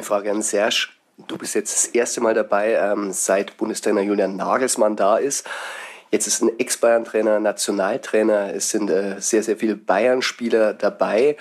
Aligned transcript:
eine 0.00 0.06
Frage 0.06 0.30
an 0.30 0.42
Serge. 0.42 0.88
Du 1.28 1.36
bist 1.36 1.54
jetzt 1.54 1.74
das 1.74 1.86
erste 1.86 2.22
Mal 2.22 2.32
dabei, 2.32 2.72
ähm, 2.72 3.12
seit 3.12 3.58
Bundestrainer 3.58 4.00
Julian 4.00 4.36
Nagelsmann 4.36 4.96
da 4.96 5.18
ist. 5.18 5.46
Jetzt 6.10 6.26
ist 6.26 6.42
ein 6.42 6.58
Ex-Bayern-Trainer, 6.58 7.38
Nationaltrainer. 7.38 8.54
Es 8.54 8.70
sind 8.70 8.88
äh, 8.88 9.20
sehr, 9.20 9.42
sehr 9.42 9.58
viele 9.58 9.76
Bayern-Spieler 9.76 10.72
dabei. 10.72 11.36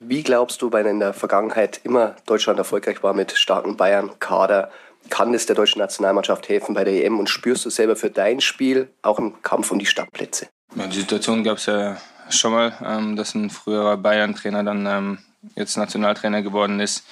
Wie 0.00 0.24
glaubst 0.24 0.60
du, 0.62 0.72
weil 0.72 0.84
in 0.86 0.98
der 0.98 1.14
Vergangenheit 1.14 1.80
immer 1.84 2.16
Deutschland 2.26 2.58
erfolgreich 2.58 3.04
war 3.04 3.14
mit 3.14 3.32
starken 3.32 3.76
Bayern-Kader, 3.76 4.70
kann 5.08 5.32
es 5.32 5.46
der 5.46 5.54
deutschen 5.54 5.78
Nationalmannschaft 5.78 6.48
helfen 6.48 6.74
bei 6.74 6.82
der 6.82 7.04
EM 7.04 7.20
und 7.20 7.28
spürst 7.28 7.64
du 7.64 7.70
selber 7.70 7.94
für 7.94 8.10
dein 8.10 8.40
Spiel 8.40 8.90
auch 9.02 9.18
im 9.20 9.40
Kampf 9.42 9.70
um 9.70 9.78
die 9.78 9.86
Startplätze? 9.86 10.48
Ja, 10.74 10.86
die 10.88 10.98
Situation 10.98 11.44
gab 11.44 11.58
es 11.58 11.66
ja 11.66 11.96
schon 12.30 12.52
mal, 12.52 12.72
ähm, 12.84 13.14
dass 13.14 13.34
ein 13.34 13.50
früherer 13.50 13.96
Bayern-Trainer 13.96 14.64
dann 14.64 14.86
ähm, 14.86 15.18
jetzt 15.54 15.76
Nationaltrainer 15.76 16.42
geworden 16.42 16.80
ist. 16.80 17.04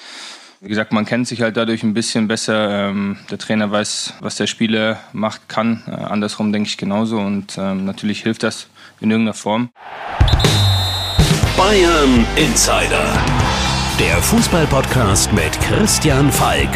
Wie 0.62 0.68
gesagt, 0.68 0.92
man 0.92 1.06
kennt 1.06 1.26
sich 1.26 1.40
halt 1.40 1.56
dadurch 1.56 1.82
ein 1.82 1.94
bisschen 1.94 2.28
besser. 2.28 2.88
Ähm, 2.90 3.16
der 3.30 3.38
Trainer 3.38 3.70
weiß, 3.70 4.12
was 4.20 4.36
der 4.36 4.46
Spieler 4.46 5.00
macht, 5.14 5.48
kann. 5.48 5.82
Äh, 5.86 5.92
andersrum 5.92 6.52
denke 6.52 6.68
ich 6.68 6.76
genauso 6.76 7.18
und 7.18 7.56
natürlich 7.56 8.22
hilft 8.22 8.42
das 8.42 8.66
in 9.00 9.10
irgendeiner 9.10 9.34
Form. 9.34 9.70
Bayern 11.56 12.26
Insider. 12.36 13.06
Der 13.98 14.16
Fußballpodcast 14.22 15.32
mit 15.32 15.58
Christian 15.62 16.30
Falk. 16.30 16.68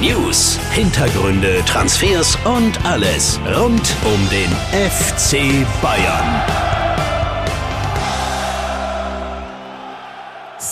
News, 0.00 0.58
Hintergründe, 0.72 1.62
Transfers 1.66 2.38
und 2.44 2.84
alles 2.84 3.38
rund 3.54 3.94
um 4.04 4.28
den 4.30 4.50
FC 4.72 5.66
Bayern. 5.82 6.75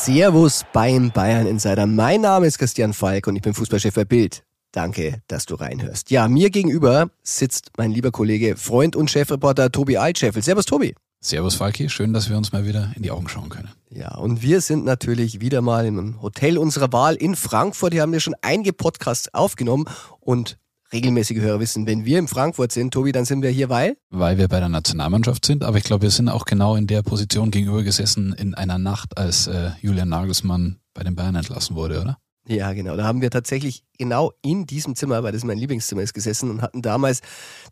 Servus 0.05 0.67
beim 0.75 1.13
Bayern 1.13 1.47
Insider. 1.47 1.87
Mein 1.87 2.21
Name 2.21 2.47
ist 2.47 2.59
Christian 2.59 2.93
Falk 2.93 3.27
und 3.27 3.37
ich 3.37 3.43
bin 3.43 3.55
Fußballchef 3.55 3.95
bei 3.95 4.05
Bild. 4.05 4.45
Danke, 4.71 5.23
dass 5.29 5.47
du 5.47 5.55
reinhörst. 5.55 6.11
Ja, 6.11 6.29
mir 6.29 6.51
gegenüber 6.51 7.09
sitzt 7.23 7.71
mein 7.79 7.91
lieber 7.91 8.11
Kollege, 8.11 8.59
Freund 8.59 8.97
und 8.97 9.11
Chefreporter 9.11 9.73
Tobi 9.73 9.97
Altscheffel. 9.97 10.43
Servus 10.43 10.67
Tobi. 10.67 10.95
Servus 11.23 11.55
Falki, 11.55 11.89
schön, 11.89 12.13
dass 12.13 12.29
wir 12.29 12.37
uns 12.37 12.53
mal 12.53 12.67
wieder 12.67 12.93
in 12.97 13.03
die 13.03 13.11
Augen 13.11 13.31
schauen 13.31 13.49
können. 13.49 13.71
Ja, 13.89 14.15
und 14.17 14.43
wir 14.43 14.61
sind 14.61 14.85
natürlich 14.85 15.41
wieder 15.41 15.63
mal 15.63 15.87
im 15.87 16.21
Hotel 16.21 16.59
unserer 16.59 16.93
Wahl 16.93 17.15
in 17.15 17.35
Frankfurt. 17.35 17.95
Hier 17.95 18.03
haben 18.03 18.13
wir 18.13 18.21
schon 18.21 18.37
einige 18.43 18.75
Podcasts 18.75 19.33
aufgenommen 19.33 19.87
und 20.21 20.59
regelmäßige 20.95 21.39
Hörer 21.39 21.61
wissen, 21.61 21.87
wenn 21.87 22.05
wir 22.05 22.19
in 22.19 22.29
Frankfurt 22.29 22.73
sind, 22.73 22.95
Tobi, 22.95 23.13
dann 23.13 23.25
sind 23.25 23.43
wir 23.43 23.51
hier, 23.51 23.69
weil? 23.69 23.97
Weil 24.11 24.39
wir 24.39 24.49
bei 24.49 24.61
der 24.61 24.69
Nationalmannschaft 24.69 25.45
sind, 25.45 25.65
aber 25.65 25.77
ich 25.77 25.85
glaube, 25.85 26.03
wir 26.03 26.11
sind 26.11 26.29
auch 26.29 26.45
genau 26.45 26.77
in 26.77 26.87
der 26.87 27.03
Position 27.03 27.51
gegenüber 27.51 27.83
gesessen 27.83 28.33
in 28.33 28.55
einer 28.55 28.79
Nacht, 28.79 29.19
als 29.19 29.47
äh, 29.47 29.73
Julian 29.81 30.09
Nagelsmann 30.09 30.79
bei 30.95 31.03
den 31.03 31.17
Bayern 31.17 31.35
entlassen 31.35 31.75
wurde, 31.77 32.01
oder? 32.01 32.19
Ja, 32.47 32.75
genau. 32.75 32.95
Da 32.95 33.05
haben 33.05 33.23
wir 33.23 33.31
tatsächlich 33.31 33.85
genau 33.97 34.33
in 34.43 34.67
diesem 34.67 34.95
Zimmer, 34.95 35.23
weil 35.23 35.33
das 35.33 35.45
mein 35.45 35.57
Lieblingszimmer 35.57 36.03
ist, 36.03 36.13
gesessen 36.13 36.51
und 36.51 36.61
hatten 36.61 36.83
damals 36.83 37.21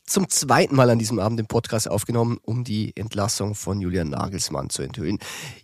zum 0.06 0.30
zweiten 0.30 0.74
Mal 0.74 0.88
an 0.88 0.98
diesem 0.98 1.18
Abend 1.18 1.38
den 1.38 1.46
Podcast 1.46 1.90
aufgenommen, 1.90 2.38
um 2.42 2.64
die 2.64 2.96
Entlassung 2.96 3.54
von 3.54 3.82
Julian 3.82 4.08
Nagelsmann 4.08 4.70
zu 4.70 4.82
enthüllen. 4.82 5.18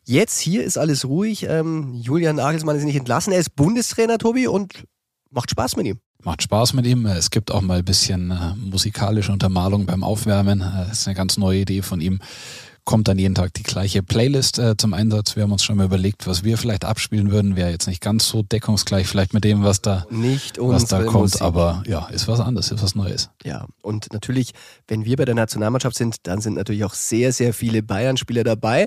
Jetzt 0.04 0.38
hier 0.38 0.62
ist 0.62 0.76
alles 0.76 1.06
ruhig. 1.06 1.44
Ähm, 1.48 1.94
Julian 1.94 2.36
Nagelsmann 2.36 2.76
ist 2.76 2.84
nicht 2.84 2.96
entlassen. 2.96 3.32
Er 3.32 3.40
ist 3.40 3.56
Bundestrainer, 3.56 4.18
Tobi, 4.18 4.46
und 4.46 4.84
macht 5.30 5.50
Spaß 5.50 5.76
mit 5.76 5.86
ihm. 5.86 6.00
Macht 6.28 6.42
Spaß 6.42 6.74
mit 6.74 6.84
ihm. 6.84 7.06
Es 7.06 7.30
gibt 7.30 7.50
auch 7.50 7.62
mal 7.62 7.78
ein 7.78 7.84
bisschen 7.86 8.30
äh, 8.30 8.54
musikalische 8.54 9.32
Untermalung 9.32 9.86
beim 9.86 10.04
Aufwärmen. 10.04 10.60
Äh, 10.60 10.86
das 10.86 11.00
ist 11.00 11.08
eine 11.08 11.14
ganz 11.14 11.38
neue 11.38 11.60
Idee 11.60 11.80
von 11.80 12.02
ihm 12.02 12.20
kommt 12.84 13.06
dann 13.06 13.18
jeden 13.18 13.34
Tag 13.34 13.52
die 13.52 13.62
gleiche 13.62 14.02
Playlist 14.02 14.58
äh, 14.58 14.74
zum 14.74 14.94
Einsatz. 14.94 15.36
Wir 15.36 15.42
haben 15.42 15.52
uns 15.52 15.62
schon 15.62 15.76
mal 15.76 15.84
überlegt, 15.84 16.26
was 16.26 16.42
wir 16.44 16.56
vielleicht 16.56 16.86
abspielen 16.86 17.30
würden. 17.30 17.54
Wäre 17.54 17.70
jetzt 17.70 17.86
nicht 17.86 18.00
ganz 18.00 18.26
so 18.26 18.42
deckungsgleich 18.42 19.06
vielleicht 19.06 19.34
mit 19.34 19.44
dem, 19.44 19.62
was 19.62 19.82
da, 19.82 20.06
nicht 20.08 20.56
was 20.58 20.86
da 20.86 21.02
kommt, 21.02 21.24
Musik. 21.24 21.42
aber 21.42 21.82
ja, 21.86 22.06
ist 22.06 22.28
was 22.28 22.40
anderes, 22.40 22.70
ist 22.70 22.82
was 22.82 22.94
Neues. 22.94 23.28
Ja, 23.44 23.66
und 23.82 24.10
natürlich, 24.14 24.52
wenn 24.86 25.04
wir 25.04 25.18
bei 25.18 25.26
der 25.26 25.34
Nationalmannschaft 25.34 25.98
sind, 25.98 26.26
dann 26.26 26.40
sind 26.40 26.54
natürlich 26.54 26.84
auch 26.84 26.94
sehr, 26.94 27.34
sehr 27.34 27.52
viele 27.52 27.82
Bayern-Spieler 27.82 28.42
dabei. 28.42 28.86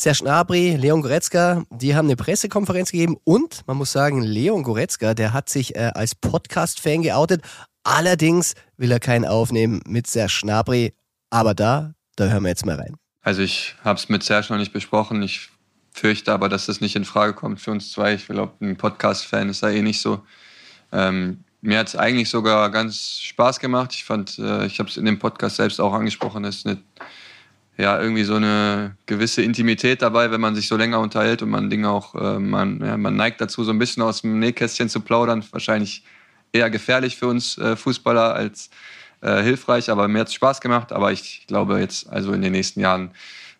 Serge 0.00 0.20
Gnabry, 0.22 0.76
Leon 0.76 1.02
Goretzka, 1.02 1.62
die 1.68 1.94
haben 1.94 2.06
eine 2.06 2.16
Pressekonferenz 2.16 2.90
gegeben 2.90 3.18
und 3.24 3.60
man 3.66 3.76
muss 3.76 3.92
sagen, 3.92 4.22
Leon 4.22 4.62
Goretzka, 4.62 5.12
der 5.12 5.34
hat 5.34 5.50
sich 5.50 5.76
äh, 5.76 5.90
als 5.94 6.14
Podcast-Fan 6.14 7.02
geoutet. 7.02 7.42
Allerdings 7.84 8.54
will 8.78 8.90
er 8.92 8.98
keinen 8.98 9.26
aufnehmen 9.26 9.82
mit 9.86 10.06
Serge 10.06 10.38
Gnabry. 10.40 10.94
Aber 11.28 11.52
da, 11.52 11.92
da 12.16 12.28
hören 12.28 12.44
wir 12.44 12.48
jetzt 12.48 12.64
mal 12.64 12.76
rein. 12.76 12.96
Also 13.20 13.42
ich 13.42 13.74
habe 13.84 13.98
es 13.98 14.08
mit 14.08 14.22
Serge 14.22 14.46
noch 14.48 14.56
nicht 14.56 14.72
besprochen. 14.72 15.20
Ich 15.20 15.50
fürchte 15.92 16.32
aber, 16.32 16.48
dass 16.48 16.64
das 16.64 16.80
nicht 16.80 16.96
in 16.96 17.04
Frage 17.04 17.34
kommt 17.34 17.60
für 17.60 17.70
uns 17.70 17.92
zwei. 17.92 18.14
Ich 18.14 18.26
glaube, 18.26 18.54
ein 18.62 18.78
Podcast-Fan 18.78 19.50
ist 19.50 19.62
da 19.62 19.68
eh 19.68 19.82
nicht 19.82 20.00
so. 20.00 20.22
Ähm, 20.92 21.44
mir 21.60 21.78
hat 21.78 21.88
es 21.88 21.96
eigentlich 21.96 22.30
sogar 22.30 22.70
ganz 22.70 23.18
Spaß 23.20 23.60
gemacht. 23.60 23.92
Ich 23.92 24.04
fand, 24.04 24.38
äh, 24.38 24.64
ich 24.64 24.78
habe 24.78 24.88
es 24.88 24.96
in 24.96 25.04
dem 25.04 25.18
Podcast 25.18 25.56
selbst 25.56 25.78
auch 25.78 25.92
angesprochen, 25.92 26.46
es 26.46 26.56
ist 26.56 26.66
eine, 26.66 26.78
ja, 27.80 28.00
irgendwie 28.00 28.24
so 28.24 28.34
eine 28.34 28.96
gewisse 29.06 29.42
Intimität 29.42 30.02
dabei, 30.02 30.30
wenn 30.30 30.40
man 30.40 30.54
sich 30.54 30.68
so 30.68 30.76
länger 30.76 31.00
unterhält 31.00 31.42
und 31.42 31.50
man 31.50 31.70
Dinge 31.70 31.88
auch, 31.88 32.14
äh, 32.14 32.38
man, 32.38 32.80
ja, 32.84 32.96
man 32.96 33.16
neigt 33.16 33.40
dazu, 33.40 33.64
so 33.64 33.70
ein 33.70 33.78
bisschen 33.78 34.02
aus 34.02 34.22
dem 34.22 34.38
Nähkästchen 34.38 34.88
zu 34.88 35.00
plaudern. 35.00 35.44
Wahrscheinlich 35.50 36.04
eher 36.52 36.68
gefährlich 36.68 37.16
für 37.16 37.28
uns 37.28 37.56
äh, 37.58 37.76
Fußballer 37.76 38.34
als 38.34 38.70
äh, 39.22 39.42
hilfreich, 39.42 39.90
aber 39.90 40.08
mir 40.08 40.20
hat 40.20 40.28
es 40.28 40.34
Spaß 40.34 40.60
gemacht. 40.60 40.92
Aber 40.92 41.12
ich 41.12 41.44
glaube 41.46 41.80
jetzt, 41.80 42.08
also 42.10 42.32
in 42.32 42.42
den 42.42 42.52
nächsten 42.52 42.80
Jahren 42.80 43.12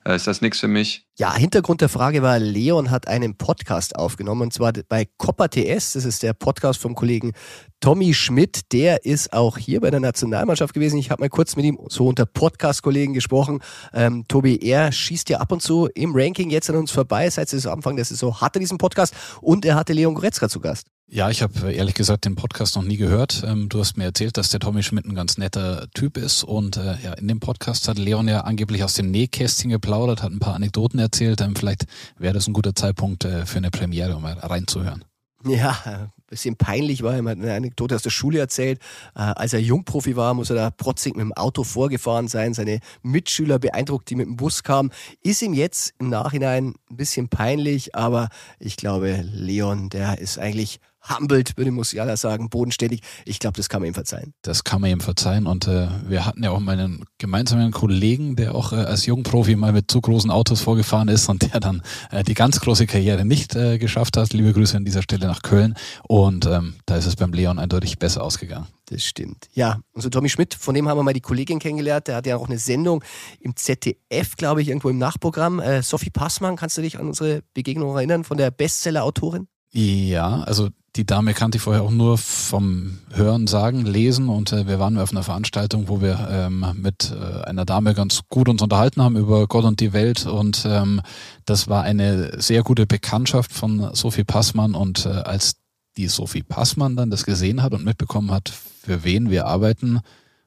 ist 0.04 0.26
das 0.26 0.40
nichts 0.40 0.60
für 0.60 0.68
mich. 0.68 1.06
Ja, 1.18 1.34
Hintergrund 1.34 1.82
der 1.82 1.90
Frage 1.90 2.22
war, 2.22 2.38
Leon 2.38 2.90
hat 2.90 3.06
einen 3.06 3.36
Podcast 3.36 3.96
aufgenommen 3.96 4.42
und 4.42 4.52
zwar 4.52 4.72
bei 4.88 5.06
Copper 5.18 5.50
TS. 5.50 5.92
Das 5.92 6.06
ist 6.06 6.22
der 6.22 6.32
Podcast 6.32 6.80
vom 6.80 6.94
Kollegen 6.94 7.32
Tommy 7.80 8.14
Schmidt. 8.14 8.72
Der 8.72 9.04
ist 9.04 9.32
auch 9.34 9.58
hier 9.58 9.80
bei 9.80 9.90
der 9.90 10.00
Nationalmannschaft 10.00 10.72
gewesen. 10.72 10.98
Ich 10.98 11.10
habe 11.10 11.22
mal 11.22 11.28
kurz 11.28 11.56
mit 11.56 11.66
ihm 11.66 11.78
so 11.88 12.06
unter 12.06 12.24
Podcast-Kollegen 12.24 13.12
gesprochen. 13.12 13.60
Ähm, 13.92 14.24
Tobi, 14.28 14.56
er 14.56 14.92
schießt 14.92 15.28
ja 15.28 15.38
ab 15.38 15.52
und 15.52 15.60
zu 15.60 15.88
im 15.94 16.12
Ranking 16.14 16.48
jetzt 16.48 16.70
an 16.70 16.76
uns 16.76 16.90
vorbei. 16.90 17.28
Seit 17.28 17.52
es 17.52 17.66
Anfang 17.66 17.96
der 17.96 18.06
Saison 18.06 18.40
hatte 18.40 18.58
diesen 18.58 18.78
Podcast 18.78 19.14
und 19.42 19.66
er 19.66 19.74
hatte 19.74 19.92
Leon 19.92 20.14
Goretzka 20.14 20.48
zu 20.48 20.60
Gast. 20.60 20.86
Ja, 21.12 21.28
ich 21.28 21.42
habe 21.42 21.72
ehrlich 21.72 21.94
gesagt 21.94 22.24
den 22.24 22.36
Podcast 22.36 22.76
noch 22.76 22.84
nie 22.84 22.96
gehört. 22.96 23.42
Ähm, 23.44 23.68
du 23.68 23.80
hast 23.80 23.96
mir 23.96 24.04
erzählt, 24.04 24.36
dass 24.36 24.50
der 24.50 24.60
Tommy 24.60 24.84
Schmidt 24.84 25.06
ein 25.06 25.16
ganz 25.16 25.38
netter 25.38 25.88
Typ 25.92 26.16
ist 26.16 26.44
und 26.44 26.76
äh, 26.76 26.94
ja, 27.02 27.14
in 27.14 27.26
dem 27.26 27.40
Podcast 27.40 27.88
hat 27.88 27.98
Leon 27.98 28.28
ja 28.28 28.42
angeblich 28.42 28.84
aus 28.84 28.94
dem 28.94 29.10
Nähkästchen 29.10 29.70
geplaudert, 29.70 30.22
hat 30.22 30.30
ein 30.30 30.38
paar 30.38 30.54
Anekdoten 30.54 31.00
erzählt. 31.00 31.40
Ähm, 31.40 31.56
vielleicht 31.56 31.86
wäre 32.16 32.32
das 32.32 32.46
ein 32.46 32.52
guter 32.52 32.76
Zeitpunkt 32.76 33.24
äh, 33.24 33.44
für 33.44 33.58
eine 33.58 33.72
Premiere, 33.72 34.14
um 34.14 34.22
mal 34.22 34.34
reinzuhören. 34.34 35.04
Ja, 35.44 35.76
ein 35.84 36.12
bisschen 36.28 36.54
peinlich 36.54 37.02
war. 37.02 37.14
Er 37.14 37.24
hat 37.24 37.38
eine 37.38 37.54
Anekdote 37.54 37.96
aus 37.96 38.02
der 38.02 38.10
Schule 38.10 38.38
erzählt. 38.38 38.78
Äh, 39.16 39.20
als 39.20 39.52
er 39.52 39.60
Jungprofi 39.60 40.14
war, 40.14 40.34
muss 40.34 40.50
er 40.50 40.56
da 40.56 40.70
protzig 40.70 41.16
mit 41.16 41.22
dem 41.22 41.32
Auto 41.32 41.64
vorgefahren 41.64 42.28
sein. 42.28 42.54
Seine 42.54 42.78
Mitschüler 43.02 43.58
beeindruckt, 43.58 44.10
die 44.10 44.14
mit 44.14 44.26
dem 44.26 44.36
Bus 44.36 44.62
kamen. 44.62 44.92
Ist 45.22 45.42
ihm 45.42 45.54
jetzt 45.54 45.92
im 45.98 46.08
Nachhinein 46.08 46.74
ein 46.88 46.96
bisschen 46.96 47.28
peinlich, 47.28 47.96
aber 47.96 48.28
ich 48.60 48.76
glaube, 48.76 49.24
Leon, 49.32 49.88
der 49.88 50.18
ist 50.18 50.38
eigentlich 50.38 50.78
humbled, 51.08 51.56
würde 51.56 51.70
Musiala 51.70 52.16
sagen, 52.16 52.50
bodenständig. 52.50 53.02
Ich 53.24 53.38
glaube, 53.38 53.56
das 53.56 53.68
kann 53.68 53.80
man 53.80 53.88
ihm 53.88 53.94
verzeihen. 53.94 54.34
Das 54.42 54.64
kann 54.64 54.80
man 54.80 54.90
ihm 54.90 55.00
verzeihen 55.00 55.46
und 55.46 55.66
äh, 55.66 55.88
wir 56.06 56.26
hatten 56.26 56.42
ja 56.42 56.50
auch 56.50 56.60
mal 56.60 56.78
einen 56.78 57.04
gemeinsamen 57.18 57.70
Kollegen, 57.70 58.36
der 58.36 58.54
auch 58.54 58.72
äh, 58.72 58.76
als 58.76 59.06
Jungprofi 59.06 59.56
mal 59.56 59.72
mit 59.72 59.90
zu 59.90 60.00
großen 60.00 60.30
Autos 60.30 60.60
vorgefahren 60.60 61.08
ist 61.08 61.28
und 61.28 61.52
der 61.52 61.60
dann 61.60 61.82
äh, 62.10 62.22
die 62.22 62.34
ganz 62.34 62.60
große 62.60 62.86
Karriere 62.86 63.24
nicht 63.24 63.54
äh, 63.56 63.78
geschafft 63.78 64.16
hat. 64.16 64.32
Liebe 64.32 64.52
Grüße 64.52 64.76
an 64.76 64.84
dieser 64.84 65.02
Stelle 65.02 65.26
nach 65.26 65.42
Köln 65.42 65.74
und 66.06 66.46
ähm, 66.46 66.74
da 66.86 66.96
ist 66.96 67.06
es 67.06 67.16
beim 67.16 67.32
Leon 67.32 67.58
eindeutig 67.58 67.98
besser 67.98 68.22
ausgegangen. 68.22 68.66
Das 68.90 69.04
stimmt. 69.04 69.48
Ja, 69.52 69.78
und 69.92 70.02
so 70.02 70.10
Tommy 70.10 70.28
Schmidt, 70.28 70.52
von 70.52 70.74
dem 70.74 70.88
haben 70.88 70.98
wir 70.98 71.04
mal 71.04 71.12
die 71.12 71.20
Kollegin 71.20 71.60
kennengelernt. 71.60 72.08
Der 72.08 72.16
hat 72.16 72.26
ja 72.26 72.36
auch 72.36 72.48
eine 72.48 72.58
Sendung 72.58 73.04
im 73.38 73.54
ZDF, 73.54 74.36
glaube 74.36 74.62
ich, 74.62 74.68
irgendwo 74.68 74.88
im 74.88 74.98
Nachprogramm. 74.98 75.60
Äh, 75.60 75.82
Sophie 75.82 76.10
Passmann, 76.10 76.56
kannst 76.56 76.76
du 76.76 76.82
dich 76.82 76.98
an 76.98 77.06
unsere 77.06 77.42
Begegnung 77.54 77.94
erinnern 77.94 78.24
von 78.24 78.36
der 78.36 78.50
Bestseller-Autorin? 78.50 79.46
Ja, 79.72 80.40
also 80.40 80.70
die 80.96 81.06
Dame 81.06 81.34
kannte 81.34 81.56
ich 81.56 81.62
vorher 81.62 81.82
auch 81.82 81.90
nur 81.90 82.18
vom 82.18 82.98
Hören, 83.12 83.46
Sagen, 83.46 83.84
Lesen 83.84 84.28
und 84.28 84.52
äh, 84.52 84.66
wir 84.66 84.78
waren 84.78 84.98
auf 84.98 85.12
einer 85.12 85.22
Veranstaltung, 85.22 85.88
wo 85.88 86.00
wir 86.00 86.28
ähm, 86.30 86.64
mit 86.76 87.12
äh, 87.12 87.42
einer 87.42 87.64
Dame 87.64 87.94
ganz 87.94 88.22
gut 88.28 88.48
uns 88.48 88.62
unterhalten 88.62 89.02
haben 89.02 89.16
über 89.16 89.46
Gott 89.46 89.64
und 89.64 89.80
die 89.80 89.92
Welt 89.92 90.26
und 90.26 90.64
ähm, 90.66 91.00
das 91.44 91.68
war 91.68 91.82
eine 91.82 92.40
sehr 92.40 92.62
gute 92.62 92.86
Bekanntschaft 92.86 93.52
von 93.52 93.94
Sophie 93.94 94.24
Passmann 94.24 94.74
und 94.74 95.06
äh, 95.06 95.10
als 95.10 95.56
die 95.96 96.08
Sophie 96.08 96.42
Passmann 96.42 96.96
dann 96.96 97.10
das 97.10 97.24
gesehen 97.24 97.62
hat 97.62 97.72
und 97.72 97.84
mitbekommen 97.84 98.30
hat, 98.30 98.48
für 98.48 99.04
wen 99.04 99.30
wir 99.30 99.46
arbeiten, 99.46 100.00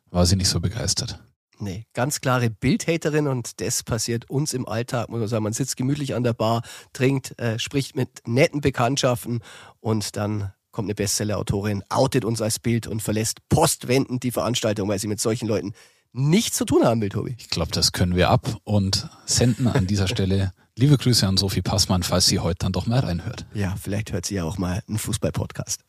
war 0.09 0.25
sie 0.25 0.35
nicht 0.35 0.49
so 0.49 0.59
begeistert. 0.59 1.19
Nee, 1.63 1.85
ganz 1.93 2.21
klare 2.21 2.49
Bildhaterin 2.49 3.27
und 3.27 3.61
das 3.61 3.83
passiert 3.83 4.29
uns 4.29 4.53
im 4.53 4.67
Alltag, 4.67 5.09
muss 5.09 5.19
man 5.19 5.27
sagen. 5.27 5.43
Man 5.43 5.53
sitzt 5.53 5.77
gemütlich 5.77 6.13
an 6.13 6.23
der 6.23 6.33
Bar, 6.33 6.61
trinkt, 6.91 7.39
äh, 7.39 7.57
spricht 7.57 7.95
mit 7.95 8.09
netten 8.27 8.61
Bekanntschaften 8.61 9.39
und 9.79 10.17
dann 10.17 10.51
kommt 10.71 10.87
eine 10.87 10.95
Bestseller-Autorin, 10.95 11.83
outet 11.89 12.25
uns 12.25 12.41
als 12.41 12.59
Bild 12.59 12.87
und 12.87 13.01
verlässt 13.01 13.47
postwendend 13.47 14.23
die 14.23 14.31
Veranstaltung, 14.31 14.89
weil 14.89 14.99
sie 14.99 15.07
mit 15.07 15.21
solchen 15.21 15.47
Leuten 15.47 15.73
nichts 16.11 16.57
zu 16.57 16.65
tun 16.65 16.83
haben 16.83 17.01
will, 17.01 17.09
Tobi. 17.09 17.35
Ich 17.37 17.49
glaube, 17.49 17.71
das 17.71 17.91
können 17.91 18.15
wir 18.15 18.29
ab 18.29 18.57
und 18.63 19.09
senden 19.25 19.67
an 19.67 19.87
dieser 19.87 20.07
Stelle 20.07 20.51
Liebe 20.75 20.97
Grüße 20.97 21.27
an 21.27 21.37
Sophie 21.37 21.61
Passmann, 21.61 22.01
falls 22.01 22.25
sie 22.25 22.39
heute 22.39 22.57
dann 22.59 22.71
doch 22.71 22.87
mal 22.87 22.99
reinhört. 22.99 23.45
Ja, 23.53 23.75
vielleicht 23.79 24.11
hört 24.11 24.25
sie 24.25 24.35
ja 24.35 24.43
auch 24.43 24.57
mal 24.57 24.81
einen 24.87 24.97
Fußball-Podcast. 24.97 25.81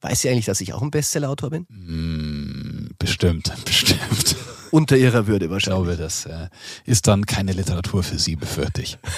Weiß 0.00 0.20
sie 0.20 0.28
eigentlich, 0.28 0.44
dass 0.44 0.60
ich 0.60 0.72
auch 0.74 0.82
ein 0.82 0.92
Bestseller-Autor 0.92 1.50
bin? 1.50 1.66
Mm, 1.68 2.94
bestimmt, 3.00 3.52
bestimmt. 3.64 4.36
Unter 4.70 4.96
ihrer 4.96 5.26
Würde 5.26 5.50
wahrscheinlich. 5.50 5.90
Ich 5.90 5.96
glaube, 5.96 6.02
das 6.02 6.26
äh, 6.26 6.48
ist 6.84 7.06
dann 7.06 7.26
keine 7.26 7.52
Literatur 7.52 8.02
für 8.02 8.18
sie, 8.18 8.36
befürchte 8.36 8.82
ich. 8.82 8.98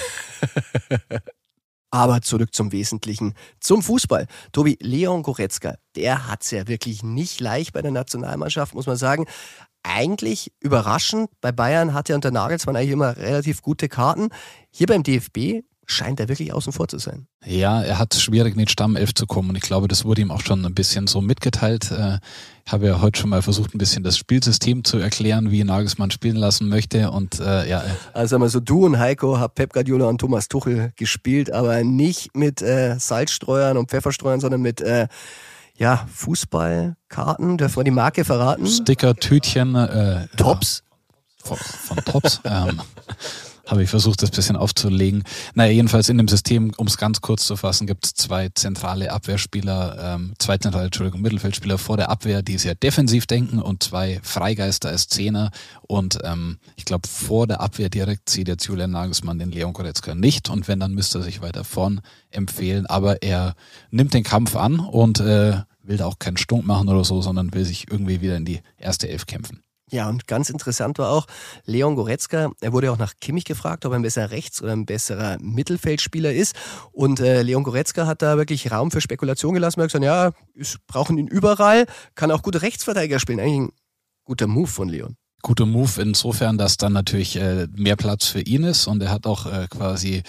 Aber 1.91 2.21
zurück 2.21 2.55
zum 2.55 2.71
Wesentlichen, 2.71 3.33
zum 3.59 3.83
Fußball. 3.83 4.27
Tobi, 4.53 4.77
Leon 4.79 5.23
Goretzka, 5.23 5.75
der 5.97 6.27
hat's 6.27 6.51
ja 6.51 6.67
wirklich 6.67 7.03
nicht 7.03 7.41
leicht 7.41 7.73
bei 7.73 7.81
der 7.81 7.91
Nationalmannschaft, 7.91 8.73
muss 8.73 8.87
man 8.87 8.95
sagen. 8.95 9.25
Eigentlich 9.83 10.53
überraschend, 10.61 11.29
bei 11.41 11.51
Bayern 11.51 11.93
hat 11.93 12.09
er 12.09 12.15
unter 12.15 12.31
Nagelsmann 12.31 12.75
eigentlich 12.75 12.91
immer 12.91 13.17
relativ 13.17 13.61
gute 13.61 13.89
Karten. 13.89 14.29
Hier 14.69 14.87
beim 14.87 15.03
DFB 15.03 15.63
scheint 15.85 16.19
er 16.19 16.29
wirklich 16.29 16.53
außen 16.53 16.71
vor 16.71 16.87
zu 16.87 16.99
sein. 16.99 17.27
Ja, 17.45 17.81
er 17.81 17.99
hat 17.99 18.13
es 18.13 18.21
schwierig, 18.21 18.53
in 18.53 18.59
den 18.59 18.67
Stammelf 18.67 19.13
zu 19.13 19.25
kommen. 19.25 19.49
Und 19.49 19.55
ich 19.55 19.63
glaube, 19.63 19.87
das 19.87 20.05
wurde 20.05 20.21
ihm 20.21 20.31
auch 20.31 20.41
schon 20.41 20.65
ein 20.65 20.73
bisschen 20.73 21.07
so 21.07 21.21
mitgeteilt. 21.21 21.91
Äh, 21.91 22.19
ich 22.65 22.71
habe 22.71 22.87
ja 22.87 23.01
heute 23.01 23.19
schon 23.19 23.29
mal 23.29 23.41
versucht, 23.41 23.73
ein 23.75 23.77
bisschen 23.77 24.03
das 24.03 24.17
Spielsystem 24.17 24.83
zu 24.83 24.97
erklären, 24.97 25.51
wie 25.51 25.63
Nagelsmann 25.63 26.11
spielen 26.11 26.37
lassen 26.37 26.69
möchte. 26.69 27.11
Und 27.11 27.39
äh, 27.39 27.69
ja. 27.69 27.81
Äh, 27.81 27.89
also 28.13 28.39
mal 28.39 28.49
so 28.49 28.59
du 28.59 28.85
und 28.85 28.99
Heiko 28.99 29.39
habt 29.39 29.55
Pep 29.55 29.73
Guardiola 29.73 30.05
und 30.05 30.19
Thomas 30.19 30.47
Tuchel 30.47 30.93
gespielt, 30.95 31.51
aber 31.51 31.83
nicht 31.83 32.35
mit 32.35 32.61
äh, 32.61 32.97
Salzstreuern 32.97 33.77
und 33.77 33.89
Pfefferstreuern, 33.89 34.39
sondern 34.39 34.61
mit 34.61 34.81
äh, 34.81 35.07
ja, 35.77 36.05
Fußballkarten. 36.13 37.57
Dürfen 37.57 37.77
wir 37.77 37.83
die 37.83 37.91
Marke 37.91 38.23
verraten? 38.23 38.67
Sticker, 38.67 39.15
Tütchen. 39.15 39.75
Äh, 39.75 40.27
Tops? 40.37 40.83
Von, 41.43 41.57
von 41.57 41.97
Tops. 42.05 42.39
ähm, 42.45 42.81
habe 43.71 43.83
ich 43.83 43.89
versucht, 43.89 44.21
das 44.21 44.31
bisschen 44.31 44.57
aufzulegen. 44.57 45.23
Naja, 45.55 45.71
jedenfalls 45.71 46.09
in 46.09 46.17
dem 46.17 46.27
System, 46.27 46.73
um 46.75 46.87
es 46.87 46.97
ganz 46.97 47.21
kurz 47.21 47.47
zu 47.47 47.55
fassen, 47.55 47.87
gibt 47.87 48.05
es 48.05 48.13
zwei 48.13 48.49
zentrale 48.49 49.11
Abwehrspieler, 49.11 50.15
ähm, 50.15 50.33
zwei 50.39 50.57
zentrale, 50.57 50.85
Entschuldigung, 50.85 51.21
Mittelfeldspieler 51.21 51.77
vor 51.77 51.95
der 51.95 52.09
Abwehr, 52.09 52.41
die 52.41 52.57
sehr 52.57 52.75
defensiv 52.75 53.27
denken 53.27 53.59
und 53.59 53.81
zwei 53.81 54.19
Freigeister 54.23 54.89
als 54.89 55.07
Zehner. 55.07 55.51
Und 55.83 56.19
ähm, 56.25 56.57
ich 56.75 56.83
glaube, 56.83 57.07
vor 57.07 57.47
der 57.47 57.61
Abwehr 57.61 57.89
direkt 57.89 58.29
sieht 58.29 58.49
jetzt 58.49 58.65
Julian 58.65 58.91
Nagelsmann 58.91 59.39
den 59.39 59.51
Leon 59.51 59.71
Goretzka 59.71 60.15
nicht. 60.15 60.49
Und 60.49 60.67
wenn, 60.67 60.81
dann 60.81 60.93
müsste 60.93 61.19
er 61.19 61.23
sich 61.23 61.41
weiter 61.41 61.63
vorn 61.63 62.01
empfehlen. 62.29 62.85
Aber 62.87 63.23
er 63.23 63.55
nimmt 63.89 64.13
den 64.13 64.23
Kampf 64.23 64.57
an 64.57 64.79
und 64.79 65.21
äh, 65.21 65.61
will 65.83 65.97
da 65.97 66.07
auch 66.07 66.19
keinen 66.19 66.37
Stunk 66.37 66.65
machen 66.65 66.89
oder 66.89 67.05
so, 67.05 67.21
sondern 67.21 67.53
will 67.53 67.63
sich 67.63 67.89
irgendwie 67.89 68.19
wieder 68.19 68.35
in 68.35 68.45
die 68.45 68.59
erste 68.77 69.07
Elf 69.07 69.25
kämpfen. 69.25 69.63
Ja, 69.91 70.07
und 70.07 70.25
ganz 70.25 70.49
interessant 70.49 70.99
war 70.99 71.09
auch, 71.09 71.27
Leon 71.65 71.95
Goretzka, 71.95 72.51
er 72.61 72.71
wurde 72.71 72.91
auch 72.93 72.97
nach 72.97 73.13
Kimmich 73.19 73.43
gefragt, 73.43 73.85
ob 73.85 73.91
er 73.91 73.97
ein 73.97 74.01
besserer 74.01 74.31
Rechts- 74.31 74.61
oder 74.61 74.71
ein 74.71 74.85
besserer 74.85 75.37
Mittelfeldspieler 75.41 76.31
ist. 76.31 76.55
Und 76.93 77.19
äh, 77.19 77.41
Leon 77.41 77.63
Goretzka 77.63 78.07
hat 78.07 78.21
da 78.21 78.37
wirklich 78.37 78.71
Raum 78.71 78.89
für 78.89 79.01
Spekulation 79.01 79.53
gelassen. 79.53 79.81
Er 79.81 79.83
hat 79.83 79.89
gesagt, 79.89 80.05
ja, 80.05 80.31
wir 80.55 80.65
brauchen 80.87 81.17
ihn 81.17 81.27
überall, 81.27 81.87
kann 82.15 82.31
auch 82.31 82.41
gute 82.41 82.61
Rechtsverteidiger 82.61 83.19
spielen. 83.19 83.41
Eigentlich 83.41 83.59
ein 83.59 83.71
guter 84.23 84.47
Move 84.47 84.67
von 84.67 84.87
Leon 84.87 85.17
guter 85.41 85.65
Move 85.65 86.01
insofern, 86.01 86.57
dass 86.57 86.77
dann 86.77 86.93
natürlich 86.93 87.35
äh, 87.35 87.67
mehr 87.75 87.95
Platz 87.95 88.27
für 88.27 88.41
ihn 88.41 88.63
ist 88.63 88.87
und 88.87 89.01
er 89.01 89.11
hat 89.11 89.25
auch 89.25 89.45
äh, 89.45 89.67
quasi 89.69 90.23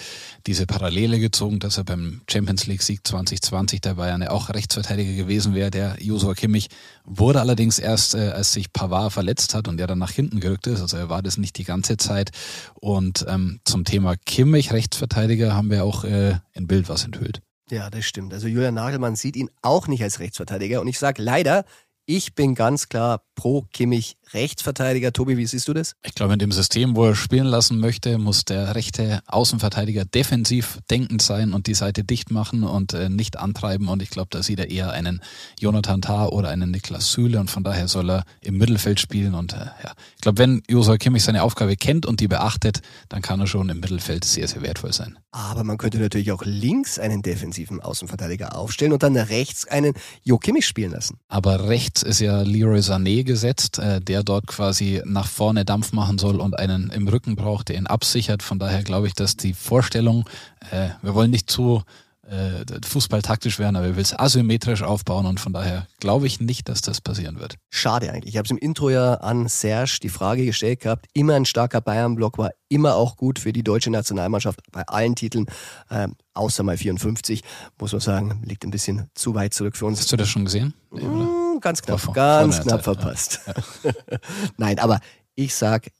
diese 0.45 0.65
Parallele 0.65 1.19
gezogen, 1.19 1.59
dass 1.59 1.77
er 1.77 1.83
beim 1.83 2.21
Champions 2.29 2.67
League 2.67 2.81
Sieg 2.81 3.05
2020 3.05 3.81
der 3.81 3.95
Bayern 3.95 4.21
ja 4.21 4.31
auch 4.31 4.49
Rechtsverteidiger 4.49 5.13
gewesen 5.13 5.55
wäre, 5.55 5.71
der 5.71 5.97
Josua 5.99 6.33
Kimmich 6.33 6.69
wurde 7.05 7.41
allerdings 7.41 7.79
erst, 7.79 8.15
äh, 8.15 8.29
als 8.29 8.53
sich 8.53 8.73
Pavard 8.73 9.13
verletzt 9.13 9.53
hat 9.53 9.67
und 9.67 9.77
der 9.77 9.87
dann 9.87 9.99
nach 9.99 10.11
hinten 10.11 10.39
gerückt 10.39 10.67
ist, 10.67 10.81
also 10.81 10.97
er 10.97 11.09
war 11.09 11.21
das 11.21 11.37
nicht 11.37 11.57
die 11.57 11.63
ganze 11.63 11.97
Zeit 11.97 12.31
und 12.75 13.25
ähm, 13.27 13.59
zum 13.65 13.85
Thema 13.85 14.15
Kimmich 14.25 14.73
Rechtsverteidiger 14.73 15.55
haben 15.55 15.69
wir 15.69 15.83
auch 15.83 16.03
äh, 16.03 16.37
in 16.53 16.67
Bild 16.67 16.89
was 16.89 17.03
enthüllt. 17.05 17.41
Ja, 17.69 17.89
das 17.89 18.05
stimmt. 18.05 18.33
Also 18.33 18.47
Julian 18.47 18.75
Nagelmann 18.75 19.15
sieht 19.15 19.35
ihn 19.35 19.49
auch 19.61 19.87
nicht 19.87 20.03
als 20.03 20.19
Rechtsverteidiger 20.19 20.81
und 20.81 20.87
ich 20.87 20.99
sage 20.99 21.21
leider, 21.21 21.65
ich 22.05 22.35
bin 22.35 22.53
ganz 22.53 22.89
klar 22.89 23.23
pro 23.35 23.63
Kimmich 23.71 24.17
Rechtsverteidiger. 24.33 25.13
Tobi, 25.13 25.37
wie 25.37 25.45
siehst 25.45 25.67
du 25.67 25.73
das? 25.73 25.95
Ich 26.03 26.15
glaube, 26.15 26.33
in 26.33 26.39
dem 26.39 26.51
System, 26.51 26.95
wo 26.95 27.05
er 27.05 27.15
spielen 27.15 27.45
lassen 27.45 27.79
möchte, 27.79 28.17
muss 28.17 28.45
der 28.45 28.75
rechte 28.75 29.21
Außenverteidiger 29.27 30.05
defensiv 30.05 30.79
denkend 30.89 31.21
sein 31.21 31.53
und 31.53 31.67
die 31.67 31.73
Seite 31.73 32.03
dicht 32.03 32.31
machen 32.31 32.63
und 32.63 32.93
äh, 32.93 33.09
nicht 33.09 33.37
antreiben. 33.37 33.87
Und 33.87 34.01
ich 34.01 34.09
glaube, 34.09 34.29
da 34.31 34.41
sieht 34.41 34.59
er 34.59 34.69
eher 34.69 34.91
einen 34.91 35.21
Jonathan 35.59 36.01
Tah 36.01 36.27
oder 36.27 36.49
einen 36.49 36.71
Niklas 36.71 37.11
Süle 37.11 37.39
und 37.39 37.51
von 37.51 37.63
daher 37.63 37.87
soll 37.87 38.09
er 38.09 38.23
im 38.41 38.57
Mittelfeld 38.57 38.99
spielen. 38.99 39.35
Und 39.35 39.53
äh, 39.53 39.65
ja, 39.83 39.93
ich 40.15 40.21
glaube, 40.21 40.39
wenn 40.39 40.63
Josua 40.69 40.97
Kimmich 40.97 41.23
seine 41.23 41.43
Aufgabe 41.43 41.75
kennt 41.75 42.05
und 42.05 42.19
die 42.19 42.27
beachtet, 42.27 42.81
dann 43.09 43.21
kann 43.21 43.39
er 43.39 43.47
schon 43.47 43.69
im 43.69 43.79
Mittelfeld 43.79 44.25
sehr, 44.25 44.47
sehr 44.47 44.61
wertvoll 44.61 44.93
sein. 44.93 45.17
Aber 45.31 45.63
man 45.63 45.77
könnte 45.77 45.99
natürlich 45.99 46.31
auch 46.31 46.43
links 46.45 46.99
einen 46.99 47.21
defensiven 47.21 47.81
Außenverteidiger 47.81 48.55
aufstellen 48.55 48.93
und 48.93 49.03
dann 49.03 49.15
rechts 49.17 49.67
einen 49.67 49.93
Jo 50.23 50.37
Kimmich 50.37 50.65
spielen 50.65 50.91
lassen. 50.91 51.17
Aber 51.27 51.67
rechts 51.67 52.03
ist 52.03 52.19
ja 52.19 52.41
Leroy 52.41 52.79
Sané 52.79 53.23
gesetzt, 53.23 53.79
äh, 53.79 54.01
der 54.01 54.22
dort 54.23 54.47
quasi 54.47 55.01
nach 55.05 55.27
vorne 55.27 55.65
Dampf 55.65 55.91
machen 55.91 56.17
soll 56.17 56.39
und 56.39 56.57
einen 56.57 56.89
im 56.89 57.07
Rücken 57.07 57.35
braucht, 57.35 57.69
der 57.69 57.77
ihn 57.77 57.87
absichert. 57.87 58.43
Von 58.43 58.59
daher 58.59 58.83
glaube 58.83 59.07
ich, 59.07 59.13
dass 59.13 59.37
die 59.37 59.53
Vorstellung, 59.53 60.29
äh, 60.71 60.89
wir 61.01 61.15
wollen 61.15 61.31
nicht 61.31 61.49
zu 61.49 61.83
äh, 62.33 62.65
Fußball 62.85 63.21
taktisch 63.21 63.59
werden, 63.59 63.75
aber 63.75 63.87
wir 63.87 63.95
will 63.95 64.03
es 64.03 64.17
asymmetrisch 64.17 64.81
aufbauen 64.81 65.25
und 65.25 65.39
von 65.39 65.53
daher 65.53 65.87
glaube 65.99 66.27
ich 66.27 66.39
nicht, 66.39 66.67
dass 66.67 66.81
das 66.81 66.99
passieren 66.99 67.39
wird. 67.39 67.55
Schade 67.69 68.11
eigentlich. 68.11 68.33
Ich 68.33 68.37
habe 68.37 68.45
es 68.45 68.51
im 68.51 68.57
Intro 68.57 68.89
ja 68.89 69.15
an 69.15 69.47
Serge 69.47 69.99
die 70.01 70.09
Frage 70.09 70.45
gestellt 70.45 70.81
gehabt. 70.81 71.05
Immer 71.13 71.35
ein 71.35 71.45
starker 71.45 71.81
Bayern-Block 71.81 72.37
war 72.37 72.51
immer 72.69 72.95
auch 72.95 73.17
gut 73.17 73.39
für 73.39 73.53
die 73.53 73.63
deutsche 73.63 73.91
Nationalmannschaft 73.91 74.61
bei 74.71 74.81
allen 74.87 75.15
Titeln, 75.15 75.45
äh, 75.89 76.07
außer 76.33 76.63
mal 76.63 76.77
54, 76.77 77.43
muss 77.79 77.91
man 77.91 78.01
sagen, 78.01 78.41
liegt 78.45 78.63
ein 78.63 78.71
bisschen 78.71 79.09
zu 79.13 79.35
weit 79.35 79.53
zurück 79.53 79.77
für 79.77 79.85
uns. 79.85 79.99
Hast 79.99 80.11
du 80.11 80.17
das 80.17 80.29
schon 80.29 80.45
gesehen? 80.45 80.73
Mmh, 80.91 81.59
ganz 81.61 81.81
knapp, 81.81 81.99
vor, 81.99 82.13
ganz 82.13 82.57
vor 82.57 82.65
knapp 82.65 82.83
Zeit, 82.83 82.97
verpasst. 82.97 83.39
Ja. 83.83 83.91
Nein, 84.57 84.79
aber 84.79 84.99
ich 85.35 85.53
sag, 85.53 85.91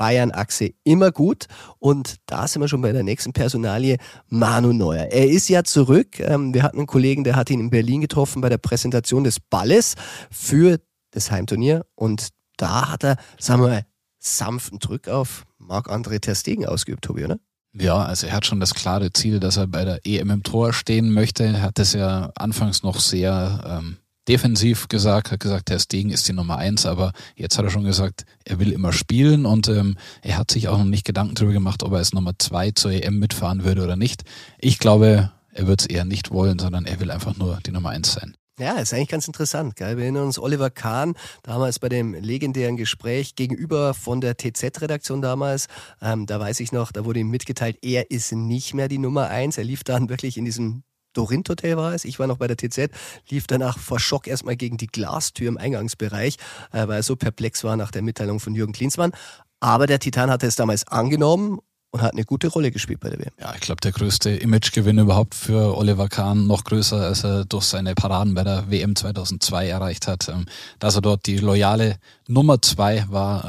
Bayern-Achse 0.00 0.70
immer 0.82 1.12
gut. 1.12 1.44
Und 1.78 2.16
da 2.24 2.48
sind 2.48 2.62
wir 2.62 2.68
schon 2.68 2.80
bei 2.80 2.92
der 2.92 3.02
nächsten 3.02 3.34
Personalie, 3.34 3.98
Manu 4.28 4.72
Neuer. 4.72 5.08
Er 5.10 5.28
ist 5.28 5.50
ja 5.50 5.62
zurück. 5.62 6.18
Ähm, 6.20 6.54
wir 6.54 6.62
hatten 6.62 6.78
einen 6.78 6.86
Kollegen, 6.86 7.22
der 7.22 7.36
hat 7.36 7.50
ihn 7.50 7.60
in 7.60 7.68
Berlin 7.68 8.00
getroffen 8.00 8.40
bei 8.40 8.48
der 8.48 8.56
Präsentation 8.56 9.24
des 9.24 9.40
Balles 9.40 9.96
für 10.30 10.80
das 11.10 11.30
Heimturnier. 11.30 11.84
Und 11.96 12.28
da 12.56 12.90
hat 12.90 13.04
er, 13.04 13.16
sagen 13.38 13.60
wir 13.60 13.68
mal, 13.68 13.86
sanften 14.18 14.78
Drück 14.78 15.08
auf 15.08 15.44
Marc-André 15.58 16.18
Ter 16.18 16.34
Stegen 16.34 16.64
ausgeübt, 16.64 17.04
Tobi, 17.04 17.26
oder? 17.26 17.38
Ja, 17.74 18.02
also 18.02 18.26
er 18.26 18.32
hat 18.32 18.46
schon 18.46 18.58
das 18.58 18.72
klare 18.72 19.12
Ziel, 19.12 19.38
dass 19.38 19.58
er 19.58 19.66
bei 19.66 19.84
der 19.84 20.00
EM 20.04 20.30
im 20.30 20.42
Tor 20.42 20.72
stehen 20.72 21.12
möchte. 21.12 21.44
Er 21.44 21.60
hat 21.60 21.78
das 21.78 21.92
ja 21.92 22.32
anfangs 22.36 22.82
noch 22.82 23.00
sehr 23.00 23.82
ähm, 23.82 23.98
defensiv 24.30 24.86
gesagt, 24.86 25.32
hat 25.32 25.40
gesagt, 25.40 25.70
der 25.70 25.80
Stegen 25.80 26.10
ist 26.10 26.28
die 26.28 26.32
Nummer 26.32 26.56
eins, 26.56 26.86
aber 26.86 27.12
jetzt 27.34 27.58
hat 27.58 27.64
er 27.64 27.70
schon 27.72 27.82
gesagt, 27.82 28.24
er 28.44 28.60
will 28.60 28.70
immer 28.70 28.92
spielen 28.92 29.44
und 29.44 29.66
ähm, 29.66 29.96
er 30.22 30.38
hat 30.38 30.52
sich 30.52 30.68
auch 30.68 30.78
noch 30.78 30.84
nicht 30.84 31.04
Gedanken 31.04 31.34
darüber 31.34 31.52
gemacht, 31.52 31.82
ob 31.82 31.90
er 31.90 31.98
als 31.98 32.12
Nummer 32.12 32.34
zwei 32.38 32.70
zur 32.70 32.92
EM 32.92 33.18
mitfahren 33.18 33.64
würde 33.64 33.82
oder 33.82 33.96
nicht. 33.96 34.22
Ich 34.58 34.78
glaube, 34.78 35.32
er 35.52 35.66
wird 35.66 35.80
es 35.80 35.86
eher 35.88 36.04
nicht 36.04 36.30
wollen, 36.30 36.60
sondern 36.60 36.86
er 36.86 37.00
will 37.00 37.10
einfach 37.10 37.36
nur 37.36 37.58
die 37.66 37.72
Nummer 37.72 37.88
eins 37.88 38.12
sein. 38.12 38.36
Ja, 38.60 38.74
ist 38.74 38.94
eigentlich 38.94 39.08
ganz 39.08 39.26
interessant. 39.26 39.74
Gell? 39.74 39.96
Wir 39.96 40.04
erinnern 40.04 40.26
uns 40.26 40.38
Oliver 40.38 40.70
Kahn 40.70 41.14
damals 41.42 41.80
bei 41.80 41.88
dem 41.88 42.14
legendären 42.14 42.76
Gespräch 42.76 43.34
gegenüber 43.34 43.94
von 43.94 44.20
der 44.20 44.36
TZ-Redaktion 44.36 45.22
damals. 45.22 45.66
Ähm, 46.00 46.26
da 46.26 46.38
weiß 46.38 46.60
ich 46.60 46.70
noch, 46.70 46.92
da 46.92 47.04
wurde 47.04 47.18
ihm 47.18 47.30
mitgeteilt, 47.30 47.78
er 47.82 48.12
ist 48.12 48.30
nicht 48.30 48.74
mehr 48.74 48.86
die 48.86 48.98
Nummer 48.98 49.28
eins. 49.28 49.58
Er 49.58 49.64
lief 49.64 49.82
dann 49.82 50.08
wirklich 50.08 50.36
in 50.36 50.44
diesem 50.44 50.84
Dorint 51.12 51.48
Hotel 51.48 51.76
war 51.76 51.94
es. 51.94 52.04
Ich 52.04 52.18
war 52.18 52.26
noch 52.26 52.38
bei 52.38 52.46
der 52.46 52.56
TZ, 52.56 52.90
lief 53.28 53.46
danach 53.46 53.78
vor 53.78 53.98
Schock 53.98 54.26
erstmal 54.26 54.56
gegen 54.56 54.76
die 54.76 54.86
Glastür 54.86 55.48
im 55.48 55.58
Eingangsbereich, 55.58 56.36
äh, 56.72 56.88
weil 56.88 56.98
er 56.98 57.02
so 57.02 57.16
perplex 57.16 57.64
war 57.64 57.76
nach 57.76 57.90
der 57.90 58.02
Mitteilung 58.02 58.40
von 58.40 58.54
Jürgen 58.54 58.72
Klinsmann. 58.72 59.12
Aber 59.60 59.86
der 59.86 59.98
Titan 59.98 60.30
hatte 60.30 60.46
es 60.46 60.56
damals 60.56 60.86
angenommen 60.86 61.58
und 61.90 62.02
hat 62.02 62.12
eine 62.12 62.24
gute 62.24 62.48
Rolle 62.48 62.70
gespielt 62.70 63.00
bei 63.00 63.10
der 63.10 63.18
WM. 63.18 63.32
Ja, 63.38 63.52
ich 63.54 63.60
glaube, 63.60 63.80
der 63.80 63.92
größte 63.92 64.30
Imagegewinn 64.30 64.98
überhaupt 64.98 65.34
für 65.34 65.76
Oliver 65.76 66.08
Kahn, 66.08 66.46
noch 66.46 66.64
größer, 66.64 66.96
als 66.96 67.24
er 67.24 67.44
durch 67.44 67.64
seine 67.64 67.94
Paraden 67.94 68.34
bei 68.34 68.44
der 68.44 68.70
WM 68.70 68.94
2002 68.94 69.68
erreicht 69.68 70.06
hat. 70.06 70.28
Ähm, 70.28 70.46
dass 70.78 70.94
er 70.94 71.02
dort 71.02 71.26
die 71.26 71.38
loyale 71.38 71.96
Nummer 72.28 72.62
zwei 72.62 73.04
war, 73.08 73.44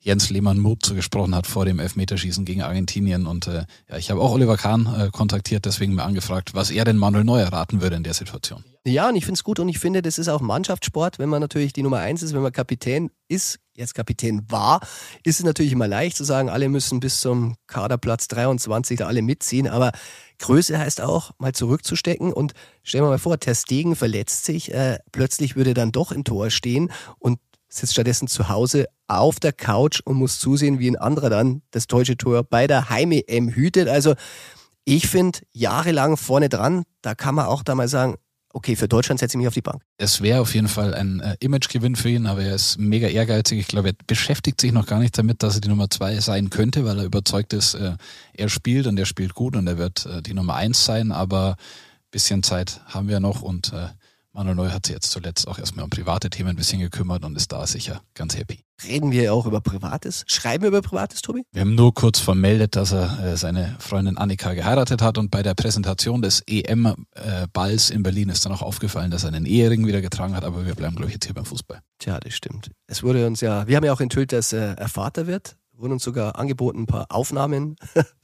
Jens 0.00 0.30
Lehmann-Muth 0.30 0.84
zugesprochen 0.84 1.34
hat 1.34 1.46
vor 1.46 1.64
dem 1.64 1.80
Elfmeterschießen 1.80 2.44
gegen 2.44 2.62
Argentinien. 2.62 3.26
Und 3.26 3.48
äh, 3.48 3.64
ja, 3.88 3.96
ich 3.96 4.10
habe 4.10 4.20
auch 4.20 4.32
Oliver 4.32 4.56
Kahn 4.56 4.86
äh, 4.86 5.10
kontaktiert, 5.10 5.64
deswegen 5.64 5.94
mir 5.94 6.04
angefragt, 6.04 6.54
was 6.54 6.70
er 6.70 6.84
denn 6.84 6.96
Manuel 6.96 7.24
Neuer 7.24 7.48
raten 7.48 7.80
würde 7.80 7.96
in 7.96 8.04
der 8.04 8.14
Situation. 8.14 8.64
Ja, 8.86 9.08
und 9.08 9.16
ich 9.16 9.24
finde 9.24 9.34
es 9.34 9.44
gut 9.44 9.58
und 9.58 9.68
ich 9.68 9.78
finde, 9.78 10.00
das 10.00 10.18
ist 10.18 10.28
auch 10.28 10.40
Mannschaftssport, 10.40 11.18
wenn 11.18 11.28
man 11.28 11.40
natürlich 11.40 11.72
die 11.72 11.82
Nummer 11.82 11.98
eins 11.98 12.22
ist, 12.22 12.32
wenn 12.32 12.42
man 12.42 12.52
Kapitän 12.52 13.10
ist, 13.28 13.58
jetzt 13.74 13.94
Kapitän 13.94 14.44
war, 14.48 14.80
ist 15.24 15.40
es 15.40 15.44
natürlich 15.44 15.72
immer 15.72 15.88
leicht 15.88 16.16
zu 16.16 16.24
sagen, 16.24 16.48
alle 16.48 16.68
müssen 16.68 17.00
bis 17.00 17.20
zum 17.20 17.56
Kaderplatz 17.66 18.28
23 18.28 18.98
da 18.98 19.06
alle 19.06 19.20
mitziehen, 19.20 19.68
aber 19.68 19.92
Größe 20.38 20.78
heißt 20.78 21.00
auch, 21.00 21.32
mal 21.38 21.52
zurückzustecken 21.52 22.32
und 22.32 22.52
stellen 22.82 23.04
wir 23.04 23.10
mal 23.10 23.18
vor, 23.18 23.38
Ter 23.38 23.54
Stegen 23.54 23.94
verletzt 23.94 24.44
sich, 24.44 24.72
äh, 24.72 24.98
plötzlich 25.12 25.56
würde 25.56 25.74
dann 25.74 25.92
doch 25.92 26.12
im 26.12 26.24
Tor 26.24 26.50
stehen 26.50 26.90
und 27.18 27.40
sitzt 27.68 27.92
stattdessen 27.92 28.28
zu 28.28 28.48
Hause 28.48 28.86
auf 29.08 29.40
der 29.40 29.52
Couch 29.52 30.00
und 30.04 30.16
muss 30.16 30.38
zusehen, 30.38 30.78
wie 30.78 30.88
ein 30.88 30.96
anderer 30.96 31.30
dann 31.30 31.62
das 31.70 31.86
deutsche 31.86 32.16
Tor 32.16 32.44
bei 32.44 32.66
der 32.66 32.90
Heim-EM 32.90 33.48
hütet. 33.48 33.88
Also 33.88 34.14
ich 34.84 35.08
finde, 35.08 35.40
jahrelang 35.52 36.16
vorne 36.16 36.48
dran, 36.48 36.84
da 37.02 37.14
kann 37.14 37.34
man 37.34 37.46
auch 37.46 37.62
da 37.62 37.74
mal 37.74 37.88
sagen, 37.88 38.16
okay, 38.52 38.76
für 38.76 38.88
Deutschland 38.88 39.20
setze 39.20 39.36
ich 39.36 39.38
mich 39.38 39.48
auf 39.48 39.54
die 39.54 39.62
Bank. 39.62 39.82
Es 39.98 40.20
wäre 40.22 40.40
auf 40.40 40.54
jeden 40.54 40.68
Fall 40.68 40.94
ein 40.94 41.20
äh, 41.20 41.36
Imagegewinn 41.40 41.96
für 41.96 42.08
ihn, 42.08 42.26
aber 42.26 42.42
er 42.42 42.54
ist 42.54 42.78
mega 42.78 43.08
ehrgeizig. 43.08 43.58
Ich 43.58 43.68
glaube, 43.68 43.88
er 43.88 43.94
beschäftigt 44.06 44.60
sich 44.60 44.72
noch 44.72 44.86
gar 44.86 44.98
nicht 44.98 45.16
damit, 45.16 45.42
dass 45.42 45.56
er 45.56 45.60
die 45.60 45.68
Nummer 45.68 45.90
zwei 45.90 46.18
sein 46.20 46.50
könnte, 46.50 46.84
weil 46.84 46.98
er 46.98 47.04
überzeugt 47.04 47.52
ist, 47.52 47.74
äh, 47.74 47.96
er 48.34 48.48
spielt 48.48 48.86
und 48.86 48.98
er 48.98 49.06
spielt 49.06 49.34
gut 49.34 49.56
und 49.56 49.66
er 49.66 49.78
wird 49.78 50.06
äh, 50.06 50.22
die 50.22 50.34
Nummer 50.34 50.54
eins 50.54 50.84
sein, 50.84 51.12
aber 51.12 51.56
bisschen 52.10 52.42
Zeit 52.42 52.80
haben 52.86 53.08
wir 53.08 53.20
noch 53.20 53.42
und 53.42 53.72
äh, 53.72 53.88
Manuel 54.32 54.56
Neu 54.56 54.70
hat 54.70 54.86
sich 54.86 54.94
jetzt 54.94 55.10
zuletzt 55.10 55.46
auch 55.48 55.58
erstmal 55.58 55.84
um 55.84 55.90
private 55.90 56.30
Themen 56.30 56.50
ein 56.50 56.56
bisschen 56.56 56.80
gekümmert 56.80 57.24
und 57.24 57.36
ist 57.36 57.52
da 57.52 57.66
sicher 57.66 58.02
ganz 58.14 58.36
happy. 58.36 58.67
Reden 58.86 59.10
wir 59.10 59.34
auch 59.34 59.46
über 59.46 59.60
Privates? 59.60 60.24
Schreiben 60.26 60.62
wir 60.62 60.68
über 60.68 60.82
Privates, 60.82 61.20
Tobi? 61.20 61.42
Wir 61.52 61.62
haben 61.62 61.74
nur 61.74 61.92
kurz 61.94 62.20
vermeldet, 62.20 62.76
dass 62.76 62.92
er 62.92 63.24
äh, 63.24 63.36
seine 63.36 63.76
Freundin 63.80 64.16
Annika 64.16 64.54
geheiratet 64.54 65.02
hat 65.02 65.18
und 65.18 65.30
bei 65.30 65.42
der 65.42 65.54
Präsentation 65.54 66.22
des 66.22 66.42
EM-Balls 66.46 67.90
in 67.90 68.02
Berlin 68.02 68.28
ist 68.28 68.44
dann 68.44 68.52
auch 68.52 68.62
aufgefallen, 68.62 69.10
dass 69.10 69.24
er 69.24 69.28
einen 69.28 69.46
Ehering 69.46 69.86
wieder 69.86 70.00
getragen 70.00 70.36
hat, 70.36 70.44
aber 70.44 70.64
wir 70.64 70.74
bleiben, 70.74 70.94
glaube 70.94 71.08
ich, 71.08 71.14
jetzt 71.14 71.24
hier 71.24 71.34
beim 71.34 71.44
Fußball. 71.44 71.80
Tja, 71.98 72.20
das 72.20 72.34
stimmt. 72.34 72.70
Es 72.86 73.02
wurde 73.02 73.26
uns 73.26 73.40
ja, 73.40 73.66
wir 73.66 73.76
haben 73.76 73.84
ja 73.84 73.92
auch 73.92 74.00
enthüllt, 74.00 74.32
dass 74.32 74.52
äh, 74.52 74.74
er 74.76 74.88
Vater 74.88 75.26
wird 75.26 75.56
wurden 75.78 75.92
uns 75.92 76.02
sogar 76.02 76.36
angeboten, 76.36 76.82
ein 76.82 76.86
paar 76.86 77.06
Aufnahmen. 77.08 77.76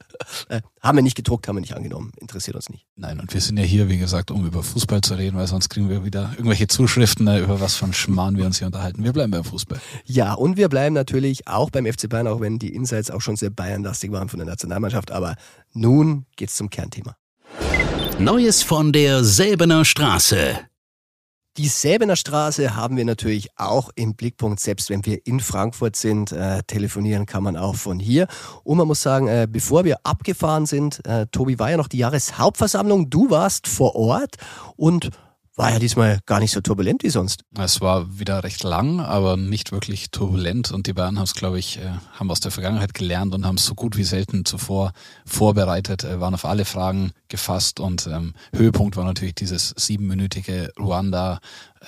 äh, 0.48 0.60
haben 0.80 0.98
wir 0.98 1.02
nicht 1.02 1.16
gedruckt, 1.16 1.48
haben 1.48 1.56
wir 1.56 1.60
nicht 1.60 1.76
angenommen. 1.76 2.12
Interessiert 2.18 2.56
uns 2.56 2.68
nicht. 2.68 2.86
Nein, 2.96 3.20
und 3.20 3.32
wir 3.32 3.40
sind 3.40 3.56
ja 3.56 3.64
hier, 3.64 3.88
wie 3.88 3.98
gesagt, 3.98 4.30
um 4.30 4.46
über 4.46 4.62
Fußball 4.62 5.00
zu 5.00 5.14
reden, 5.14 5.36
weil 5.36 5.46
sonst 5.46 5.68
kriegen 5.68 5.88
wir 5.88 6.04
wieder 6.04 6.32
irgendwelche 6.32 6.66
Zuschriften, 6.66 7.26
äh, 7.26 7.40
über 7.40 7.60
was 7.60 7.76
von 7.76 7.92
Schmarrn 7.92 8.36
wir 8.36 8.46
uns 8.46 8.58
hier 8.58 8.66
unterhalten. 8.66 9.04
Wir 9.04 9.12
bleiben 9.12 9.30
beim 9.30 9.44
Fußball. 9.44 9.80
Ja, 10.04 10.34
und 10.34 10.56
wir 10.56 10.68
bleiben 10.68 10.94
natürlich 10.94 11.46
auch 11.48 11.70
beim 11.70 11.86
FC 11.86 12.08
Bayern, 12.08 12.26
auch 12.26 12.40
wenn 12.40 12.58
die 12.58 12.74
Insights 12.74 13.10
auch 13.10 13.20
schon 13.20 13.36
sehr 13.36 13.50
Bayernlastig 13.50 14.12
waren 14.12 14.28
von 14.28 14.38
der 14.38 14.46
Nationalmannschaft. 14.46 15.10
Aber 15.12 15.36
nun 15.72 16.26
geht's 16.36 16.56
zum 16.56 16.70
Kernthema. 16.70 17.16
Neues 18.18 18.62
von 18.62 18.92
der 18.92 19.24
Säbener 19.24 19.84
Straße. 19.84 20.58
Die 21.56 21.68
Säbener 21.68 22.16
Straße 22.16 22.74
haben 22.74 22.96
wir 22.96 23.04
natürlich 23.04 23.48
auch 23.56 23.90
im 23.94 24.16
Blickpunkt, 24.16 24.58
selbst 24.58 24.90
wenn 24.90 25.06
wir 25.06 25.24
in 25.24 25.38
Frankfurt 25.38 25.94
sind. 25.94 26.32
Äh, 26.32 26.64
telefonieren 26.64 27.26
kann 27.26 27.44
man 27.44 27.56
auch 27.56 27.76
von 27.76 28.00
hier. 28.00 28.26
Und 28.64 28.78
man 28.78 28.88
muss 28.88 29.02
sagen, 29.02 29.28
äh, 29.28 29.46
bevor 29.48 29.84
wir 29.84 29.98
abgefahren 30.02 30.66
sind, 30.66 31.06
äh, 31.06 31.28
Tobi 31.28 31.60
war 31.60 31.70
ja 31.70 31.76
noch 31.76 31.86
die 31.86 31.98
Jahreshauptversammlung. 31.98 33.08
Du 33.08 33.30
warst 33.30 33.68
vor 33.68 33.94
Ort 33.94 34.34
und 34.74 35.10
war 35.56 35.72
ja 35.72 35.78
diesmal 35.78 36.18
gar 36.26 36.40
nicht 36.40 36.50
so 36.50 36.60
turbulent 36.60 37.02
wie 37.02 37.10
sonst. 37.10 37.44
Es 37.56 37.80
war 37.80 38.18
wieder 38.18 38.42
recht 38.42 38.62
lang, 38.64 39.00
aber 39.00 39.36
nicht 39.36 39.70
wirklich 39.70 40.10
turbulent 40.10 40.72
und 40.72 40.86
die 40.86 40.92
Bayern 40.92 41.16
haben 41.16 41.24
es, 41.24 41.34
glaube 41.34 41.58
ich, 41.58 41.78
äh, 41.78 41.92
haben 42.12 42.30
aus 42.30 42.40
der 42.40 42.50
Vergangenheit 42.50 42.94
gelernt 42.94 43.34
und 43.34 43.46
haben 43.46 43.56
es 43.56 43.64
so 43.64 43.74
gut 43.74 43.96
wie 43.96 44.04
selten 44.04 44.44
zuvor 44.44 44.92
vorbereitet, 45.24 46.04
äh, 46.04 46.20
waren 46.20 46.34
auf 46.34 46.44
alle 46.44 46.64
Fragen 46.64 47.12
gefasst 47.28 47.78
und 47.78 48.06
ähm, 48.08 48.34
Höhepunkt 48.54 48.96
war 48.96 49.04
natürlich 49.04 49.34
dieses 49.34 49.74
siebenminütige 49.76 50.72
Ruanda 50.78 51.38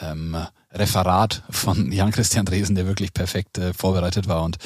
ähm, 0.01 0.37
Referat 0.77 1.43
von 1.51 1.91
Jan-Christian 1.91 2.47
Dresen, 2.47 2.75
der 2.77 2.87
wirklich 2.87 3.13
perfekt 3.13 3.59
äh, 3.59 3.73
vorbereitet 3.73 4.29
war 4.29 4.45
und 4.45 4.57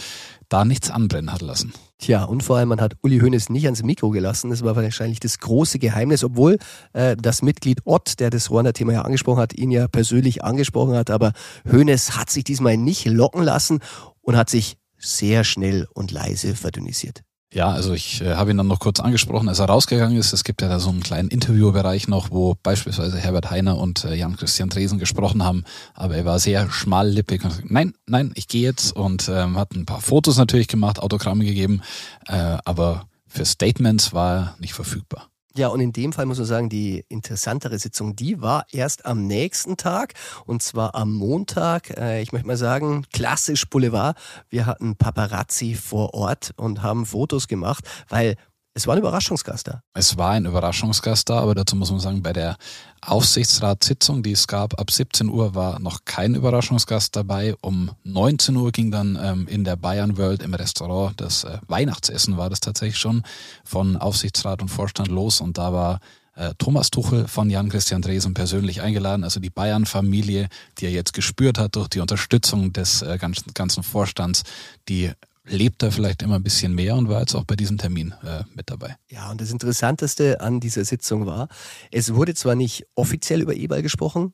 da 0.49 0.65
nichts 0.65 0.91
anbrennen 0.91 1.33
hat 1.33 1.43
lassen. 1.43 1.73
Tja, 1.99 2.25
und 2.25 2.43
vor 2.43 2.57
allem, 2.57 2.71
man 2.71 2.81
hat 2.81 2.95
Uli 3.03 3.21
Hoeneß 3.21 3.51
nicht 3.51 3.67
ans 3.67 3.83
Mikro 3.83 4.11
gelassen. 4.11 4.51
Das 4.51 4.65
war 4.65 4.75
wahrscheinlich 4.75 5.21
das 5.21 5.39
große 5.39 5.79
Geheimnis, 5.79 6.25
obwohl 6.25 6.59
äh, 6.93 7.17
das 7.17 7.43
Mitglied 7.43 7.81
Ott, 7.85 8.19
der 8.21 8.31
das 8.31 8.51
Ruanda-Thema 8.51 8.93
ja 8.93 9.03
angesprochen 9.03 9.41
hat, 9.41 9.53
ihn 9.53 9.71
ja 9.71 9.87
persönlich 9.87 10.43
angesprochen 10.43 10.97
hat. 10.97 11.11
Aber 11.11 11.33
Hoeneß 11.71 12.17
hat 12.17 12.31
sich 12.31 12.45
diesmal 12.45 12.77
nicht 12.77 13.07
locken 13.07 13.43
lassen 13.43 13.81
und 14.23 14.37
hat 14.37 14.51
sich 14.51 14.77
sehr 14.99 15.45
schnell 15.45 15.87
und 15.95 16.11
leise 16.11 16.57
verdünnisiert. 16.57 17.23
Ja, 17.53 17.71
also 17.71 17.93
ich 17.95 18.21
äh, 18.21 18.37
habe 18.37 18.53
ihn 18.53 18.57
dann 18.57 18.69
noch 18.69 18.79
kurz 18.79 19.01
angesprochen, 19.01 19.49
als 19.49 19.59
er 19.59 19.67
rausgegangen 19.67 20.17
ist. 20.17 20.33
Es 20.33 20.45
gibt 20.45 20.63
ja 20.63 20.69
da 20.69 20.79
so 20.79 20.91
einen 20.91 21.03
kleinen 21.03 21.31
Interviewbereich 21.31 22.07
noch, 22.07 22.31
wo 22.31 22.55
beispielsweise 22.63 23.19
Herbert 23.19 23.51
Heiner 23.51 23.77
und 23.77 24.05
äh, 24.05 24.15
Jan-Christian 24.15 24.69
Dresen 24.69 25.01
gesprochen 25.01 25.43
haben. 25.43 25.65
Aber 25.95 26.15
er 26.15 26.25
war 26.25 26.39
sehr 26.39 26.71
schmallippig 26.71 27.43
und 27.43 27.51
gesagt, 27.51 27.71
nein, 27.71 27.95
nein, 28.07 28.31
ich 28.37 28.47
gehe 28.47 28.63
jetzt 28.63 28.93
und 28.95 29.29
ähm, 29.29 29.59
hat 29.59 29.73
ein 29.75 29.85
paar 29.85 30.01
Fotos 30.01 30.37
natürlich 30.37 30.69
gemacht, 30.69 31.01
Autogramme 31.01 31.45
gegeben, 31.45 31.83
äh, 32.29 32.59
aber 32.65 33.09
für 33.27 33.45
Statements 33.45 34.13
war 34.13 34.37
er 34.37 34.55
nicht 34.61 34.75
verfügbar. 34.75 35.29
Ja, 35.57 35.69
und 35.69 35.81
in 35.81 35.93
dem 35.93 36.13
Fall 36.13 36.27
muss 36.27 36.39
man 36.39 36.47
sagen, 36.47 36.69
die 36.69 37.05
interessantere 37.09 37.79
Sitzung, 37.79 38.15
die 38.15 38.41
war 38.41 38.67
erst 38.71 39.05
am 39.05 39.27
nächsten 39.27 39.77
Tag 39.77 40.15
und 40.47 40.63
zwar 40.63 40.95
am 40.95 41.13
Montag. 41.13 41.91
Äh, 41.99 42.23
ich 42.23 42.33
möchte 42.33 42.47
mal 42.47 42.57
sagen, 42.57 43.05
klassisch 43.13 43.69
Boulevard. 43.69 44.17
Wir 44.49 44.67
hatten 44.67 44.95
Paparazzi 44.95 45.75
vor 45.75 46.15
Ort 46.15 46.53
und 46.57 46.83
haben 46.83 47.05
Fotos 47.05 47.49
gemacht, 47.49 47.85
weil 48.09 48.37
es 48.73 48.87
war 48.87 48.95
ein 48.95 49.01
Überraschungsgast 49.01 49.67
da. 49.67 49.83
Es 49.95 50.17
war 50.17 50.31
ein 50.31 50.47
Überraschungsgast 50.47 51.29
da, 51.29 51.41
aber 51.41 51.55
dazu 51.55 51.75
muss 51.75 51.91
man 51.91 51.99
sagen, 51.99 52.23
bei 52.23 52.33
der 52.33 52.57
Aufsichtsratssitzung, 53.01 54.23
die 54.23 54.33
es 54.33 54.47
gab, 54.47 54.79
ab 54.79 54.91
17 54.91 55.29
Uhr 55.29 55.55
war 55.55 55.81
noch 55.81 56.05
kein 56.05 56.35
Überraschungsgast 56.35 57.17
dabei. 57.17 57.55
Um 57.63 57.91
19 58.05 58.55
Uhr 58.57 58.71
ging 58.71 58.91
dann 58.91 59.19
ähm, 59.21 59.49
in 59.49 59.65
der 59.65 59.77
Bayern 59.77 60.17
World 60.17 60.43
im 60.43 60.55
Restaurant 60.55 61.21
das 61.21 61.45
äh, 61.45 61.59
Weihnachtsessen 61.67 62.37
war 62.37 62.49
das 62.49 62.61
tatsächlich 62.61 62.99
schon 62.99 63.23
von 63.65 63.97
Aufsichtsrat 63.97 64.63
und 64.63 64.69
Vorstand 64.69 65.09
los 65.09 65.41
und 65.41 65.59
da 65.59 65.73
war 65.73 66.01
äh, 66.37 66.55
Thomas 66.59 66.91
Tuchel 66.91 67.27
von 67.27 67.51
Jan-Christian 67.51 68.03
Dresen 68.03 68.35
persönlich 68.35 68.83
eingeladen, 68.83 69.25
also 69.25 69.41
die 69.41 69.51
Bayern-Familie, 69.51 70.49
die 70.79 70.87
er 70.87 70.93
jetzt 70.93 71.13
gespürt 71.13 71.59
hat 71.59 71.75
durch 71.75 71.89
die 71.89 72.01
Unterstützung 72.01 72.73
des 72.73 73.03
äh, 73.03 73.19
ganzen, 73.19 73.53
ganzen 73.53 73.83
Vorstands, 73.83 74.45
die 74.89 75.11
lebt 75.51 75.83
er 75.83 75.93
vielleicht 75.93 76.23
immer 76.23 76.37
ein 76.37 76.43
bisschen 76.43 76.75
mehr 76.75 76.97
und 76.97 77.09
war 77.09 77.21
jetzt 77.21 77.35
auch 77.35 77.45
bei 77.45 77.57
diesem 77.57 77.79
Termin 77.79 78.15
äh, 78.25 78.45
mit 78.55 78.71
dabei. 78.71 78.97
Ja, 79.11 79.31
und 79.31 79.41
das 79.41 79.51
Interessanteste 79.51 80.41
an 80.41 80.61
dieser 80.61 80.85
Sitzung 80.85 81.27
war, 81.27 81.49
es 81.91 82.15
wurde 82.15 82.35
zwar 82.35 82.55
nicht 82.55 82.87
offiziell 82.95 83.43
über 83.43 83.55
E-Ball 83.55 83.83
gesprochen, 83.83 84.33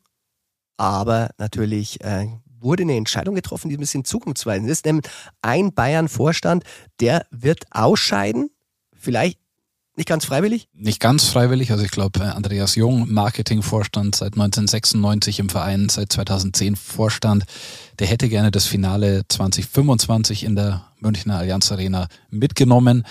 aber 0.76 1.30
natürlich 1.38 2.00
äh, 2.02 2.28
wurde 2.61 2.82
eine 2.82 2.96
Entscheidung 2.96 3.35
getroffen, 3.35 3.68
die 3.68 3.76
ein 3.76 3.80
bisschen 3.80 4.04
zukunftsweisend 4.04 4.70
ist. 4.70 4.85
Nämlich 4.85 5.06
ein 5.42 5.73
Bayern-Vorstand, 5.73 6.64
der 7.00 7.26
wird 7.30 7.64
ausscheiden, 7.70 8.50
vielleicht 8.94 9.38
nicht 9.96 10.08
ganz 10.08 10.26
freiwillig? 10.26 10.68
Nicht 10.75 11.00
ganz 11.00 11.25
freiwillig. 11.25 11.73
Also 11.73 11.82
ich 11.82 11.90
glaube, 11.90 12.35
Andreas 12.35 12.75
Jung, 12.75 13.11
Marketingvorstand 13.11 14.14
seit 14.14 14.35
1996 14.35 15.38
im 15.38 15.49
Verein, 15.49 15.88
seit 15.88 16.12
2010 16.12 16.76
Vorstand, 16.76 17.44
der 17.99 18.06
hätte 18.06 18.28
gerne 18.28 18.50
das 18.50 18.66
Finale 18.66 19.23
2025 19.26 20.44
in 20.44 20.54
der 20.54 20.85
Münchner 21.00 21.38
Allianz 21.38 21.70
Arena 21.72 22.08
mitgenommen. 22.30 23.04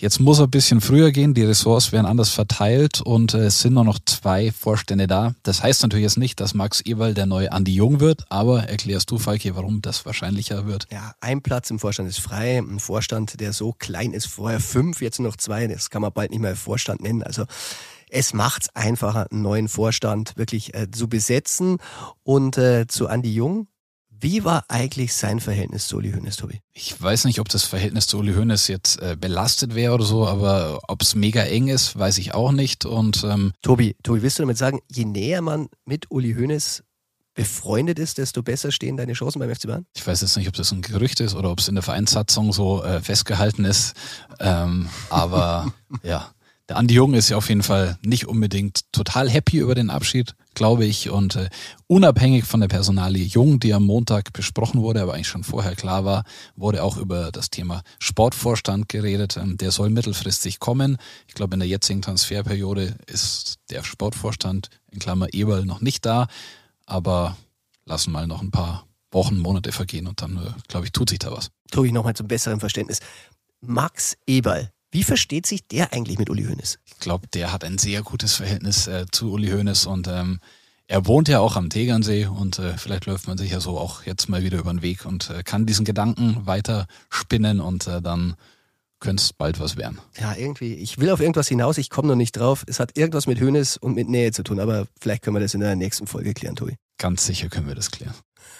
Jetzt 0.00 0.20
muss 0.20 0.38
er 0.38 0.44
ein 0.44 0.50
bisschen 0.50 0.80
früher 0.80 1.10
gehen, 1.10 1.34
die 1.34 1.42
Ressorts 1.42 1.90
werden 1.90 2.06
anders 2.06 2.30
verteilt 2.30 3.00
und 3.00 3.34
äh, 3.34 3.46
es 3.46 3.60
sind 3.60 3.74
nur 3.74 3.82
noch 3.82 3.98
zwei 4.04 4.52
Vorstände 4.52 5.08
da. 5.08 5.34
Das 5.42 5.60
heißt 5.60 5.82
natürlich 5.82 6.04
jetzt 6.04 6.18
nicht, 6.18 6.38
dass 6.38 6.54
Max 6.54 6.80
Ewald 6.86 7.16
der 7.16 7.26
neue 7.26 7.50
Andi 7.50 7.74
Jung 7.74 7.98
wird, 7.98 8.24
aber 8.28 8.62
erklärst 8.68 9.10
du, 9.10 9.18
Falki, 9.18 9.56
warum 9.56 9.82
das 9.82 10.06
wahrscheinlicher 10.06 10.66
wird? 10.66 10.86
Ja, 10.92 11.14
ein 11.20 11.42
Platz 11.42 11.70
im 11.70 11.80
Vorstand 11.80 12.08
ist 12.08 12.20
frei. 12.20 12.58
Ein 12.58 12.78
Vorstand, 12.78 13.40
der 13.40 13.52
so 13.52 13.72
klein 13.72 14.12
ist, 14.12 14.28
vorher 14.28 14.60
fünf, 14.60 15.02
jetzt 15.02 15.18
noch 15.18 15.36
zwei, 15.36 15.66
das 15.66 15.90
kann 15.90 16.02
man 16.02 16.12
bald 16.12 16.30
nicht 16.30 16.40
mehr 16.40 16.54
Vorstand 16.54 17.02
nennen. 17.02 17.24
Also 17.24 17.46
es 18.08 18.32
macht 18.32 18.62
es 18.62 18.76
einfacher, 18.76 19.26
einen 19.32 19.42
neuen 19.42 19.68
Vorstand 19.68 20.36
wirklich 20.36 20.74
äh, 20.74 20.88
zu 20.90 21.08
besetzen. 21.08 21.78
Und 22.22 22.56
äh, 22.56 22.86
zu 22.86 23.08
Andi 23.08 23.34
Jung, 23.34 23.66
wie 24.20 24.44
war 24.44 24.64
eigentlich 24.68 25.14
sein 25.14 25.40
Verhältnis 25.40 25.88
zu 25.88 25.96
Uli 25.96 26.12
Hoeneß, 26.12 26.36
Tobi? 26.36 26.60
Ich 26.72 27.00
weiß 27.00 27.24
nicht, 27.24 27.40
ob 27.40 27.48
das 27.48 27.64
Verhältnis 27.64 28.06
zu 28.06 28.18
Uli 28.18 28.34
Hoeneß 28.34 28.68
jetzt 28.68 29.00
äh, 29.00 29.16
belastet 29.18 29.74
wäre 29.74 29.94
oder 29.94 30.04
so, 30.04 30.26
aber 30.26 30.80
ob 30.88 31.02
es 31.02 31.14
mega 31.14 31.42
eng 31.42 31.68
ist, 31.68 31.98
weiß 31.98 32.18
ich 32.18 32.34
auch 32.34 32.52
nicht. 32.52 32.84
Und 32.84 33.24
ähm 33.24 33.52
Tobi, 33.62 33.96
Tobi, 34.02 34.22
willst 34.22 34.38
du 34.38 34.42
damit 34.42 34.58
sagen, 34.58 34.80
je 34.90 35.04
näher 35.04 35.42
man 35.42 35.68
mit 35.84 36.10
Uli 36.10 36.34
Hoeneß 36.34 36.82
befreundet 37.34 38.00
ist, 38.00 38.18
desto 38.18 38.42
besser 38.42 38.72
stehen 38.72 38.96
deine 38.96 39.12
Chancen 39.12 39.38
beim 39.38 39.54
FC 39.54 39.68
Bayern? 39.68 39.86
Ich 39.94 40.04
weiß 40.04 40.22
jetzt 40.22 40.36
nicht, 40.36 40.48
ob 40.48 40.54
das 40.54 40.72
ein 40.72 40.82
Gerücht 40.82 41.20
ist 41.20 41.34
oder 41.34 41.52
ob 41.52 41.60
es 41.60 41.68
in 41.68 41.76
der 41.76 41.84
Vereinssatzung 41.84 42.52
so 42.52 42.82
äh, 42.82 43.00
festgehalten 43.00 43.64
ist. 43.64 43.94
Ähm, 44.40 44.88
aber 45.08 45.72
ja, 46.02 46.32
der 46.68 46.76
Andi 46.76 46.94
Jung 46.94 47.14
ist 47.14 47.28
ja 47.28 47.36
auf 47.36 47.48
jeden 47.48 47.62
Fall 47.62 47.98
nicht 48.04 48.26
unbedingt 48.26 48.92
total 48.92 49.28
happy 49.30 49.58
über 49.58 49.74
den 49.74 49.90
Abschied 49.90 50.34
glaube 50.58 50.84
ich. 50.84 51.08
Und 51.08 51.36
äh, 51.36 51.48
unabhängig 51.86 52.44
von 52.44 52.60
der 52.60 52.68
Personalie 52.68 53.24
Jung, 53.24 53.60
die 53.60 53.72
am 53.72 53.84
Montag 53.84 54.34
besprochen 54.34 54.82
wurde, 54.82 55.00
aber 55.00 55.14
eigentlich 55.14 55.28
schon 55.28 55.44
vorher 55.44 55.74
klar 55.74 56.04
war, 56.04 56.24
wurde 56.56 56.82
auch 56.82 56.98
über 56.98 57.32
das 57.32 57.48
Thema 57.48 57.82
Sportvorstand 57.98 58.88
geredet. 58.90 59.38
Ähm, 59.38 59.56
der 59.56 59.70
soll 59.70 59.88
mittelfristig 59.88 60.58
kommen. 60.58 60.98
Ich 61.26 61.34
glaube, 61.34 61.54
in 61.54 61.60
der 61.60 61.68
jetzigen 61.68 62.02
Transferperiode 62.02 62.96
ist 63.06 63.58
der 63.70 63.84
Sportvorstand 63.84 64.68
in 64.90 64.98
Klammer 64.98 65.28
Eberl 65.32 65.64
noch 65.64 65.80
nicht 65.80 66.04
da. 66.04 66.26
Aber 66.84 67.36
lassen 67.86 68.12
mal 68.12 68.26
noch 68.26 68.42
ein 68.42 68.50
paar 68.50 68.84
Wochen, 69.10 69.38
Monate 69.38 69.72
vergehen 69.72 70.06
und 70.06 70.20
dann, 70.20 70.36
äh, 70.36 70.50
glaube 70.66 70.86
ich, 70.86 70.92
tut 70.92 71.08
sich 71.08 71.20
da 71.20 71.30
was. 71.30 71.50
Tobi, 71.70 71.92
nochmal 71.92 72.14
zum 72.14 72.28
besseren 72.28 72.60
Verständnis. 72.60 72.98
Max 73.60 74.16
Eberl, 74.26 74.70
wie 74.90 75.02
versteht 75.02 75.46
sich 75.46 75.66
der 75.66 75.92
eigentlich 75.92 76.18
mit 76.18 76.30
Uli 76.30 76.44
Hoeneß? 76.44 76.78
Ich 76.86 76.98
glaube, 76.98 77.26
der 77.28 77.52
hat 77.52 77.64
ein 77.64 77.78
sehr 77.78 78.02
gutes 78.02 78.34
Verhältnis 78.34 78.86
äh, 78.86 79.06
zu 79.10 79.32
Uli 79.32 79.48
Hoeneß 79.50 79.86
und 79.86 80.08
ähm, 80.08 80.40
er 80.86 81.06
wohnt 81.06 81.28
ja 81.28 81.40
auch 81.40 81.56
am 81.56 81.68
Tegernsee 81.68 82.26
und 82.26 82.58
äh, 82.58 82.78
vielleicht 82.78 83.04
läuft 83.04 83.28
man 83.28 83.36
sich 83.36 83.50
ja 83.50 83.60
so 83.60 83.78
auch 83.78 84.04
jetzt 84.04 84.28
mal 84.28 84.42
wieder 84.42 84.58
über 84.58 84.72
den 84.72 84.80
Weg 84.80 85.04
und 85.04 85.28
äh, 85.28 85.42
kann 85.42 85.66
diesen 85.66 85.84
Gedanken 85.84 86.46
weiter 86.46 86.86
spinnen 87.10 87.60
und 87.60 87.86
äh, 87.86 88.00
dann 88.00 88.36
könnte 88.98 89.22
es 89.22 89.32
bald 89.32 89.60
was 89.60 89.76
werden. 89.76 89.98
Ja, 90.18 90.34
irgendwie. 90.34 90.74
Ich 90.74 90.98
will 90.98 91.10
auf 91.10 91.20
irgendwas 91.20 91.48
hinaus, 91.48 91.78
ich 91.78 91.90
komme 91.90 92.08
noch 92.08 92.16
nicht 92.16 92.32
drauf. 92.32 92.64
Es 92.66 92.80
hat 92.80 92.96
irgendwas 92.96 93.26
mit 93.26 93.38
Hönes 93.38 93.76
und 93.76 93.94
mit 93.94 94.08
Nähe 94.08 94.32
zu 94.32 94.42
tun, 94.42 94.58
aber 94.58 94.86
vielleicht 94.98 95.22
können 95.22 95.36
wir 95.36 95.40
das 95.40 95.54
in 95.54 95.60
der 95.60 95.76
nächsten 95.76 96.06
Folge 96.06 96.34
klären, 96.34 96.56
Tobi. 96.56 96.76
Ganz 96.96 97.26
sicher 97.26 97.48
können 97.48 97.68
wir 97.68 97.74
das 97.74 97.90
klären. 97.90 98.14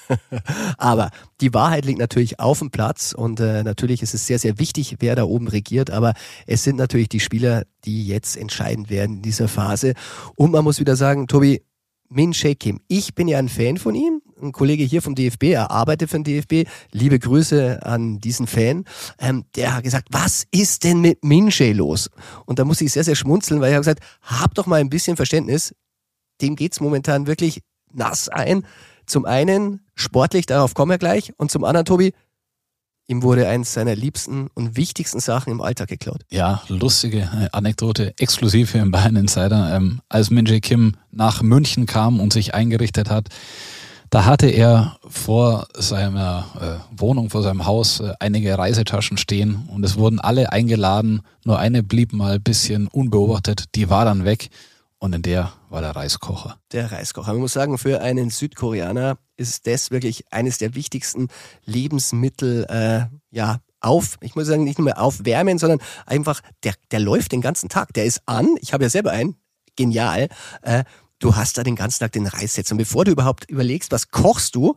aber 0.79 1.11
die 1.41 1.53
Wahrheit 1.55 1.85
liegt 1.85 1.99
natürlich 1.99 2.41
auf 2.41 2.61
dem 2.61 2.71
Platz 2.71 3.13
und 3.13 3.41
äh, 3.41 3.63
natürlich 3.63 4.03
ist 4.03 4.15
es 4.15 4.27
sehr, 4.27 4.39
sehr 4.39 4.59
wichtig, 4.59 4.97
wer 5.01 5.17
da 5.17 5.25
oben 5.25 5.49
regiert, 5.49 5.91
aber 5.91 6.15
es 6.47 6.65
sind 6.65 6.77
natürlich 6.77 7.09
die 7.09 7.21
Spieler, 7.21 7.65
die 7.85 8.07
jetzt 8.07 8.37
entscheidend 8.37 8.91
werden 8.91 9.17
in 9.17 9.23
dieser 9.23 9.49
Phase. 9.49 9.95
Und 10.35 10.53
man 10.53 10.65
muss 10.65 10.81
wieder 10.81 10.97
sagen, 10.97 11.27
Tobi, 11.27 11.63
Min 12.11 12.33
Shea 12.33 12.55
Kim. 12.55 12.81
Ich 12.89 13.15
bin 13.15 13.29
ja 13.29 13.39
ein 13.39 13.49
Fan 13.49 13.77
von 13.77 13.95
ihm. 13.95 14.23
Ein 14.41 14.53
Kollege 14.53 14.85
hier 14.85 15.03
vom 15.03 15.15
DFB, 15.15 15.45
er 15.45 15.71
arbeitet 15.71 16.11
für 16.11 16.21
den 16.21 16.25
DFB. 16.25 16.69
Liebe 16.93 17.19
Grüße 17.19 17.85
an 17.85 18.19
diesen 18.21 18.47
Fan. 18.47 18.85
Ähm, 19.19 19.45
der 19.57 19.75
hat 19.75 19.85
gesagt, 19.85 20.09
was 20.11 20.47
ist 20.51 20.85
denn 20.85 21.01
mit 21.01 21.25
Min 21.25 21.51
Shea 21.51 21.73
los? 21.73 22.09
Und 22.47 22.59
da 22.59 22.65
muss 22.65 22.81
ich 22.81 22.93
sehr, 22.93 23.05
sehr 23.05 23.17
schmunzeln, 23.17 23.61
weil 23.61 23.71
ich 23.71 23.75
habe 23.75 23.85
gesagt, 23.85 24.03
hab 24.23 24.55
doch 24.55 24.67
mal 24.67 24.81
ein 24.81 24.91
bisschen 24.91 25.17
Verständnis. 25.17 25.75
Dem 26.41 26.57
geht's 26.57 26.81
momentan 26.81 27.27
wirklich 27.27 27.61
nass 27.93 28.29
ein. 28.29 28.65
Zum 29.09 29.25
einen 29.25 29.81
sportlich, 29.95 30.47
darauf 30.47 30.75
kommen 30.75 30.91
wir 30.91 30.99
gleich. 30.99 31.33
Und 31.37 31.51
zum 31.51 31.65
anderen, 31.65 31.87
Tobi, 31.87 32.13
Ihm 33.11 33.23
wurde 33.23 33.49
eins 33.49 33.73
seiner 33.73 33.97
liebsten 33.97 34.49
und 34.53 34.77
wichtigsten 34.77 35.19
Sachen 35.19 35.51
im 35.51 35.63
Alltag 35.63 35.89
geklaut. 35.89 36.21
Ja, 36.29 36.63
lustige 36.69 37.21
äh, 37.21 37.49
Anekdote, 37.53 38.13
exklusiv 38.19 38.73
hier 38.73 38.83
im 38.83 38.91
Bayern 38.91 39.17
Insider. 39.17 39.75
Ähm, 39.75 40.03
als 40.11 40.29
Minji 40.29 40.61
Kim 40.61 40.95
nach 41.11 41.41
München 41.41 41.87
kam 41.87 42.21
und 42.21 42.35
sich 42.35 42.53
eingerichtet 42.53 43.09
hat, 43.09 43.29
da 44.11 44.27
hatte 44.27 44.49
er 44.49 44.99
vor 45.09 45.69
seiner 45.75 46.45
äh, 46.61 47.01
Wohnung, 47.01 47.31
vor 47.31 47.43
seinem 47.43 47.65
Haus 47.65 48.01
äh, 48.01 48.13
einige 48.21 48.59
Reisetaschen 48.59 49.17
stehen 49.17 49.69
und 49.73 49.85
es 49.85 49.97
wurden 49.97 50.21
alle 50.21 50.53
eingeladen. 50.53 51.23
Nur 51.45 51.59
eine 51.59 51.83
blieb 51.83 52.13
mal 52.13 52.35
ein 52.35 52.43
bisschen 52.43 52.89
unbeobachtet, 52.89 53.75
die 53.75 53.89
war 53.89 54.05
dann 54.05 54.27
weg 54.27 54.51
und 54.99 55.15
in 55.15 55.23
der 55.23 55.53
war 55.69 55.81
der 55.81 55.95
Reiskocher. 55.95 56.59
Der 56.73 56.91
Reiskocher. 56.91 57.33
Man 57.33 57.43
muss 57.43 57.53
sagen, 57.53 57.79
für 57.79 58.01
einen 58.01 58.31
Südkoreaner 58.31 59.19
ist 59.37 59.67
das 59.67 59.91
wirklich 59.91 60.33
eines 60.33 60.59
der 60.59 60.75
wichtigsten 60.75 61.29
Lebensmittel, 61.65 62.65
äh, 62.69 63.07
ja, 63.31 63.61
auf, 63.81 64.17
ich 64.21 64.35
muss 64.35 64.49
sagen, 64.49 64.65
nicht 64.65 64.79
nur 64.79 64.87
mehr 64.87 65.01
aufwärmen, 65.01 65.59
sondern 65.59 65.81
einfach, 66.05 66.41
der, 66.65 66.75
der 66.91 66.99
läuft 66.99 67.31
den 67.31 67.41
ganzen 67.41 67.69
Tag. 67.69 67.93
Der 67.95 68.05
ist 68.05 68.23
an. 68.27 68.57
Ich 68.61 68.73
habe 68.73 68.85
ja 68.85 68.91
selber 68.91 69.13
einen. 69.13 69.37
Genial. 69.77 70.29
Äh, 70.63 70.83
du 71.21 71.37
hast 71.37 71.57
da 71.57 71.63
den 71.63 71.77
ganzen 71.77 72.01
Tag 72.01 72.11
den 72.11 72.27
Reis 72.27 72.57
jetzt. 72.57 72.73
Und 72.73 72.79
bevor 72.79 73.05
du 73.05 73.13
überhaupt 73.13 73.49
überlegst, 73.49 73.93
was 73.93 74.11
kochst 74.11 74.57
du, 74.57 74.75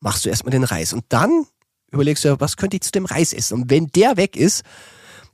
machst 0.00 0.24
du 0.24 0.30
erstmal 0.30 0.52
den 0.52 0.64
Reis. 0.64 0.94
Und 0.94 1.04
dann 1.10 1.46
überlegst 1.90 2.24
du, 2.24 2.40
was 2.40 2.56
könnte 2.56 2.76
ich 2.76 2.82
zu 2.82 2.92
dem 2.92 3.04
Reis 3.04 3.34
essen? 3.34 3.62
Und 3.62 3.70
wenn 3.70 3.88
der 3.88 4.16
weg 4.16 4.36
ist, 4.36 4.62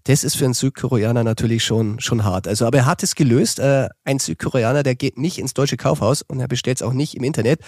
das 0.08 0.24
ist 0.24 0.36
für 0.36 0.46
einen 0.46 0.54
Südkoreaner 0.54 1.22
natürlich 1.22 1.62
schon, 1.62 2.00
schon 2.00 2.24
hart. 2.24 2.48
Also, 2.48 2.66
aber 2.66 2.78
er 2.78 2.86
hat 2.86 3.02
es 3.02 3.14
gelöst. 3.14 3.58
Äh, 3.58 3.90
ein 4.04 4.18
Südkoreaner, 4.18 4.82
der 4.82 4.94
geht 4.94 5.18
nicht 5.18 5.36
ins 5.36 5.52
deutsche 5.52 5.76
Kaufhaus 5.76 6.22
und 6.22 6.40
er 6.40 6.48
bestellt 6.48 6.78
es 6.78 6.82
auch 6.82 6.94
nicht 6.94 7.14
im 7.14 7.24
Internet. 7.24 7.60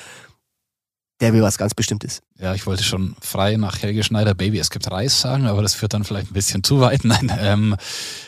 Der 1.21 1.35
will 1.35 1.43
was 1.43 1.59
ganz 1.59 1.75
Bestimmtes. 1.75 2.23
Ja, 2.39 2.55
ich 2.55 2.67
wollte 2.67 2.83
schon 2.83 3.15
frei 3.21 3.57
nach 3.57 3.83
Helge 3.83 4.03
Schneider 4.03 4.33
Baby, 4.33 4.59
es 4.59 4.71
gibt 4.71 4.91
Reis 4.91 5.21
sagen, 5.21 5.45
aber 5.45 5.61
das 5.61 5.75
führt 5.75 5.93
dann 5.93 6.05
vielleicht 6.05 6.31
ein 6.31 6.35
bisschen 6.35 6.65
zu 6.65 6.81
weit. 6.81 7.01
Nein, 7.05 7.31
ähm, 7.39 7.77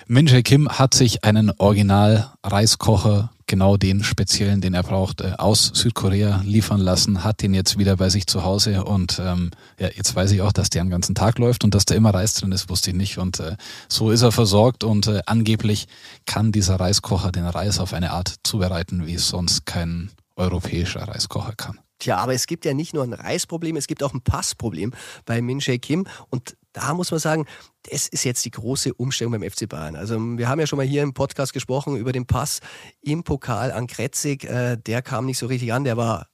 Min 0.09 0.27
Kim 0.27 0.69
hat 0.69 0.93
sich 0.93 1.25
einen 1.25 1.51
Original-Reiskocher 1.51 3.32
genau 3.53 3.77
den 3.77 4.03
speziellen, 4.03 4.63
den 4.63 4.73
er 4.73 4.83
braucht, 4.83 5.21
äh, 5.21 5.35
aus 5.37 5.73
Südkorea 5.75 6.41
liefern 6.43 6.81
lassen, 6.81 7.23
hat 7.23 7.43
den 7.43 7.53
jetzt 7.53 7.77
wieder 7.77 7.99
bei 7.99 8.09
sich 8.09 8.27
zu 8.27 8.45
Hause 8.45 8.83
und 8.83 9.21
ähm, 9.23 9.51
ja, 9.79 9.91
jetzt 9.95 10.17
weiß 10.17 10.31
ich 10.33 10.41
auch, 10.41 10.53
dass 10.53 10.71
der 10.71 10.83
den 10.83 10.89
ganzen 10.89 11.15
Tag 11.15 11.39
läuft 11.39 11.63
und 11.63 11.75
dass 11.75 11.85
da 11.85 11.95
immer 11.95 12.15
Reis 12.15 12.33
drin 12.33 12.51
ist, 12.51 12.71
wusste 12.71 12.93
ich 12.93 12.97
nicht 12.97 13.19
und 13.19 13.41
äh, 13.41 13.57
so 13.91 14.11
ist 14.11 14.23
er 14.23 14.33
versorgt 14.33 14.85
und 14.85 15.07
äh, 15.07 15.21
angeblich 15.27 15.87
kann 16.25 16.51
dieser 16.51 16.81
Reiskocher 16.81 17.31
den 17.31 17.45
Reis 17.45 17.79
auf 17.79 17.93
eine 17.93 18.13
Art 18.13 18.37
zubereiten, 18.43 19.07
wie 19.07 19.17
es 19.17 19.29
sonst 19.29 19.67
kein 19.67 20.11
europäischer 20.35 21.03
Reiskocher 21.03 21.53
kann. 21.55 21.79
Tja, 21.99 22.17
aber 22.17 22.33
es 22.33 22.47
gibt 22.47 22.65
ja 22.65 22.73
nicht 22.73 22.95
nur 22.95 23.05
ein 23.05 23.13
Reisproblem, 23.13 23.77
es 23.77 23.87
gibt 23.87 24.03
auch 24.03 24.15
ein 24.15 24.23
Passproblem 24.23 24.95
bei 25.27 25.43
Min 25.43 25.59
Jae 25.59 25.79
Kim 25.79 26.07
und 26.31 26.57
da 26.73 26.95
muss 26.95 27.11
man 27.11 27.21
sagen, 27.21 27.47
das 27.91 28.09
ist 28.09 28.25
jetzt 28.25 28.45
die 28.45 28.51
große 28.51 28.95
Umstellung 28.95 29.33
beim 29.33 29.49
FC 29.49 29.69
Bayern. 29.69 29.97
Also 29.97 30.19
wir 30.19 30.49
haben 30.49 30.61
ja 30.61 30.67
schon 30.67 30.79
mal 30.79 30.87
hier 30.87 31.03
im 31.03 31.15
Podcast 31.15 31.53
gesprochen 31.53 31.97
über 31.97 32.13
den 32.13 32.27
Pass 32.27 32.61
im 33.01 33.25
Pokal 33.25 33.73
an 33.73 33.87
Kretzig. 33.87 34.45
Äh, 34.45 34.77
der 34.77 35.03
kam 35.03 35.27
nicht 35.27 35.39
so 35.39 35.47
richtig 35.47 35.73
an, 35.73 35.85
der 35.85 35.97
war 35.97 36.29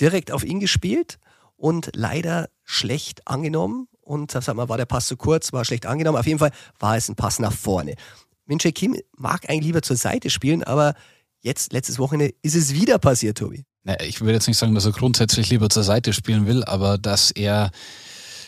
direkt 0.00 0.30
auf 0.30 0.44
ihn 0.44 0.60
gespielt 0.60 1.18
und 1.56 1.90
leider 1.94 2.48
schlecht 2.64 3.26
angenommen. 3.26 3.88
Und 4.00 4.30
sag 4.30 4.54
mal, 4.54 4.68
war 4.68 4.76
der 4.76 4.86
Pass 4.86 5.08
zu 5.08 5.16
kurz, 5.16 5.52
war 5.52 5.64
schlecht 5.64 5.86
angenommen. 5.86 6.18
Auf 6.18 6.26
jeden 6.26 6.38
Fall 6.38 6.52
war 6.78 6.96
es 6.96 7.08
ein 7.08 7.16
Pass 7.16 7.40
nach 7.40 7.52
vorne. 7.52 7.96
Minche 8.44 8.70
Kim 8.70 8.96
mag 9.16 9.48
eigentlich 9.48 9.64
lieber 9.64 9.82
zur 9.82 9.96
Seite 9.96 10.30
spielen, 10.30 10.62
aber 10.62 10.94
jetzt, 11.40 11.72
letztes 11.72 11.98
Wochenende, 11.98 12.32
ist 12.42 12.54
es 12.54 12.72
wieder 12.72 12.98
passiert, 12.98 13.38
Tobi. 13.38 13.64
Ich 14.04 14.20
würde 14.20 14.34
jetzt 14.34 14.46
nicht 14.46 14.58
sagen, 14.58 14.74
dass 14.74 14.84
er 14.84 14.92
grundsätzlich 14.92 15.50
lieber 15.50 15.68
zur 15.68 15.84
Seite 15.84 16.12
spielen 16.12 16.46
will, 16.46 16.64
aber 16.64 16.98
dass 16.98 17.30
er 17.30 17.70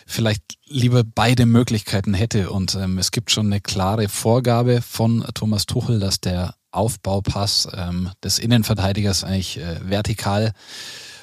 vielleicht 0.09 0.43
lieber 0.67 1.05
beide 1.05 1.47
Möglichkeiten 1.47 2.15
hätte. 2.15 2.51
Und 2.51 2.75
ähm, 2.75 2.99
es 2.99 3.11
gibt 3.11 3.31
schon 3.31 3.47
eine 3.47 3.61
klare 3.61 4.09
Vorgabe 4.09 4.81
von 4.83 5.25
Thomas 5.35 5.67
Tuchel, 5.67 6.01
dass 6.01 6.21
der 6.21 6.55
Aufbaupass 6.71 7.69
ähm, 7.75 8.11
des 8.25 8.39
Innenverteidigers 8.39 9.23
eigentlich 9.23 9.59
äh, 9.59 9.79
vertikal 9.89 10.53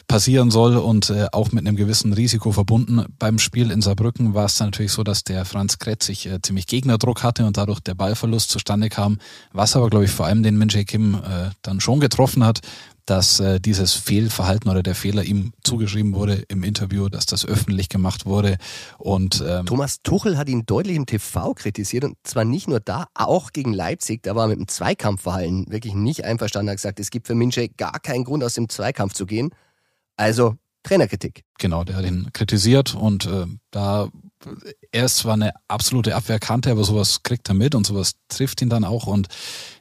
passieren 0.08 0.52
soll 0.52 0.78
und 0.78 1.10
äh, 1.10 1.28
auch 1.32 1.52
mit 1.52 1.66
einem 1.66 1.76
gewissen 1.76 2.14
Risiko 2.14 2.52
verbunden. 2.52 3.06
Beim 3.20 3.40
Spiel 3.40 3.72
in 3.72 3.82
Saarbrücken 3.82 4.34
war 4.34 4.46
es 4.46 4.60
natürlich 4.60 4.92
so, 4.92 5.04
dass 5.04 5.24
der 5.24 5.46
Franz 5.46 5.80
Kretzig 5.80 6.28
äh, 6.28 6.42
ziemlich 6.42 6.68
Gegnerdruck 6.68 7.24
hatte 7.24 7.46
und 7.46 7.58
dadurch 7.58 7.80
der 7.80 7.96
Ballverlust 7.96 8.50
zustande 8.50 8.90
kam, 8.90 9.20
was 9.52 9.76
aber, 9.76 9.90
glaube 9.90 10.06
ich, 10.06 10.12
vor 10.12 10.26
allem 10.26 10.44
den 10.44 10.58
Min 10.58 10.68
Kim 10.68 11.16
äh, 11.16 11.50
dann 11.62 11.80
schon 11.80 12.00
getroffen 12.00 12.44
hat, 12.44 12.62
dass 13.06 13.40
äh, 13.40 13.60
dieses 13.60 13.94
Fehlverhalten 13.94 14.70
oder 14.70 14.82
der 14.82 14.96
Fehler 14.96 15.24
ihm 15.24 15.54
zugeschrieben 15.64 16.14
wurde 16.14 16.44
im 16.48 16.64
Interview, 16.64 17.08
dass 17.08 17.26
das 17.26 17.46
öffentlich 17.46 17.90
gemacht 17.90 18.26
wurde. 18.26 18.58
Und 18.98 19.44
ähm, 19.48 19.66
Thomas 19.66 20.02
Tuchel 20.02 20.38
hat 20.38 20.50
ihn 20.50 20.66
deutlich 20.66 20.96
im 20.96 21.06
TV 21.06 21.54
kritisiert 21.54 22.04
und 22.04 22.18
zwar 22.24 22.46
nicht 22.46 22.68
nur 22.68 22.80
da, 22.80 23.08
auch 23.14 23.52
gegen 23.54 23.74
Leipzig. 23.74 24.24
Da 24.24 24.36
war 24.36 24.48
mit 24.48 24.58
dem 24.58 24.68
Zweikampfverhalten 24.68 25.72
wirklich 25.72 25.94
nicht 25.94 26.26
einverstanden. 26.26 26.70
Er 26.70 26.72
hat 26.72 26.78
gesagt, 26.78 27.00
es 27.00 27.12
gibt 27.12 27.28
für 27.28 27.36
Minche 27.36 27.70
gar 27.70 28.00
keinen 28.00 28.24
Grund, 28.24 28.44
aus 28.44 28.56
dem 28.56 28.70
Zweikampf 28.70 29.14
zu 29.14 29.26
gehen. 29.26 29.52
Also 30.16 30.56
Trainerkritik. 30.84 31.44
Genau, 31.58 31.84
der 31.84 31.96
hat 31.96 32.06
ihn 32.06 32.30
kritisiert 32.32 32.94
und 32.96 33.26
äh, 33.26 33.46
da 33.72 34.10
er 34.92 35.06
ist 35.06 35.18
zwar 35.18 35.34
eine 35.34 35.54
absolute 35.68 36.16
Abwehrkante, 36.16 36.70
aber 36.72 36.84
sowas 36.84 37.24
kriegt 37.24 37.50
er 37.50 37.56
mit 37.56 37.74
und 37.74 37.88
sowas 37.88 38.14
trifft 38.30 38.62
ihn 38.62 38.70
dann 38.70 38.84
auch. 38.84 39.08
Und 39.08 39.28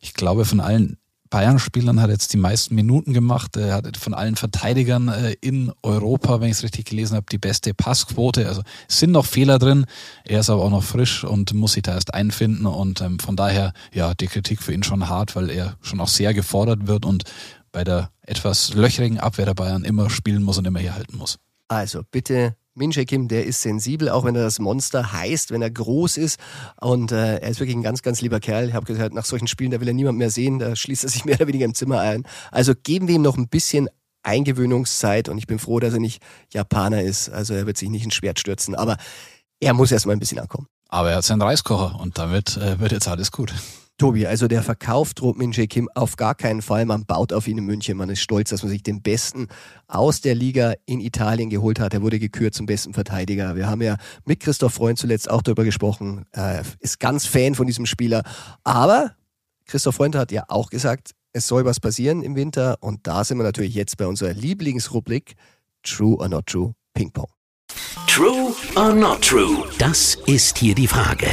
ich 0.00 0.14
glaube, 0.14 0.46
von 0.46 0.60
allen 0.60 0.96
Bayern-Spielern 1.30 2.00
hat 2.00 2.10
jetzt 2.10 2.32
die 2.32 2.38
meisten 2.38 2.74
Minuten 2.74 3.12
gemacht. 3.12 3.56
Er 3.56 3.74
hat 3.74 3.96
von 3.96 4.14
allen 4.14 4.36
Verteidigern 4.36 5.08
äh, 5.08 5.34
in 5.40 5.72
Europa, 5.82 6.40
wenn 6.40 6.48
ich 6.48 6.58
es 6.58 6.62
richtig 6.62 6.86
gelesen 6.86 7.16
habe, 7.16 7.26
die 7.30 7.38
beste 7.38 7.74
Passquote. 7.74 8.46
Also 8.46 8.62
es 8.88 9.00
sind 9.00 9.10
noch 9.10 9.26
Fehler 9.26 9.58
drin. 9.58 9.86
Er 10.24 10.40
ist 10.40 10.50
aber 10.50 10.62
auch 10.62 10.70
noch 10.70 10.84
frisch 10.84 11.24
und 11.24 11.52
muss 11.52 11.72
sich 11.72 11.82
da 11.82 11.94
erst 11.94 12.14
einfinden. 12.14 12.66
Und 12.66 13.00
ähm, 13.00 13.18
von 13.18 13.34
daher, 13.34 13.72
ja, 13.92 14.14
die 14.14 14.28
Kritik 14.28 14.62
für 14.62 14.72
ihn 14.72 14.84
schon 14.84 15.08
hart, 15.08 15.34
weil 15.34 15.50
er 15.50 15.76
schon 15.82 16.00
auch 16.00 16.08
sehr 16.08 16.34
gefordert 16.34 16.86
wird 16.86 17.04
und 17.04 17.24
bei 17.74 17.84
der 17.84 18.10
etwas 18.22 18.72
löchrigen 18.72 19.18
Abwehr 19.18 19.44
der 19.44 19.54
Bayern 19.54 19.84
immer 19.84 20.08
spielen 20.08 20.42
muss 20.42 20.56
und 20.56 20.64
immer 20.64 20.78
hier 20.78 20.94
halten 20.94 21.18
muss. 21.18 21.38
Also 21.68 22.02
bitte 22.10 22.56
Min 22.76 22.90
Kim, 22.90 23.28
der 23.28 23.44
ist 23.46 23.62
sensibel, 23.62 24.08
auch 24.08 24.24
wenn 24.24 24.34
er 24.34 24.42
das 24.42 24.58
Monster 24.58 25.12
heißt, 25.12 25.50
wenn 25.50 25.60
er 25.60 25.70
groß 25.70 26.16
ist. 26.16 26.38
Und 26.80 27.12
äh, 27.12 27.38
er 27.38 27.48
ist 27.48 27.60
wirklich 27.60 27.76
ein 27.76 27.82
ganz, 27.82 28.02
ganz 28.02 28.20
lieber 28.20 28.40
Kerl. 28.40 28.68
Ich 28.68 28.74
habe 28.74 28.86
gehört, 28.86 29.12
nach 29.12 29.24
solchen 29.24 29.46
Spielen, 29.48 29.72
da 29.72 29.80
will 29.80 29.88
er 29.88 29.94
niemand 29.94 30.18
mehr 30.18 30.30
sehen, 30.30 30.58
da 30.58 30.74
schließt 30.74 31.04
er 31.04 31.10
sich 31.10 31.24
mehr 31.24 31.36
oder 31.36 31.48
weniger 31.48 31.64
im 31.64 31.74
Zimmer 31.74 32.00
ein. 32.00 32.24
Also 32.50 32.74
geben 32.80 33.08
wir 33.08 33.16
ihm 33.16 33.22
noch 33.22 33.36
ein 33.36 33.48
bisschen 33.48 33.88
Eingewöhnungszeit 34.22 35.28
und 35.28 35.38
ich 35.38 35.46
bin 35.46 35.58
froh, 35.58 35.80
dass 35.80 35.94
er 35.94 36.00
nicht 36.00 36.22
Japaner 36.52 37.02
ist. 37.02 37.28
Also 37.28 37.54
er 37.54 37.66
wird 37.66 37.76
sich 37.76 37.90
nicht 37.90 38.04
ins 38.04 38.14
Schwert 38.14 38.38
stürzen, 38.38 38.74
aber 38.74 38.96
er 39.60 39.74
muss 39.74 39.92
erst 39.92 40.06
mal 40.06 40.12
ein 40.12 40.20
bisschen 40.20 40.38
ankommen. 40.38 40.66
Aber 40.88 41.10
er 41.10 41.16
hat 41.16 41.24
seinen 41.24 41.42
Reiskocher 41.42 41.98
und 42.00 42.18
damit 42.18 42.56
äh, 42.56 42.78
wird 42.78 42.92
jetzt 42.92 43.08
alles 43.08 43.30
gut. 43.32 43.52
Tobi, 43.96 44.26
also 44.26 44.48
der 44.48 44.64
Verkauf 44.64 45.14
droht 45.14 45.38
Min 45.38 45.52
Jae 45.52 45.68
Kim 45.68 45.88
auf 45.94 46.16
gar 46.16 46.34
keinen 46.34 46.62
Fall. 46.62 46.84
Man 46.84 47.04
baut 47.04 47.32
auf 47.32 47.46
ihn 47.46 47.58
in 47.58 47.64
München. 47.64 47.96
Man 47.96 48.10
ist 48.10 48.20
stolz, 48.20 48.50
dass 48.50 48.62
man 48.62 48.70
sich 48.70 48.82
den 48.82 49.02
Besten 49.02 49.46
aus 49.86 50.20
der 50.20 50.34
Liga 50.34 50.74
in 50.84 51.00
Italien 51.00 51.48
geholt 51.48 51.78
hat. 51.78 51.94
Er 51.94 52.02
wurde 52.02 52.18
gekürt 52.18 52.54
zum 52.54 52.66
besten 52.66 52.92
Verteidiger. 52.92 53.54
Wir 53.54 53.68
haben 53.68 53.82
ja 53.82 53.96
mit 54.24 54.40
Christoph 54.40 54.74
Freund 54.74 54.98
zuletzt 54.98 55.30
auch 55.30 55.42
darüber 55.42 55.62
gesprochen. 55.62 56.24
Er 56.32 56.64
ist 56.80 56.98
ganz 56.98 57.24
Fan 57.26 57.54
von 57.54 57.68
diesem 57.68 57.86
Spieler. 57.86 58.24
Aber 58.64 59.12
Christoph 59.66 59.94
Freund 59.94 60.16
hat 60.16 60.32
ja 60.32 60.44
auch 60.48 60.70
gesagt, 60.70 61.12
es 61.32 61.46
soll 61.46 61.64
was 61.64 61.78
passieren 61.78 62.22
im 62.22 62.34
Winter. 62.34 62.78
Und 62.80 63.06
da 63.06 63.22
sind 63.22 63.38
wir 63.38 63.44
natürlich 63.44 63.74
jetzt 63.74 63.96
bei 63.96 64.08
unserer 64.08 64.32
Lieblingsrubrik 64.32 65.36
True 65.84 66.16
or 66.16 66.28
Not 66.28 66.46
True 66.46 66.74
Ping 66.94 67.12
Pong. 67.12 67.28
True 68.08 68.52
or 68.74 68.92
Not 68.92 69.22
True? 69.22 69.64
Das 69.78 70.16
ist 70.26 70.58
hier 70.58 70.74
die 70.74 70.88
Frage. 70.88 71.28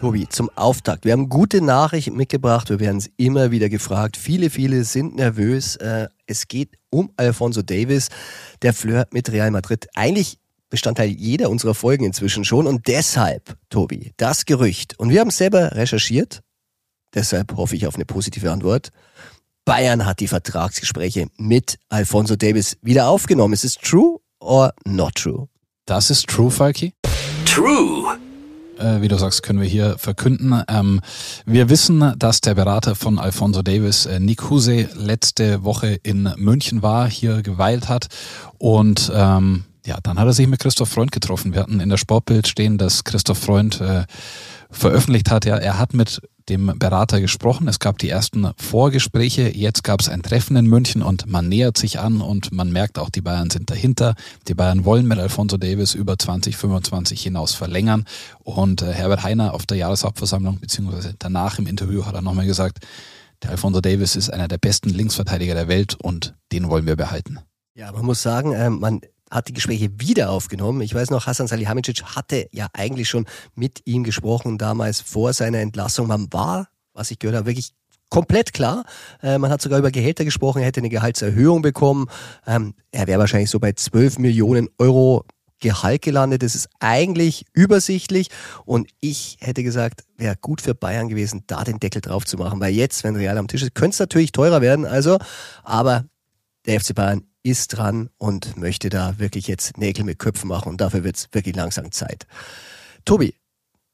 Tobi, 0.00 0.28
zum 0.28 0.48
Auftakt. 0.54 1.04
Wir 1.04 1.12
haben 1.12 1.28
gute 1.28 1.60
Nachrichten 1.60 2.14
mitgebracht. 2.14 2.70
Wir 2.70 2.78
werden 2.78 2.98
es 2.98 3.10
immer 3.16 3.50
wieder 3.50 3.68
gefragt. 3.68 4.16
Viele, 4.16 4.48
viele 4.48 4.84
sind 4.84 5.16
nervös. 5.16 5.74
Äh, 5.76 6.06
es 6.26 6.46
geht 6.46 6.78
um 6.90 7.10
Alfonso 7.16 7.62
Davis, 7.62 8.08
der 8.62 8.74
Flirt 8.74 9.12
mit 9.12 9.32
Real 9.32 9.50
Madrid. 9.50 9.88
Eigentlich 9.96 10.38
Bestandteil 10.70 11.08
jeder 11.08 11.50
unserer 11.50 11.74
Folgen 11.74 12.04
inzwischen 12.04 12.44
schon. 12.44 12.68
Und 12.68 12.86
deshalb, 12.86 13.56
Tobi, 13.70 14.12
das 14.18 14.44
Gerücht. 14.44 14.96
Und 15.00 15.10
wir 15.10 15.20
haben 15.20 15.28
es 15.28 15.38
selber 15.38 15.74
recherchiert. 15.74 16.42
Deshalb 17.14 17.56
hoffe 17.56 17.74
ich 17.74 17.86
auf 17.86 17.96
eine 17.96 18.04
positive 18.04 18.52
Antwort. 18.52 18.90
Bayern 19.64 20.06
hat 20.06 20.20
die 20.20 20.28
Vertragsgespräche 20.28 21.26
mit 21.38 21.76
Alfonso 21.88 22.36
Davis 22.36 22.76
wieder 22.82 23.08
aufgenommen. 23.08 23.54
Ist 23.54 23.64
es 23.64 23.74
true 23.74 24.20
or 24.38 24.72
not 24.84 25.16
true? 25.16 25.48
Das 25.86 26.10
ist 26.10 26.28
true, 26.28 26.52
Falki. 26.52 26.92
True 27.44 28.18
äh, 28.78 29.00
wie 29.00 29.08
du 29.08 29.16
sagst, 29.16 29.42
können 29.42 29.60
wir 29.60 29.68
hier 29.68 29.96
verkünden. 29.98 30.62
Ähm, 30.68 31.00
wir 31.46 31.68
wissen, 31.68 32.14
dass 32.18 32.40
der 32.40 32.54
Berater 32.54 32.94
von 32.94 33.18
Alfonso 33.18 33.62
Davis, 33.62 34.06
äh, 34.06 34.20
Nick 34.20 34.50
Huse, 34.50 34.88
letzte 34.94 35.64
Woche 35.64 35.98
in 36.02 36.32
München 36.36 36.82
war, 36.82 37.08
hier 37.08 37.42
geweilt 37.42 37.88
hat 37.88 38.08
und 38.58 39.12
ähm, 39.14 39.64
ja, 39.86 39.98
dann 40.02 40.18
hat 40.18 40.26
er 40.26 40.32
sich 40.34 40.46
mit 40.46 40.60
Christoph 40.60 40.90
Freund 40.90 41.12
getroffen. 41.12 41.54
Wir 41.54 41.62
hatten 41.62 41.80
in 41.80 41.88
der 41.88 41.96
Sportbild 41.96 42.46
stehen, 42.46 42.76
dass 42.76 43.04
Christoph 43.04 43.38
Freund 43.38 43.80
äh, 43.80 44.04
veröffentlicht 44.70 45.30
hat, 45.30 45.44
ja, 45.46 45.56
er 45.56 45.78
hat 45.78 45.94
mit 45.94 46.20
dem 46.48 46.78
Berater 46.78 47.20
gesprochen. 47.20 47.68
Es 47.68 47.78
gab 47.78 47.98
die 47.98 48.08
ersten 48.08 48.50
Vorgespräche. 48.56 49.54
Jetzt 49.54 49.84
gab 49.84 50.00
es 50.00 50.08
ein 50.08 50.22
Treffen 50.22 50.56
in 50.56 50.66
München 50.66 51.02
und 51.02 51.26
man 51.26 51.48
nähert 51.48 51.76
sich 51.76 52.00
an 52.00 52.20
und 52.20 52.52
man 52.52 52.72
merkt 52.72 52.98
auch, 52.98 53.10
die 53.10 53.20
Bayern 53.20 53.50
sind 53.50 53.70
dahinter. 53.70 54.14
Die 54.48 54.54
Bayern 54.54 54.84
wollen 54.84 55.06
mit 55.06 55.18
Alfonso 55.18 55.56
Davis 55.56 55.94
über 55.94 56.18
2025 56.18 57.22
hinaus 57.22 57.54
verlängern. 57.54 58.04
Und 58.40 58.82
äh, 58.82 58.92
Herbert 58.92 59.22
Heiner 59.22 59.54
auf 59.54 59.66
der 59.66 59.76
Jahreshauptversammlung 59.76 60.60
beziehungsweise 60.60 61.14
danach 61.18 61.58
im 61.58 61.66
Interview 61.66 62.06
hat 62.06 62.14
er 62.14 62.22
nochmal 62.22 62.46
gesagt, 62.46 62.78
der 63.42 63.50
Alfonso 63.50 63.80
Davis 63.80 64.16
ist 64.16 64.30
einer 64.30 64.48
der 64.48 64.58
besten 64.58 64.90
Linksverteidiger 64.90 65.54
der 65.54 65.68
Welt 65.68 65.96
und 66.00 66.34
den 66.52 66.68
wollen 66.68 66.86
wir 66.86 66.96
behalten. 66.96 67.38
Ja, 67.74 67.92
man 67.92 68.04
muss 68.04 68.22
sagen, 68.22 68.52
äh, 68.52 68.70
man 68.70 69.00
hat 69.30 69.48
die 69.48 69.52
Gespräche 69.52 69.90
wieder 69.98 70.30
aufgenommen. 70.30 70.80
Ich 70.80 70.94
weiß 70.94 71.10
noch, 71.10 71.26
Hasan 71.26 71.46
Salihamidzic 71.46 72.02
hatte 72.02 72.48
ja 72.52 72.68
eigentlich 72.72 73.08
schon 73.08 73.26
mit 73.54 73.82
ihm 73.84 74.04
gesprochen, 74.04 74.58
damals 74.58 75.00
vor 75.00 75.32
seiner 75.32 75.58
Entlassung. 75.58 76.06
Man 76.06 76.32
war, 76.32 76.68
was 76.94 77.10
ich 77.10 77.18
gehört 77.18 77.36
habe, 77.36 77.46
wirklich 77.46 77.72
komplett 78.10 78.52
klar. 78.52 78.84
Äh, 79.22 79.38
man 79.38 79.50
hat 79.50 79.60
sogar 79.60 79.78
über 79.78 79.90
Gehälter 79.90 80.24
gesprochen, 80.24 80.60
er 80.60 80.66
hätte 80.66 80.80
eine 80.80 80.88
Gehaltserhöhung 80.88 81.62
bekommen. 81.62 82.06
Ähm, 82.46 82.74
er 82.90 83.06
wäre 83.06 83.20
wahrscheinlich 83.20 83.50
so 83.50 83.60
bei 83.60 83.72
12 83.72 84.18
Millionen 84.18 84.68
Euro 84.78 85.24
Gehalt 85.60 86.02
gelandet. 86.02 86.42
Das 86.42 86.54
ist 86.54 86.68
eigentlich 86.78 87.44
übersichtlich 87.52 88.28
und 88.64 88.88
ich 89.00 89.38
hätte 89.40 89.62
gesagt, 89.62 90.04
wäre 90.16 90.36
gut 90.40 90.60
für 90.60 90.74
Bayern 90.74 91.08
gewesen, 91.08 91.42
da 91.46 91.64
den 91.64 91.80
Deckel 91.80 92.00
drauf 92.00 92.24
zu 92.24 92.36
machen, 92.36 92.60
weil 92.60 92.72
jetzt, 92.72 93.02
wenn 93.02 93.16
Real 93.16 93.36
am 93.36 93.48
Tisch 93.48 93.62
ist, 93.62 93.74
könnte 93.74 93.94
es 93.94 93.98
natürlich 93.98 94.32
teurer 94.32 94.60
werden, 94.60 94.84
also, 94.84 95.18
aber 95.64 96.04
der 96.66 96.80
FC 96.80 96.94
Bayern 96.94 97.24
ist 97.42 97.68
dran 97.68 98.10
und 98.18 98.56
möchte 98.56 98.88
da 98.88 99.18
wirklich 99.18 99.46
jetzt 99.46 99.78
Nägel 99.78 100.04
mit 100.04 100.18
Köpfen 100.18 100.48
machen 100.48 100.68
und 100.68 100.80
dafür 100.80 101.04
wird 101.04 101.16
es 101.16 101.28
wirklich 101.32 101.56
langsam 101.56 101.92
Zeit. 101.92 102.26
Tobi, 103.04 103.34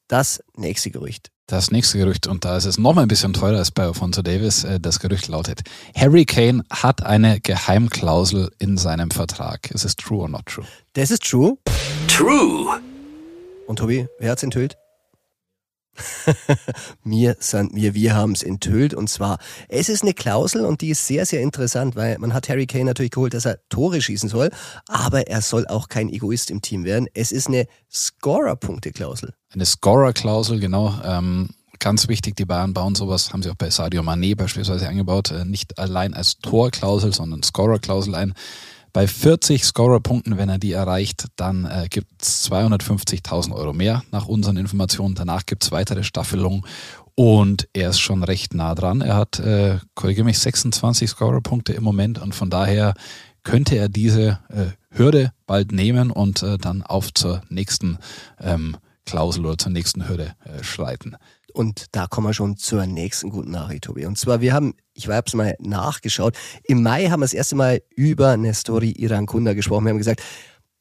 das 0.08 0.42
nächste 0.56 0.90
Gerücht. 0.90 1.30
Das 1.46 1.70
nächste 1.70 1.98
Gerücht, 1.98 2.26
und 2.26 2.46
da 2.46 2.56
ist 2.56 2.64
es 2.64 2.78
nochmal 2.78 3.04
ein 3.04 3.08
bisschen 3.08 3.34
teurer 3.34 3.58
als 3.58 3.70
bei 3.70 3.82
Alfonso 3.82 4.22
Davis, 4.22 4.64
äh, 4.64 4.80
das 4.80 4.98
Gerücht 4.98 5.28
lautet, 5.28 5.60
Harry 5.94 6.24
Kane 6.24 6.64
hat 6.70 7.02
eine 7.02 7.38
Geheimklausel 7.38 8.50
in 8.58 8.78
seinem 8.78 9.10
Vertrag. 9.10 9.70
Ist 9.70 9.84
es 9.84 9.94
true 9.94 10.22
or 10.22 10.28
not 10.28 10.46
true? 10.46 10.64
Das 10.94 11.10
ist 11.10 11.22
true. 11.22 11.58
True. 12.08 12.80
Und 13.66 13.78
Tobi, 13.78 14.08
wer 14.18 14.30
hat's 14.30 14.42
enthüllt? 14.42 14.78
mir 17.04 17.36
sind 17.38 17.74
mir, 17.74 17.94
wir 17.94 18.14
haben 18.14 18.32
es 18.32 18.42
enthüllt 18.42 18.94
und 18.94 19.08
zwar, 19.08 19.38
es 19.68 19.88
ist 19.88 20.02
eine 20.02 20.14
Klausel 20.14 20.64
und 20.64 20.80
die 20.80 20.90
ist 20.90 21.06
sehr, 21.06 21.26
sehr 21.26 21.40
interessant, 21.40 21.96
weil 21.96 22.18
man 22.18 22.34
hat 22.34 22.48
Harry 22.48 22.66
Kane 22.66 22.84
natürlich 22.84 23.12
geholt, 23.12 23.34
dass 23.34 23.44
er 23.44 23.58
Tore 23.68 24.00
schießen 24.00 24.28
soll, 24.28 24.50
aber 24.88 25.26
er 25.28 25.40
soll 25.40 25.66
auch 25.66 25.88
kein 25.88 26.08
Egoist 26.08 26.50
im 26.50 26.62
Team 26.62 26.84
werden. 26.84 27.08
Es 27.14 27.32
ist 27.32 27.48
eine 27.48 27.66
Scorer-Punkte-Klausel. 27.92 29.34
Eine 29.52 29.66
Scorer-Klausel, 29.66 30.60
genau. 30.60 30.94
Ähm 31.04 31.50
ganz 31.80 32.08
wichtig, 32.08 32.36
die 32.36 32.46
Bayern 32.46 32.72
bauen 32.72 32.94
sowas, 32.94 33.32
haben 33.32 33.42
sie 33.42 33.50
auch 33.50 33.56
bei 33.56 33.68
Sadio 33.68 34.00
Mané 34.00 34.34
beispielsweise 34.34 34.88
eingebaut, 34.88 35.30
äh, 35.30 35.44
nicht 35.44 35.78
allein 35.78 36.14
als 36.14 36.38
Torklausel, 36.38 37.12
sondern 37.12 37.42
Scorer-Klausel 37.42 38.14
ein. 38.14 38.32
Bei 38.94 39.08
40 39.08 39.64
Scorer-Punkten, 39.64 40.38
wenn 40.38 40.48
er 40.48 40.58
die 40.58 40.70
erreicht, 40.70 41.26
dann 41.34 41.64
äh, 41.64 41.88
gibt 41.90 42.22
es 42.22 42.48
250.000 42.48 43.52
Euro 43.52 43.72
mehr 43.72 44.04
nach 44.12 44.28
unseren 44.28 44.56
Informationen. 44.56 45.16
Danach 45.16 45.46
gibt 45.46 45.64
es 45.64 45.72
weitere 45.72 46.04
Staffelungen 46.04 46.64
und 47.16 47.68
er 47.72 47.90
ist 47.90 47.98
schon 47.98 48.22
recht 48.22 48.54
nah 48.54 48.76
dran. 48.76 49.00
Er 49.00 49.16
hat, 49.16 49.40
äh, 49.40 49.80
korrigiere 49.96 50.24
mich, 50.24 50.38
26 50.38 51.10
Scorer-Punkte 51.10 51.72
im 51.72 51.82
Moment 51.82 52.20
und 52.20 52.36
von 52.36 52.50
daher 52.50 52.94
könnte 53.42 53.74
er 53.74 53.88
diese 53.88 54.38
äh, 54.48 54.66
Hürde 54.96 55.32
bald 55.48 55.72
nehmen 55.72 56.12
und 56.12 56.44
äh, 56.44 56.56
dann 56.56 56.82
auf 56.82 57.12
zur 57.12 57.42
nächsten 57.48 57.98
ähm, 58.38 58.76
Klausel 59.06 59.44
oder 59.44 59.58
zur 59.58 59.72
nächsten 59.72 60.08
Hürde 60.08 60.36
äh, 60.44 60.62
schreiten. 60.62 61.16
Und 61.52 61.86
da 61.90 62.06
kommen 62.06 62.28
wir 62.28 62.34
schon 62.34 62.58
zur 62.58 62.86
nächsten 62.86 63.30
guten 63.30 63.50
Nachricht, 63.50 63.84
Tobi. 63.84 64.06
Und 64.06 64.18
zwar, 64.18 64.40
wir 64.40 64.52
haben, 64.52 64.74
ich 64.94 65.08
habe 65.08 65.24
es 65.26 65.34
mal 65.34 65.56
nachgeschaut, 65.60 66.36
im 66.62 66.82
Mai 66.82 67.08
haben 67.08 67.20
wir 67.20 67.24
das 67.24 67.34
erste 67.34 67.56
Mal 67.56 67.82
über 67.94 68.36
Nestori 68.36 68.92
Irankunda 68.92 69.52
gesprochen. 69.54 69.84
Wir 69.84 69.90
haben 69.90 69.98
gesagt, 69.98 70.22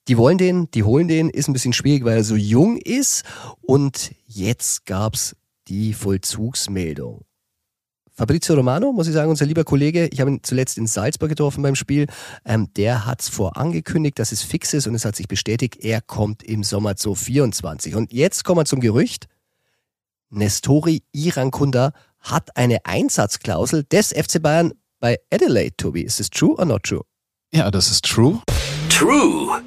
die 0.07 0.17
wollen 0.17 0.37
den, 0.37 0.69
die 0.71 0.83
holen 0.83 1.07
den, 1.07 1.29
ist 1.29 1.47
ein 1.47 1.53
bisschen 1.53 1.73
schwierig, 1.73 2.05
weil 2.05 2.17
er 2.17 2.23
so 2.23 2.35
jung 2.35 2.77
ist. 2.77 3.23
Und 3.61 4.13
jetzt 4.25 4.85
gab's 4.85 5.35
die 5.67 5.93
Vollzugsmeldung. 5.93 7.25
Fabrizio 8.15 8.53
Romano, 8.53 8.91
muss 8.91 9.07
ich 9.07 9.13
sagen, 9.13 9.31
unser 9.31 9.47
lieber 9.47 9.63
Kollege, 9.63 10.07
ich 10.11 10.21
habe 10.21 10.29
ihn 10.29 10.43
zuletzt 10.43 10.77
in 10.77 10.85
Salzburg 10.85 11.29
getroffen 11.29 11.63
beim 11.63 11.73
Spiel, 11.73 12.05
ähm, 12.45 12.71
der 12.75 13.07
hat's 13.07 13.27
vorangekündigt, 13.27 14.19
dass 14.19 14.31
es 14.31 14.43
fix 14.43 14.73
ist 14.75 14.85
und 14.85 14.93
es 14.93 15.03
hat 15.03 15.15
sich 15.15 15.27
bestätigt, 15.27 15.77
er 15.77 15.99
kommt 15.99 16.43
im 16.43 16.63
Sommer 16.63 16.95
2024. 16.95 17.95
Und 17.95 18.13
jetzt 18.13 18.43
kommen 18.43 18.59
wir 18.59 18.65
zum 18.65 18.81
Gerücht, 18.81 19.27
Nestori 20.29 21.01
Irankunda 21.11 21.93
hat 22.23 22.55
eine 22.55 22.85
Einsatzklausel 22.85 23.83
des 23.83 24.09
FC 24.09 24.41
Bayern 24.41 24.73
bei 24.99 25.17
Adelaide, 25.31 25.75
Tobi. 25.77 26.01
Ist 26.01 26.19
es 26.19 26.29
true 26.29 26.55
or 26.57 26.65
not 26.65 26.83
true? 26.83 27.03
Ja, 27.53 27.69
das 27.69 27.91
ist 27.91 28.05
true. 28.05 28.41
True. 28.89 29.61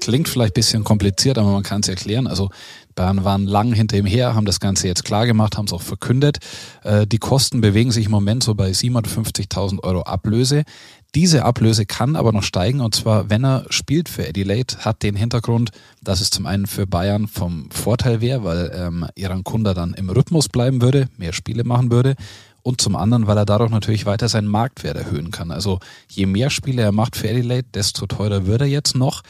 Klingt 0.00 0.28
vielleicht 0.28 0.52
ein 0.52 0.60
bisschen 0.60 0.84
kompliziert, 0.84 1.38
aber 1.38 1.50
man 1.50 1.62
kann 1.62 1.80
es 1.80 1.88
erklären. 1.88 2.26
Also 2.26 2.50
Bayern 2.94 3.24
waren 3.24 3.46
lang 3.46 3.72
hinter 3.72 3.96
ihm 3.96 4.06
her, 4.06 4.34
haben 4.34 4.46
das 4.46 4.60
Ganze 4.60 4.86
jetzt 4.86 5.04
klar 5.04 5.26
gemacht, 5.26 5.56
haben 5.56 5.64
es 5.64 5.72
auch 5.72 5.82
verkündet. 5.82 6.38
Äh, 6.84 7.06
die 7.06 7.18
Kosten 7.18 7.60
bewegen 7.60 7.90
sich 7.90 8.06
im 8.06 8.12
Moment 8.12 8.44
so 8.44 8.54
bei 8.54 8.70
750.000 8.70 9.82
Euro 9.82 10.02
Ablöse. 10.02 10.62
Diese 11.16 11.46
Ablöse 11.46 11.86
kann 11.86 12.14
aber 12.14 12.30
noch 12.30 12.42
steigen 12.42 12.82
und 12.82 12.94
zwar, 12.94 13.30
wenn 13.30 13.42
er 13.42 13.64
spielt 13.70 14.10
für 14.10 14.28
Adelaide, 14.28 14.76
hat 14.80 15.02
den 15.02 15.16
Hintergrund, 15.16 15.70
dass 16.02 16.20
es 16.20 16.28
zum 16.28 16.44
einen 16.44 16.66
für 16.66 16.86
Bayern 16.86 17.26
vom 17.26 17.70
Vorteil 17.70 18.20
wäre, 18.20 18.44
weil 18.44 18.70
ähm, 18.74 19.06
Iran 19.14 19.42
Kunda 19.42 19.72
dann 19.72 19.94
im 19.94 20.10
Rhythmus 20.10 20.50
bleiben 20.50 20.82
würde, 20.82 21.08
mehr 21.16 21.32
Spiele 21.32 21.64
machen 21.64 21.90
würde 21.90 22.16
und 22.60 22.82
zum 22.82 22.96
anderen, 22.96 23.26
weil 23.26 23.38
er 23.38 23.46
dadurch 23.46 23.70
natürlich 23.70 24.04
weiter 24.04 24.28
seinen 24.28 24.46
Marktwert 24.46 24.98
erhöhen 24.98 25.30
kann. 25.30 25.50
Also 25.50 25.80
je 26.06 26.26
mehr 26.26 26.50
Spiele 26.50 26.82
er 26.82 26.92
macht 26.92 27.16
für 27.16 27.30
Adelaide, 27.30 27.66
desto 27.72 28.06
teurer 28.06 28.44
wird 28.44 28.60
er 28.60 28.66
jetzt 28.66 28.94
noch. 28.94 29.22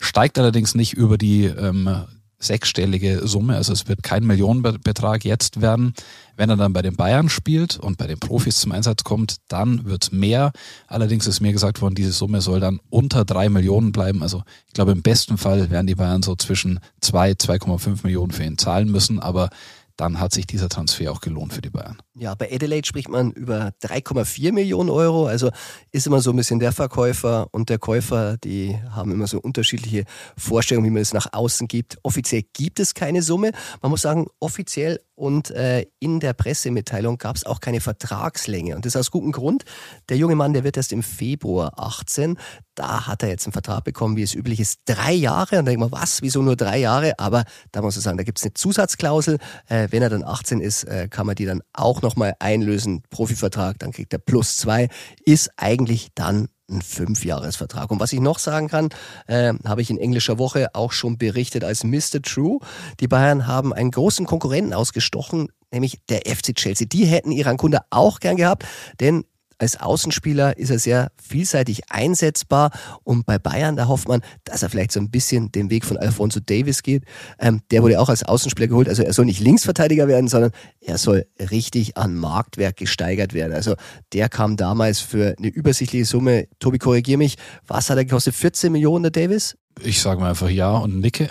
Steigt 0.00 0.40
allerdings 0.40 0.74
nicht 0.74 0.94
über 0.94 1.18
die 1.18 1.44
ähm, 1.44 2.02
sechsstellige 2.38 3.26
Summe. 3.26 3.56
Also 3.56 3.72
es 3.72 3.88
wird 3.88 4.02
kein 4.02 4.24
Millionenbetrag 4.24 5.24
jetzt 5.24 5.60
werden. 5.60 5.94
Wenn 6.36 6.50
er 6.50 6.56
dann 6.56 6.72
bei 6.72 6.82
den 6.82 6.94
Bayern 6.94 7.28
spielt 7.28 7.78
und 7.78 7.98
bei 7.98 8.06
den 8.06 8.20
Profis 8.20 8.60
zum 8.60 8.70
Einsatz 8.70 9.02
kommt, 9.02 9.36
dann 9.48 9.86
wird 9.86 10.12
mehr. 10.12 10.52
Allerdings 10.86 11.26
ist 11.26 11.40
mir 11.40 11.52
gesagt 11.52 11.82
worden, 11.82 11.96
diese 11.96 12.12
Summe 12.12 12.40
soll 12.40 12.60
dann 12.60 12.78
unter 12.90 13.24
drei 13.24 13.48
Millionen 13.48 13.90
bleiben. 13.90 14.22
Also 14.22 14.44
ich 14.68 14.72
glaube, 14.72 14.92
im 14.92 15.02
besten 15.02 15.36
Fall 15.36 15.70
werden 15.70 15.88
die 15.88 15.96
Bayern 15.96 16.22
so 16.22 16.36
zwischen 16.36 16.78
zwei, 17.00 17.32
2,5 17.32 18.04
Millionen 18.04 18.30
für 18.30 18.44
ihn 18.44 18.56
zahlen 18.56 18.90
müssen. 18.90 19.18
Aber 19.18 19.50
dann 19.98 20.20
hat 20.20 20.32
sich 20.32 20.46
dieser 20.46 20.68
Transfer 20.68 21.10
auch 21.10 21.20
gelohnt 21.20 21.52
für 21.52 21.60
die 21.60 21.70
Bayern. 21.70 21.98
Ja, 22.14 22.34
bei 22.34 22.50
Adelaide 22.52 22.86
spricht 22.86 23.08
man 23.08 23.32
über 23.32 23.72
3,4 23.82 24.52
Millionen 24.52 24.90
Euro. 24.90 25.26
Also 25.26 25.50
ist 25.90 26.06
immer 26.06 26.20
so 26.20 26.30
ein 26.30 26.36
bisschen 26.36 26.60
der 26.60 26.72
Verkäufer 26.72 27.48
und 27.50 27.68
der 27.68 27.78
Käufer, 27.78 28.36
die 28.38 28.78
haben 28.90 29.10
immer 29.10 29.26
so 29.26 29.40
unterschiedliche 29.40 30.04
Vorstellungen, 30.36 30.86
wie 30.86 30.92
man 30.92 31.02
es 31.02 31.12
nach 31.12 31.32
außen 31.32 31.66
gibt. 31.66 31.98
Offiziell 32.04 32.42
gibt 32.52 32.78
es 32.78 32.94
keine 32.94 33.22
Summe. 33.22 33.50
Man 33.82 33.90
muss 33.90 34.02
sagen, 34.02 34.28
offiziell 34.38 35.00
und 35.18 35.50
äh, 35.50 35.84
in 35.98 36.20
der 36.20 36.32
Pressemitteilung 36.32 37.18
gab 37.18 37.34
es 37.34 37.44
auch 37.44 37.58
keine 37.58 37.80
Vertragslänge. 37.80 38.76
Und 38.76 38.86
das 38.86 38.94
aus 38.94 39.10
gutem 39.10 39.32
Grund. 39.32 39.64
Der 40.08 40.16
junge 40.16 40.36
Mann, 40.36 40.52
der 40.52 40.62
wird 40.62 40.76
erst 40.76 40.92
im 40.92 41.02
Februar 41.02 41.72
18. 41.76 42.38
Da 42.76 43.08
hat 43.08 43.24
er 43.24 43.28
jetzt 43.28 43.44
einen 43.44 43.52
Vertrag 43.52 43.82
bekommen, 43.82 44.16
wie 44.16 44.22
es 44.22 44.32
üblich 44.32 44.60
ist, 44.60 44.78
drei 44.84 45.12
Jahre. 45.12 45.58
Und 45.58 45.64
da 45.66 45.70
denkt 45.72 45.80
man, 45.80 45.90
was, 45.90 46.22
wieso 46.22 46.40
nur 46.40 46.54
drei 46.54 46.78
Jahre? 46.78 47.18
Aber 47.18 47.44
da 47.72 47.82
muss 47.82 47.96
man 47.96 48.02
sagen, 48.02 48.16
da 48.16 48.22
gibt 48.22 48.38
es 48.38 48.44
eine 48.44 48.54
Zusatzklausel. 48.54 49.38
Äh, 49.66 49.87
wenn 49.90 50.02
er 50.02 50.10
dann 50.10 50.24
18 50.24 50.60
ist, 50.60 50.84
äh, 50.84 51.08
kann 51.08 51.26
man 51.26 51.36
die 51.36 51.46
dann 51.46 51.62
auch 51.72 52.02
nochmal 52.02 52.34
einlösen. 52.38 53.02
Profivertrag, 53.10 53.78
dann 53.78 53.92
kriegt 53.92 54.12
er 54.12 54.18
plus 54.18 54.56
zwei. 54.56 54.88
Ist 55.24 55.50
eigentlich 55.56 56.08
dann 56.14 56.48
ein 56.70 56.82
Fünfjahresvertrag. 56.82 57.90
Und 57.90 58.00
was 58.00 58.12
ich 58.12 58.20
noch 58.20 58.38
sagen 58.38 58.68
kann, 58.68 58.90
äh, 59.26 59.54
habe 59.64 59.82
ich 59.82 59.90
in 59.90 59.98
englischer 59.98 60.38
Woche 60.38 60.74
auch 60.74 60.92
schon 60.92 61.18
berichtet 61.18 61.64
als 61.64 61.84
Mr. 61.84 62.22
True. 62.22 62.58
Die 63.00 63.08
Bayern 63.08 63.46
haben 63.46 63.72
einen 63.72 63.90
großen 63.90 64.26
Konkurrenten 64.26 64.74
ausgestochen, 64.74 65.48
nämlich 65.72 65.98
der 66.08 66.22
FC 66.26 66.54
Chelsea. 66.54 66.86
Die 66.86 67.06
hätten 67.06 67.32
ihren 67.32 67.56
Kunde 67.56 67.80
auch 67.90 68.20
gern 68.20 68.36
gehabt, 68.36 68.64
denn 69.00 69.24
als 69.58 69.80
Außenspieler 69.80 70.56
ist 70.56 70.70
er 70.70 70.78
sehr 70.78 71.10
vielseitig 71.20 71.90
einsetzbar 71.90 72.70
und 73.02 73.26
bei 73.26 73.38
Bayern, 73.38 73.76
da 73.76 73.88
hofft 73.88 74.08
man, 74.08 74.22
dass 74.44 74.62
er 74.62 74.70
vielleicht 74.70 74.92
so 74.92 75.00
ein 75.00 75.10
bisschen 75.10 75.50
den 75.52 75.70
Weg 75.70 75.84
von 75.84 75.96
Alfonso 75.96 76.40
Davis 76.40 76.82
geht. 76.82 77.04
Ähm, 77.38 77.60
der 77.70 77.82
wurde 77.82 78.00
auch 78.00 78.08
als 78.08 78.22
Außenspieler 78.22 78.68
geholt. 78.68 78.88
Also 78.88 79.02
er 79.02 79.12
soll 79.12 79.24
nicht 79.24 79.40
Linksverteidiger 79.40 80.08
werden, 80.08 80.28
sondern 80.28 80.52
er 80.80 80.96
soll 80.96 81.26
richtig 81.50 81.96
an 81.96 82.14
Marktwert 82.14 82.76
gesteigert 82.76 83.34
werden. 83.34 83.52
Also 83.52 83.74
der 84.12 84.28
kam 84.28 84.56
damals 84.56 85.00
für 85.00 85.34
eine 85.38 85.48
übersichtliche 85.48 86.04
Summe. 86.04 86.46
Tobi, 86.60 86.78
korrigier 86.78 87.18
mich. 87.18 87.36
Was 87.66 87.90
hat 87.90 87.98
er 87.98 88.04
gekostet? 88.04 88.34
14 88.34 88.72
Millionen, 88.72 89.02
der 89.04 89.10
Davis? 89.10 89.56
Ich 89.82 90.00
sage 90.00 90.20
mal 90.20 90.30
einfach 90.30 90.50
ja 90.50 90.76
und 90.76 91.00
nicke. 91.00 91.28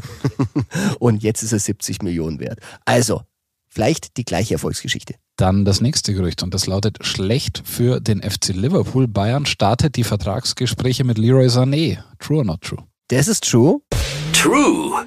und 0.98 1.22
jetzt 1.22 1.42
ist 1.42 1.52
er 1.52 1.58
70 1.58 2.02
Millionen 2.02 2.40
wert. 2.40 2.58
Also, 2.84 3.22
vielleicht 3.74 4.16
die 4.16 4.24
gleiche 4.24 4.54
Erfolgsgeschichte. 4.54 5.14
Dann 5.36 5.64
das 5.64 5.80
nächste 5.80 6.14
Gerücht 6.14 6.42
und 6.42 6.54
das 6.54 6.66
lautet 6.66 7.04
schlecht 7.04 7.62
für 7.64 8.00
den 8.00 8.22
FC 8.22 8.48
Liverpool. 8.50 9.08
Bayern 9.08 9.46
startet 9.46 9.96
die 9.96 10.04
Vertragsgespräche 10.04 11.04
mit 11.04 11.18
Leroy 11.18 11.48
Sané. 11.48 11.98
True 12.20 12.38
or 12.38 12.44
not 12.44 12.60
true? 12.62 12.84
Das 13.08 13.28
ist 13.28 13.50
true. 13.50 13.80
True. 14.32 15.04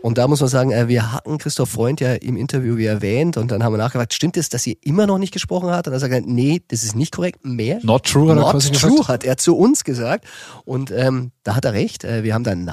Und 0.00 0.16
da 0.16 0.28
muss 0.28 0.40
man 0.40 0.48
sagen, 0.48 0.70
äh, 0.70 0.86
wir 0.86 1.12
hatten 1.12 1.38
Christoph 1.38 1.70
Freund 1.70 2.00
ja 2.00 2.14
im 2.14 2.36
Interview 2.36 2.76
wie 2.76 2.86
erwähnt 2.86 3.36
und 3.36 3.50
dann 3.50 3.64
haben 3.64 3.72
wir 3.72 3.78
nachgefragt, 3.78 4.14
stimmt 4.14 4.36
es, 4.36 4.48
dass 4.48 4.64
ihr 4.66 4.76
immer 4.82 5.06
noch 5.08 5.18
nicht 5.18 5.32
gesprochen 5.32 5.70
habt? 5.70 5.88
Und 5.88 5.92
er 5.92 5.98
sagt, 5.98 6.26
nee, 6.26 6.62
das 6.68 6.84
ist 6.84 6.94
nicht 6.94 7.12
korrekt, 7.12 7.44
mehr. 7.44 7.80
Not 7.82 8.04
true, 8.06 8.30
hat 8.30 8.36
Not 8.36 8.46
er 8.46 8.50
quasi 8.52 8.70
true, 8.72 8.90
gesagt. 8.92 9.08
hat 9.08 9.24
er 9.24 9.36
zu 9.36 9.56
uns 9.56 9.82
gesagt. 9.82 10.24
Und 10.64 10.92
ähm, 10.92 11.32
da 11.42 11.56
hat 11.56 11.64
er 11.64 11.72
recht. 11.72 12.04
Äh, 12.04 12.22
Wir 12.22 12.34
haben 12.34 12.44
dann 12.44 12.64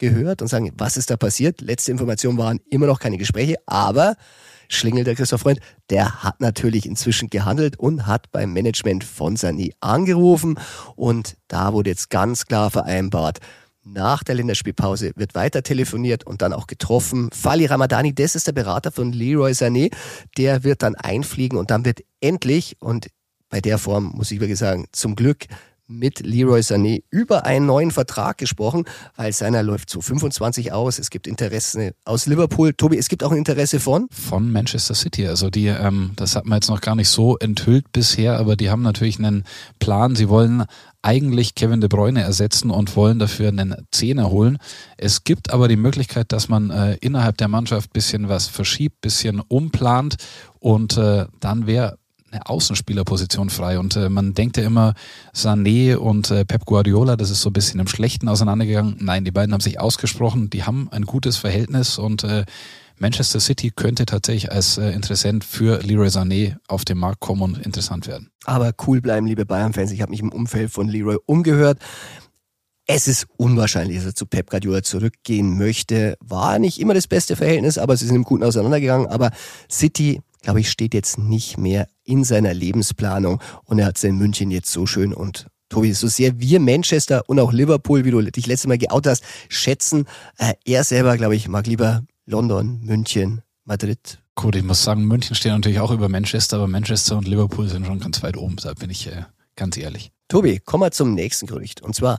nachgehört 0.00 0.42
und 0.42 0.48
sagen, 0.48 0.72
was 0.76 0.96
ist 0.96 1.10
da 1.10 1.16
passiert? 1.16 1.60
Letzte 1.60 1.92
Information 1.92 2.38
waren 2.38 2.60
immer 2.70 2.86
noch 2.86 2.98
keine 2.98 3.18
Gespräche, 3.18 3.56
aber 3.66 4.16
Schlingel, 4.68 5.04
der 5.04 5.14
Christoph 5.16 5.40
Freund, 5.40 5.60
der 5.90 6.22
hat 6.22 6.40
natürlich 6.40 6.86
inzwischen 6.86 7.28
gehandelt 7.28 7.78
und 7.78 8.06
hat 8.06 8.30
beim 8.30 8.52
Management 8.52 9.04
von 9.04 9.36
Sani 9.36 9.74
angerufen 9.80 10.58
und 10.96 11.36
da 11.48 11.72
wurde 11.72 11.90
jetzt 11.90 12.08
ganz 12.10 12.46
klar 12.46 12.70
vereinbart, 12.70 13.38
nach 13.82 14.22
der 14.22 14.36
Länderspielpause 14.36 15.12
wird 15.16 15.34
weiter 15.34 15.62
telefoniert 15.62 16.24
und 16.24 16.42
dann 16.42 16.52
auch 16.52 16.66
getroffen. 16.66 17.30
Fali 17.32 17.66
Ramadani, 17.66 18.14
das 18.14 18.34
ist 18.34 18.46
der 18.46 18.52
Berater 18.52 18.92
von 18.92 19.12
Leroy 19.12 19.52
Sané, 19.52 19.90
der 20.36 20.64
wird 20.64 20.82
dann 20.82 20.94
einfliegen 20.94 21.58
und 21.58 21.70
dann 21.70 21.84
wird 21.84 22.00
endlich, 22.20 22.76
und 22.80 23.08
bei 23.48 23.60
der 23.60 23.78
Form 23.78 24.12
muss 24.14 24.30
ich 24.30 24.38
wirklich 24.38 24.58
sagen, 24.58 24.86
zum 24.92 25.16
Glück 25.16 25.46
mit 25.90 26.24
Leroy 26.24 26.60
Sané 26.60 27.02
über 27.10 27.44
einen 27.44 27.66
neuen 27.66 27.90
Vertrag 27.90 28.38
gesprochen, 28.38 28.84
weil 29.16 29.32
seiner 29.32 29.62
läuft 29.62 29.90
zu 29.90 30.00
25 30.00 30.72
aus. 30.72 30.98
Es 30.98 31.10
gibt 31.10 31.26
Interesse 31.26 31.92
aus 32.04 32.26
Liverpool. 32.26 32.72
Tobi, 32.72 32.96
es 32.96 33.08
gibt 33.08 33.24
auch 33.24 33.32
ein 33.32 33.38
Interesse 33.38 33.80
von? 33.80 34.06
Von 34.10 34.52
Manchester 34.52 34.94
City. 34.94 35.26
Also 35.26 35.50
die, 35.50 35.66
ähm, 35.66 36.12
das 36.16 36.36
hat 36.36 36.46
man 36.46 36.56
jetzt 36.56 36.68
noch 36.68 36.80
gar 36.80 36.94
nicht 36.94 37.08
so 37.08 37.36
enthüllt 37.38 37.92
bisher, 37.92 38.38
aber 38.38 38.56
die 38.56 38.70
haben 38.70 38.82
natürlich 38.82 39.18
einen 39.18 39.44
Plan. 39.78 40.14
Sie 40.14 40.28
wollen 40.28 40.64
eigentlich 41.02 41.54
Kevin 41.54 41.80
De 41.80 41.88
Bruyne 41.88 42.22
ersetzen 42.22 42.70
und 42.70 42.94
wollen 42.94 43.18
dafür 43.18 43.48
einen 43.48 43.74
Zehner 43.90 44.30
holen. 44.30 44.58
Es 44.96 45.24
gibt 45.24 45.50
aber 45.50 45.66
die 45.66 45.76
Möglichkeit, 45.76 46.32
dass 46.32 46.48
man 46.48 46.70
äh, 46.70 46.96
innerhalb 47.00 47.38
der 47.38 47.48
Mannschaft 47.48 47.92
bisschen 47.92 48.28
was 48.28 48.48
verschiebt, 48.48 49.00
bisschen 49.00 49.40
umplant 49.40 50.16
und 50.58 50.98
äh, 50.98 51.26
dann 51.40 51.66
wäre 51.66 51.98
eine 52.30 52.46
Außenspielerposition 52.46 53.50
frei. 53.50 53.78
Und 53.78 53.96
äh, 53.96 54.08
man 54.08 54.34
denkt 54.34 54.56
ja 54.56 54.64
immer, 54.64 54.94
Sané 55.34 55.96
und 55.96 56.30
äh, 56.30 56.44
Pep 56.44 56.64
Guardiola, 56.64 57.16
das 57.16 57.30
ist 57.30 57.40
so 57.40 57.50
ein 57.50 57.52
bisschen 57.52 57.80
im 57.80 57.88
Schlechten 57.88 58.28
auseinandergegangen. 58.28 58.96
Nein, 59.00 59.24
die 59.24 59.30
beiden 59.30 59.52
haben 59.52 59.60
sich 59.60 59.80
ausgesprochen, 59.80 60.50
die 60.50 60.64
haben 60.64 60.88
ein 60.90 61.06
gutes 61.06 61.36
Verhältnis 61.36 61.98
und 61.98 62.24
äh, 62.24 62.44
Manchester 63.00 63.40
City 63.40 63.70
könnte 63.70 64.04
tatsächlich 64.04 64.52
als 64.52 64.76
äh, 64.76 64.90
Interessent 64.90 65.42
für 65.42 65.80
Leroy 65.82 66.08
Sané 66.08 66.56
auf 66.68 66.84
den 66.84 66.98
Markt 66.98 67.20
kommen 67.20 67.42
und 67.42 67.58
interessant 67.58 68.06
werden. 68.06 68.30
Aber 68.44 68.72
cool 68.86 69.00
bleiben, 69.00 69.26
liebe 69.26 69.46
Bayern-Fans. 69.46 69.90
Ich 69.90 70.02
habe 70.02 70.10
mich 70.10 70.20
im 70.20 70.30
Umfeld 70.30 70.70
von 70.70 70.86
Leroy 70.86 71.16
umgehört. 71.24 71.78
Es 72.86 73.08
ist 73.08 73.26
unwahrscheinlich, 73.36 73.96
dass 73.98 74.06
er 74.06 74.14
zu 74.14 74.26
Pep 74.26 74.50
Guardiola 74.50 74.82
zurückgehen 74.82 75.56
möchte. 75.56 76.16
War 76.20 76.58
nicht 76.58 76.78
immer 76.78 76.92
das 76.92 77.06
beste 77.06 77.36
Verhältnis, 77.36 77.78
aber 77.78 77.96
sie 77.96 78.06
sind 78.06 78.16
im 78.16 78.24
Guten 78.24 78.44
auseinandergegangen. 78.44 79.06
Aber 79.06 79.30
City, 79.70 80.20
glaube 80.42 80.60
ich, 80.60 80.70
steht 80.70 80.92
jetzt 80.92 81.16
nicht 81.16 81.56
mehr 81.56 81.88
in 82.10 82.24
seiner 82.24 82.52
Lebensplanung. 82.52 83.40
Und 83.64 83.78
er 83.78 83.86
hat 83.86 83.96
es 83.96 84.04
in 84.04 84.16
München 84.16 84.50
jetzt 84.50 84.72
so 84.72 84.86
schön 84.86 85.14
und 85.14 85.46
Tobi, 85.68 85.92
so 85.92 86.08
sehr 86.08 86.40
wir 86.40 86.58
Manchester 86.58 87.22
und 87.28 87.38
auch 87.38 87.52
Liverpool, 87.52 88.04
wie 88.04 88.10
du 88.10 88.20
dich 88.20 88.46
letztes 88.46 88.66
Mal 88.66 88.76
geoutet 88.76 89.12
hast, 89.12 89.24
schätzen, 89.48 90.06
äh, 90.36 90.54
er 90.64 90.82
selber, 90.82 91.16
glaube 91.16 91.36
ich, 91.36 91.46
mag 91.46 91.66
lieber 91.68 92.02
London, 92.26 92.80
München, 92.82 93.42
Madrid. 93.64 94.20
Gut, 94.34 94.56
ich 94.56 94.64
muss 94.64 94.82
sagen, 94.82 95.04
München 95.04 95.36
steht 95.36 95.52
natürlich 95.52 95.78
auch 95.78 95.92
über 95.92 96.08
Manchester, 96.08 96.56
aber 96.56 96.66
Manchester 96.66 97.16
und 97.16 97.28
Liverpool 97.28 97.68
sind 97.68 97.86
schon 97.86 98.00
ganz 98.00 98.20
weit 98.22 98.36
oben, 98.36 98.56
da 98.56 98.74
bin 98.74 98.90
ich 98.90 99.06
äh, 99.06 99.22
ganz 99.54 99.76
ehrlich. 99.76 100.10
Tobi, 100.26 100.58
kommen 100.58 100.82
wir 100.82 100.90
zum 100.90 101.14
nächsten 101.14 101.46
Gerücht. 101.46 101.82
Und 101.82 101.94
zwar 101.94 102.18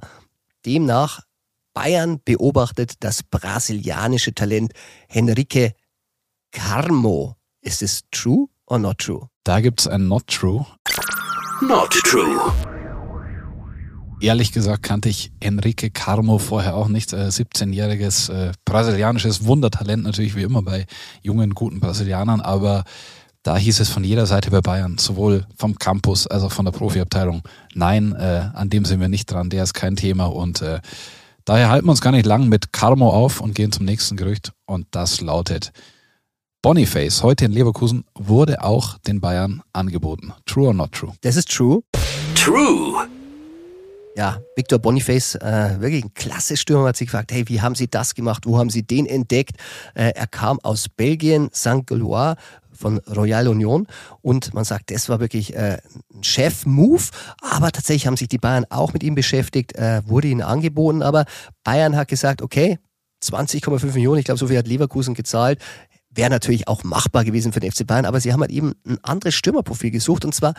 demnach, 0.66 1.22
Bayern 1.74 2.22
beobachtet 2.24 2.96
das 3.04 3.24
brasilianische 3.24 4.34
Talent 4.34 4.74
Henrique 5.10 5.74
Carmo. 6.52 7.36
Ist 7.62 7.82
es 7.82 8.02
true 8.12 8.48
or 8.66 8.80
not 8.80 8.98
true? 9.00 9.31
Da 9.44 9.60
gibt's 9.60 9.88
ein 9.88 10.08
Not 10.08 10.28
True. 10.28 10.68
Not 11.62 11.90
true. 11.90 12.54
Ehrlich 14.20 14.52
gesagt 14.52 14.84
kannte 14.84 15.10
ich 15.10 15.32
Enrique 15.40 15.90
Carmo 15.92 16.38
vorher 16.38 16.76
auch 16.76 16.88
nicht. 16.88 17.12
Äh, 17.12 17.30
17-jähriges 17.30 18.32
äh, 18.32 18.52
brasilianisches 18.66 19.46
Wundertalent, 19.46 20.04
natürlich 20.04 20.36
wie 20.36 20.44
immer 20.44 20.62
bei 20.62 20.86
jungen, 21.24 21.56
guten 21.56 21.80
Brasilianern, 21.80 22.40
aber 22.40 22.84
da 23.42 23.58
hieß 23.58 23.80
es 23.80 23.90
von 23.90 24.04
jeder 24.04 24.28
Seite 24.28 24.52
bei 24.52 24.62
Bayern, 24.62 25.00
sowohl 25.00 25.48
vom 25.58 25.76
Campus 25.76 26.28
als 26.28 26.44
auch 26.44 26.52
von 26.52 26.66
der 26.66 26.72
Profiabteilung, 26.72 27.42
nein, 27.74 28.14
äh, 28.14 28.52
an 28.54 28.70
dem 28.70 28.86
sind 28.86 29.00
wir 29.00 29.10
nicht 29.10 29.32
dran, 29.32 29.50
der 29.50 29.64
ist 29.64 29.74
kein 29.74 29.96
Thema 29.96 30.26
und 30.26 30.62
äh, 30.62 30.82
daher 31.46 31.70
halten 31.70 31.88
wir 31.88 31.92
uns 31.92 32.02
gar 32.02 32.12
nicht 32.12 32.28
lang 32.28 32.48
mit 32.48 32.74
Carmo 32.74 33.10
auf 33.10 33.42
und 33.42 33.56
gehen 33.56 33.72
zum 33.72 33.86
nächsten 33.86 34.18
Gerücht 34.18 34.54
und 34.68 34.86
das 34.92 35.20
lautet 35.20 35.72
Boniface, 36.63 37.24
heute 37.24 37.45
in 37.45 37.54
Leverkusen, 37.54 38.06
wurde 38.13 38.63
auch 38.63 39.00
den 39.00 39.19
Bayern 39.19 39.63
angeboten. 39.74 40.32
True 40.45 40.67
or 40.67 40.74
not 40.76 40.91
true? 40.91 41.12
Das 41.21 41.36
ist 41.36 41.50
true. 41.50 41.82
True. 42.36 43.08
Ja, 44.15 44.38
Victor 44.56 44.78
Boniface, 44.78 45.34
äh, 45.36 45.78
wirklich 45.80 46.04
ein 46.04 46.13
klasse 46.13 46.56
Stürmer, 46.58 46.89
hat 46.89 46.97
sich 46.97 47.08
gefragt, 47.08 47.32
hey, 47.32 47.50
wie 47.50 47.62
haben 47.62 47.74
Sie 47.74 47.88
das 47.88 48.13
gemacht? 48.13 48.43
Wo 48.45 48.60
haben 48.60 48.69
Sie 48.69 48.84
den 48.84 49.08
entdeckt? 49.08 49.56
Äh, 49.95 50.12
er 50.13 50.28
kam 50.28 50.60
aus 50.60 50.88
Belgien, 50.88 51.50
St. 51.52 51.88
Galois 51.88 52.36
von 52.71 53.00
Royal 53.00 53.47
Union 53.47 53.88
und 54.21 54.54
man 54.54 54.63
sagt, 54.63 54.91
das 54.91 55.10
war 55.10 55.19
wirklich 55.19 55.56
äh, 55.56 55.80
ein 56.13 56.24
Chef-Move, 56.24 57.06
aber 57.41 57.71
tatsächlich 57.71 58.06
haben 58.06 58.17
sich 58.17 58.28
die 58.28 58.38
Bayern 58.38 58.67
auch 58.69 58.93
mit 58.93 59.02
ihm 59.02 59.15
beschäftigt, 59.15 59.76
äh, 59.78 60.04
wurde 60.06 60.28
ihnen 60.28 60.43
angeboten, 60.43 61.02
aber 61.02 61.26
Bayern 61.63 61.95
hat 61.95 62.08
gesagt, 62.08 62.43
okay, 62.43 62.78
20,5 63.24 63.93
Millionen, 63.93 64.19
ich 64.19 64.26
glaube, 64.26 64.39
so 64.39 64.47
viel 64.47 64.58
hat 64.58 64.67
Leverkusen 64.67 65.13
gezahlt, 65.13 65.60
wäre 66.12 66.30
natürlich 66.30 66.67
auch 66.67 66.84
machbar 66.84 67.24
gewesen 67.24 67.54
für 67.54 67.60
den 67.60 67.71
FC 67.71 67.88
Bayern, 67.88 68.06
aber 68.06 68.19
sie 68.19 68.34
haben 68.34 68.41
halt 68.41 68.52
eben 68.52 68.74
ein 68.86 68.97
anderes 69.04 69.36
Stürmerprofil 69.36 69.91
gesucht 69.91 70.26
und 70.26 70.36
zwar 70.36 70.54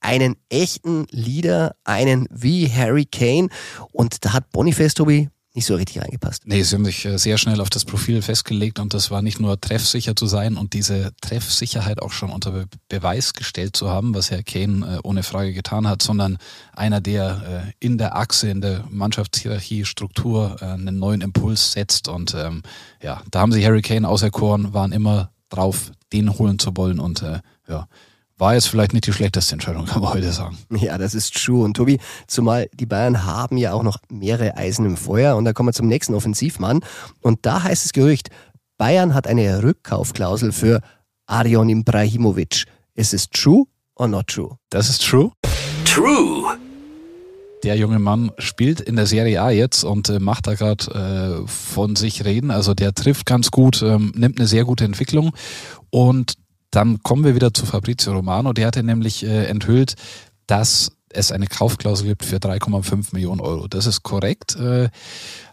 einen 0.00 0.36
echten 0.48 1.06
Leader, 1.10 1.74
einen 1.84 2.28
wie 2.30 2.70
Harry 2.70 3.06
Kane. 3.06 3.48
Und 3.92 4.24
da 4.24 4.32
hat 4.32 4.50
Boniface, 4.50 4.94
Tobi, 4.94 5.30
nicht 5.56 5.66
so 5.66 5.74
richtig 5.74 6.02
reingepasst. 6.02 6.46
Nee, 6.46 6.62
sie 6.62 6.76
haben 6.76 6.84
sich 6.84 7.04
äh, 7.06 7.18
sehr 7.18 7.38
schnell 7.38 7.60
auf 7.62 7.70
das 7.70 7.86
Profil 7.86 8.20
festgelegt 8.20 8.78
und 8.78 8.92
das 8.92 9.10
war 9.10 9.22
nicht 9.22 9.40
nur 9.40 9.58
treffsicher 9.58 10.14
zu 10.14 10.26
sein 10.26 10.56
und 10.56 10.74
diese 10.74 11.12
Treffsicherheit 11.22 12.02
auch 12.02 12.12
schon 12.12 12.30
unter 12.30 12.52
Be 12.52 12.66
Beweis 12.88 13.32
gestellt 13.32 13.74
zu 13.74 13.88
haben, 13.88 14.14
was 14.14 14.30
Herr 14.30 14.42
Kane 14.42 14.96
äh, 14.96 14.98
ohne 15.02 15.22
Frage 15.22 15.54
getan 15.54 15.88
hat, 15.88 16.02
sondern 16.02 16.36
einer, 16.74 17.00
der 17.00 17.64
äh, 17.66 17.84
in 17.84 17.96
der 17.96 18.16
Achse, 18.16 18.50
in 18.50 18.60
der 18.60 18.84
Mannschaftshierarchie, 18.90 19.84
Struktur 19.86 20.62
einen 20.62 20.98
neuen 20.98 21.22
Impuls 21.22 21.72
setzt 21.72 22.08
und 22.08 22.34
ähm, 22.34 22.62
ja, 23.02 23.22
da 23.30 23.40
haben 23.40 23.52
sie 23.52 23.64
Harry 23.64 23.82
Kane 23.82 24.08
auserkoren, 24.08 24.74
waren 24.74 24.92
immer 24.92 25.30
drauf, 25.48 25.90
den 26.12 26.38
holen 26.38 26.58
zu 26.58 26.76
wollen 26.76 27.00
und 27.00 27.24
ja, 27.68 27.88
war 28.38 28.54
jetzt 28.54 28.68
vielleicht 28.68 28.92
nicht 28.92 29.06
die 29.06 29.12
schlechteste 29.12 29.54
Entscheidung, 29.54 29.86
kann 29.86 30.02
man 30.02 30.12
heute 30.12 30.30
sagen. 30.32 30.58
Ja, 30.70 30.98
das 30.98 31.14
ist 31.14 31.34
true. 31.34 31.64
Und 31.64 31.74
Tobi, 31.74 31.98
zumal 32.26 32.68
die 32.74 32.86
Bayern 32.86 33.24
haben 33.24 33.56
ja 33.56 33.72
auch 33.72 33.82
noch 33.82 33.98
mehrere 34.10 34.56
Eisen 34.56 34.84
im 34.84 34.96
Feuer. 34.96 35.36
Und 35.36 35.44
da 35.44 35.52
kommen 35.52 35.70
wir 35.70 35.72
zum 35.72 35.88
nächsten 35.88 36.14
Offensivmann. 36.14 36.80
Und 37.20 37.46
da 37.46 37.62
heißt 37.62 37.86
es 37.86 37.92
Gerücht, 37.92 38.28
Bayern 38.78 39.14
hat 39.14 39.26
eine 39.26 39.62
Rückkaufklausel 39.62 40.52
für 40.52 40.80
Arion 41.26 41.68
Ibrahimovic. 41.70 42.64
Ist 42.94 43.14
es 43.14 43.30
true 43.30 43.64
or 43.94 44.08
not 44.08 44.26
true? 44.26 44.58
Das 44.70 44.90
ist 44.90 45.02
true. 45.02 45.32
True. 45.84 46.58
der 47.62 47.76
junge 47.76 47.98
Mann 47.98 48.30
spielt 48.38 48.80
in 48.80 48.96
der 48.96 49.06
Serie 49.06 49.40
A 49.40 49.50
jetzt 49.50 49.82
und 49.82 50.08
äh, 50.10 50.20
macht 50.20 50.46
da 50.46 50.54
gerade 50.54 51.42
äh, 51.44 51.48
von 51.48 51.96
sich 51.96 52.24
reden. 52.24 52.50
Also 52.50 52.74
der 52.74 52.94
trifft 52.94 53.24
ganz 53.26 53.50
gut, 53.50 53.82
ähm, 53.82 54.12
nimmt 54.14 54.38
eine 54.38 54.46
sehr 54.46 54.64
gute 54.64 54.84
Entwicklung. 54.84 55.32
Und 55.90 56.34
dann 56.76 57.02
kommen 57.02 57.24
wir 57.24 57.34
wieder 57.34 57.54
zu 57.54 57.64
Fabrizio 57.64 58.12
Romano. 58.12 58.52
Der 58.52 58.66
hatte 58.66 58.82
nämlich 58.82 59.24
äh, 59.24 59.46
enthüllt, 59.46 59.94
dass 60.46 60.92
es 61.08 61.32
eine 61.32 61.46
Kaufklausel 61.46 62.06
gibt 62.06 62.22
für 62.22 62.36
3,5 62.36 63.14
Millionen 63.14 63.40
Euro. 63.40 63.66
Das 63.66 63.86
ist 63.86 64.02
korrekt. 64.02 64.56
Äh, 64.56 64.90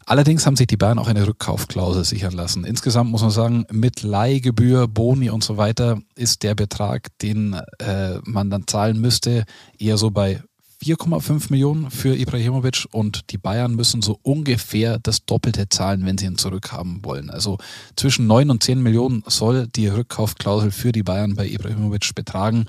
allerdings 0.05 0.45
haben 0.45 0.57
sich 0.57 0.67
die 0.67 0.75
Bayern 0.75 0.99
auch 0.99 1.07
eine 1.07 1.25
Rückkaufklausel 1.25 2.03
sichern 2.03 2.33
lassen. 2.33 2.65
Insgesamt 2.65 3.09
muss 3.09 3.21
man 3.21 3.31
sagen, 3.31 3.65
mit 3.71 4.03
Leihgebühr, 4.03 4.89
Boni 4.89 5.29
und 5.29 5.45
so 5.45 5.55
weiter 5.55 6.01
ist 6.15 6.43
der 6.43 6.55
Betrag, 6.55 7.07
den 7.21 7.53
äh, 7.79 8.19
man 8.25 8.49
dann 8.49 8.67
zahlen 8.67 8.99
müsste, 8.99 9.45
eher 9.79 9.97
so 9.97 10.11
bei 10.11 10.43
4,5 10.83 11.47
Millionen 11.49 11.89
für 11.89 12.13
Ibrahimovic 12.13 12.87
und 12.91 13.31
die 13.31 13.37
Bayern 13.37 13.73
müssen 13.73 14.01
so 14.01 14.19
ungefähr 14.21 14.99
das 14.99 15.25
Doppelte 15.25 15.69
zahlen, 15.69 16.05
wenn 16.05 16.17
sie 16.17 16.25
ihn 16.25 16.37
zurückhaben 16.37 17.05
wollen. 17.05 17.29
Also 17.29 17.57
zwischen 17.95 18.27
9 18.27 18.49
und 18.49 18.61
10 18.61 18.83
Millionen 18.83 19.23
soll 19.25 19.67
die 19.67 19.87
Rückkaufklausel 19.87 20.71
für 20.71 20.91
die 20.91 21.03
Bayern 21.03 21.35
bei 21.35 21.47
Ibrahimovic 21.47 22.13
betragen 22.15 22.65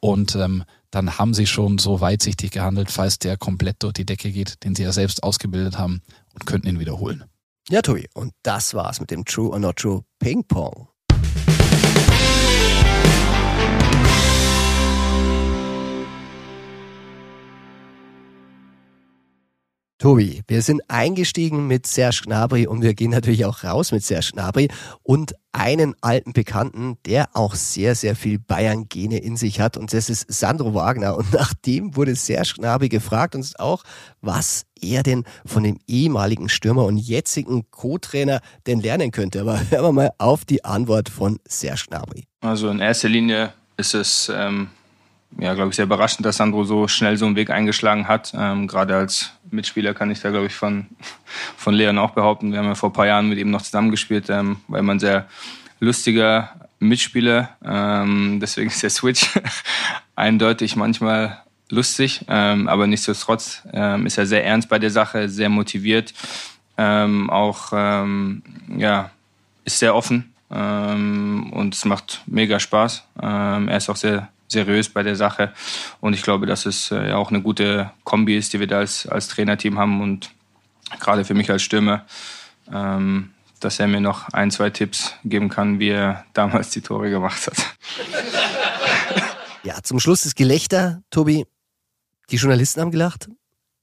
und 0.00 0.34
ähm, 0.34 0.64
dann 0.90 1.18
haben 1.18 1.34
sie 1.34 1.46
schon 1.46 1.76
so 1.76 2.00
weitsichtig 2.00 2.52
gehandelt, 2.52 2.90
falls 2.90 3.18
der 3.18 3.36
komplett 3.36 3.82
durch 3.82 3.92
die 3.92 4.06
Decke 4.06 4.32
geht, 4.32 4.64
den 4.64 4.74
sie 4.74 4.84
ja 4.84 4.92
selbst 4.92 5.22
ausgebildet 5.22 5.76
haben 5.76 6.00
und 6.32 6.46
könnten 6.46 6.68
ihn 6.68 6.80
wiederholen. 6.80 7.24
Ja, 7.68 7.82
Tobi, 7.82 8.08
und 8.14 8.32
das 8.42 8.72
war's 8.72 8.98
mit 8.98 9.10
dem 9.10 9.26
True 9.26 9.50
or 9.50 9.58
Not 9.58 9.76
True 9.76 10.02
Ping 10.18 10.42
Pong. 10.44 10.87
Tobi, 19.98 20.42
wir 20.46 20.62
sind 20.62 20.80
eingestiegen 20.86 21.66
mit 21.66 21.84
Serge 21.84 22.20
Gnabry 22.24 22.68
und 22.68 22.82
wir 22.82 22.94
gehen 22.94 23.10
natürlich 23.10 23.44
auch 23.44 23.64
raus 23.64 23.90
mit 23.90 24.04
Serge 24.04 24.30
Gnabry 24.32 24.68
und 25.02 25.34
einen 25.50 25.96
alten 26.02 26.32
Bekannten, 26.32 26.98
der 27.04 27.30
auch 27.34 27.56
sehr, 27.56 27.96
sehr 27.96 28.14
viel 28.14 28.38
Bayern-Gene 28.38 29.18
in 29.18 29.36
sich 29.36 29.58
hat 29.58 29.76
und 29.76 29.92
das 29.92 30.08
ist 30.08 30.32
Sandro 30.32 30.72
Wagner 30.72 31.16
und 31.16 31.32
nach 31.32 31.52
dem 31.52 31.96
wurde 31.96 32.14
Serge 32.14 32.54
Gnabry 32.58 32.88
gefragt 32.88 33.34
und 33.34 33.58
auch, 33.58 33.82
was 34.20 34.66
er 34.80 35.02
denn 35.02 35.24
von 35.44 35.64
dem 35.64 35.80
ehemaligen 35.88 36.48
Stürmer 36.48 36.84
und 36.84 36.98
jetzigen 36.98 37.68
Co-Trainer 37.72 38.40
denn 38.68 38.78
lernen 38.78 39.10
könnte. 39.10 39.40
Aber 39.40 39.58
hören 39.68 39.82
wir 39.82 39.92
mal 39.92 40.10
auf 40.18 40.44
die 40.44 40.64
Antwort 40.64 41.08
von 41.08 41.40
Serge 41.44 41.86
Gnabry. 41.88 42.22
Also 42.40 42.68
in 42.68 42.78
erster 42.78 43.08
Linie 43.08 43.52
ist 43.76 43.94
es 43.94 44.30
ähm, 44.32 44.68
ja, 45.36 45.54
glaube 45.54 45.70
ich, 45.70 45.76
sehr 45.76 45.84
überraschend, 45.84 46.24
dass 46.24 46.38
Sandro 46.38 46.64
so 46.64 46.88
schnell 46.88 47.16
so 47.16 47.26
einen 47.26 47.36
Weg 47.36 47.50
eingeschlagen 47.50 48.08
hat. 48.08 48.32
Ähm, 48.36 48.66
Gerade 48.66 48.96
als 48.96 49.32
Mitspieler 49.50 49.94
kann 49.94 50.10
ich 50.10 50.20
da, 50.20 50.30
glaube 50.30 50.46
ich, 50.46 50.54
von, 50.54 50.86
von 51.56 51.74
Leon 51.74 51.98
auch 51.98 52.10
behaupten. 52.10 52.52
Wir 52.52 52.58
haben 52.58 52.66
ja 52.66 52.74
vor 52.74 52.90
ein 52.90 52.94
paar 52.94 53.06
Jahren 53.06 53.28
mit 53.28 53.38
ihm 53.38 53.50
noch 53.50 53.62
zusammengespielt, 53.62 54.30
ähm, 54.30 54.58
weil 54.68 54.82
man 54.82 54.98
sehr 54.98 55.26
lustiger 55.80 56.52
Mitspieler. 56.78 57.50
Ähm, 57.64 58.38
deswegen 58.42 58.70
ist 58.70 58.82
der 58.82 58.90
Switch 58.90 59.28
eindeutig 60.16 60.76
manchmal 60.76 61.42
lustig, 61.70 62.24
ähm, 62.28 62.66
aber 62.66 62.86
nichtsdestotrotz 62.86 63.62
ähm, 63.72 64.06
ist 64.06 64.16
er 64.16 64.26
sehr 64.26 64.44
ernst 64.44 64.68
bei 64.68 64.78
der 64.78 64.90
Sache, 64.90 65.28
sehr 65.28 65.50
motiviert, 65.50 66.14
ähm, 66.78 67.28
auch 67.28 67.72
ähm, 67.72 68.42
ja, 68.76 69.10
ist 69.64 69.78
sehr 69.78 69.94
offen 69.94 70.32
ähm, 70.50 71.52
und 71.52 71.74
es 71.74 71.84
macht 71.84 72.22
mega 72.26 72.58
Spaß. 72.58 73.04
Ähm, 73.22 73.68
er 73.68 73.76
ist 73.76 73.90
auch 73.90 73.96
sehr 73.96 74.28
seriös 74.48 74.88
bei 74.88 75.02
der 75.02 75.16
Sache. 75.16 75.52
Und 76.00 76.14
ich 76.14 76.22
glaube, 76.22 76.46
dass 76.46 76.66
es 76.66 76.90
äh, 76.90 77.12
auch 77.12 77.30
eine 77.30 77.42
gute 77.42 77.92
Kombi 78.04 78.36
ist, 78.36 78.52
die 78.52 78.60
wir 78.60 78.66
da 78.66 78.78
als, 78.78 79.06
als 79.06 79.28
Trainerteam 79.28 79.78
haben. 79.78 80.00
Und 80.00 80.30
gerade 81.00 81.24
für 81.24 81.34
mich 81.34 81.50
als 81.50 81.62
Stürmer, 81.62 82.06
ähm, 82.72 83.30
dass 83.60 83.78
er 83.78 83.88
mir 83.88 84.00
noch 84.00 84.28
ein, 84.30 84.50
zwei 84.50 84.70
Tipps 84.70 85.14
geben 85.24 85.48
kann, 85.48 85.78
wie 85.78 85.90
er 85.90 86.24
damals 86.32 86.70
die 86.70 86.80
Tore 86.80 87.10
gemacht 87.10 87.46
hat. 87.46 87.76
Ja, 89.64 89.82
zum 89.82 90.00
Schluss 90.00 90.22
das 90.22 90.34
Gelächter, 90.34 91.02
Tobi. 91.10 91.46
Die 92.30 92.36
Journalisten 92.36 92.80
haben 92.80 92.90
gelacht. 92.90 93.28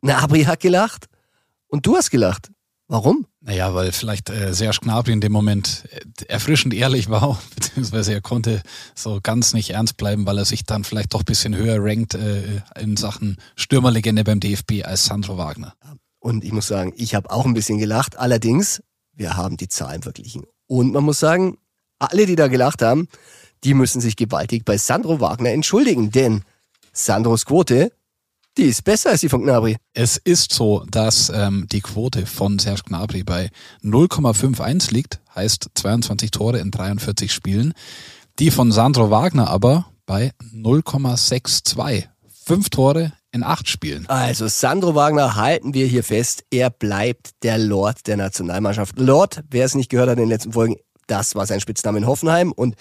Nabri 0.01 0.43
hat 0.43 0.59
gelacht. 0.59 1.07
Und 1.67 1.85
du 1.85 1.95
hast 1.95 2.11
gelacht. 2.11 2.51
Warum? 2.87 3.25
Naja, 3.41 3.73
weil 3.73 3.91
vielleicht 3.91 4.29
äh, 4.29 4.53
Serge 4.53 4.79
Gnabry 4.81 5.11
in 5.11 5.21
dem 5.21 5.31
Moment 5.31 5.85
äh, 5.91 6.25
erfrischend 6.25 6.73
ehrlich 6.73 7.09
war, 7.09 7.41
beziehungsweise 7.55 8.13
er 8.13 8.21
konnte 8.21 8.61
so 8.93 9.19
ganz 9.21 9.53
nicht 9.53 9.71
ernst 9.71 9.97
bleiben, 9.97 10.27
weil 10.27 10.37
er 10.37 10.45
sich 10.45 10.65
dann 10.65 10.83
vielleicht 10.83 11.13
doch 11.13 11.21
ein 11.21 11.25
bisschen 11.25 11.55
höher 11.55 11.77
rankt 11.79 12.13
äh, 12.13 12.61
in 12.79 12.95
Sachen 12.95 13.37
Stürmerlegende 13.55 14.23
beim 14.23 14.39
DFB 14.39 14.83
als 14.83 15.05
Sandro 15.05 15.37
Wagner. 15.37 15.73
Und 16.19 16.43
ich 16.43 16.51
muss 16.51 16.67
sagen, 16.67 16.93
ich 16.95 17.15
habe 17.15 17.31
auch 17.31 17.45
ein 17.45 17.53
bisschen 17.53 17.79
gelacht. 17.79 18.17
Allerdings, 18.17 18.83
wir 19.13 19.35
haben 19.35 19.57
die 19.57 19.67
Zahlen 19.67 20.03
verglichen. 20.03 20.43
Und 20.67 20.93
man 20.93 21.03
muss 21.03 21.19
sagen, 21.19 21.57
alle, 21.99 22.25
die 22.25 22.35
da 22.35 22.47
gelacht 22.47 22.81
haben, 22.81 23.07
die 23.63 23.73
müssen 23.73 24.01
sich 24.01 24.15
gewaltig 24.15 24.63
bei 24.63 24.77
Sandro 24.77 25.19
Wagner 25.19 25.51
entschuldigen, 25.51 26.11
denn 26.11 26.43
Sandros 26.93 27.45
Quote 27.45 27.91
die 28.57 28.63
ist 28.63 28.83
besser 28.83 29.11
als 29.11 29.21
die 29.21 29.29
von 29.29 29.43
Gnabry. 29.43 29.77
Es 29.93 30.17
ist 30.17 30.53
so, 30.53 30.85
dass 30.89 31.29
ähm, 31.29 31.67
die 31.71 31.81
Quote 31.81 32.25
von 32.25 32.59
Serge 32.59 32.83
Gnabry 32.85 33.23
bei 33.23 33.49
0,51 33.83 34.93
liegt, 34.93 35.19
heißt 35.35 35.69
22 35.75 36.31
Tore 36.31 36.59
in 36.59 36.71
43 36.71 37.33
Spielen. 37.33 37.73
Die 38.39 38.51
von 38.51 38.71
Sandro 38.71 39.09
Wagner 39.11 39.49
aber 39.49 39.85
bei 40.05 40.31
0,62. 40.53 42.05
Fünf 42.45 42.69
Tore 42.69 43.13
in 43.31 43.43
acht 43.43 43.67
Spielen. 43.67 44.07
Also 44.07 44.47
Sandro 44.47 44.95
Wagner 44.95 45.35
halten 45.35 45.73
wir 45.73 45.87
hier 45.87 46.03
fest, 46.03 46.45
er 46.51 46.69
bleibt 46.69 47.31
der 47.43 47.57
Lord 47.57 48.07
der 48.07 48.17
Nationalmannschaft. 48.17 48.97
Lord, 48.99 49.43
wer 49.49 49.65
es 49.65 49.75
nicht 49.75 49.89
gehört 49.89 50.09
hat 50.09 50.17
in 50.17 50.23
den 50.23 50.29
letzten 50.29 50.53
Folgen, 50.53 50.75
das 51.07 51.35
war 51.35 51.45
sein 51.45 51.59
Spitzname 51.59 51.97
in 51.97 52.07
Hoffenheim 52.07 52.51
und 52.51 52.75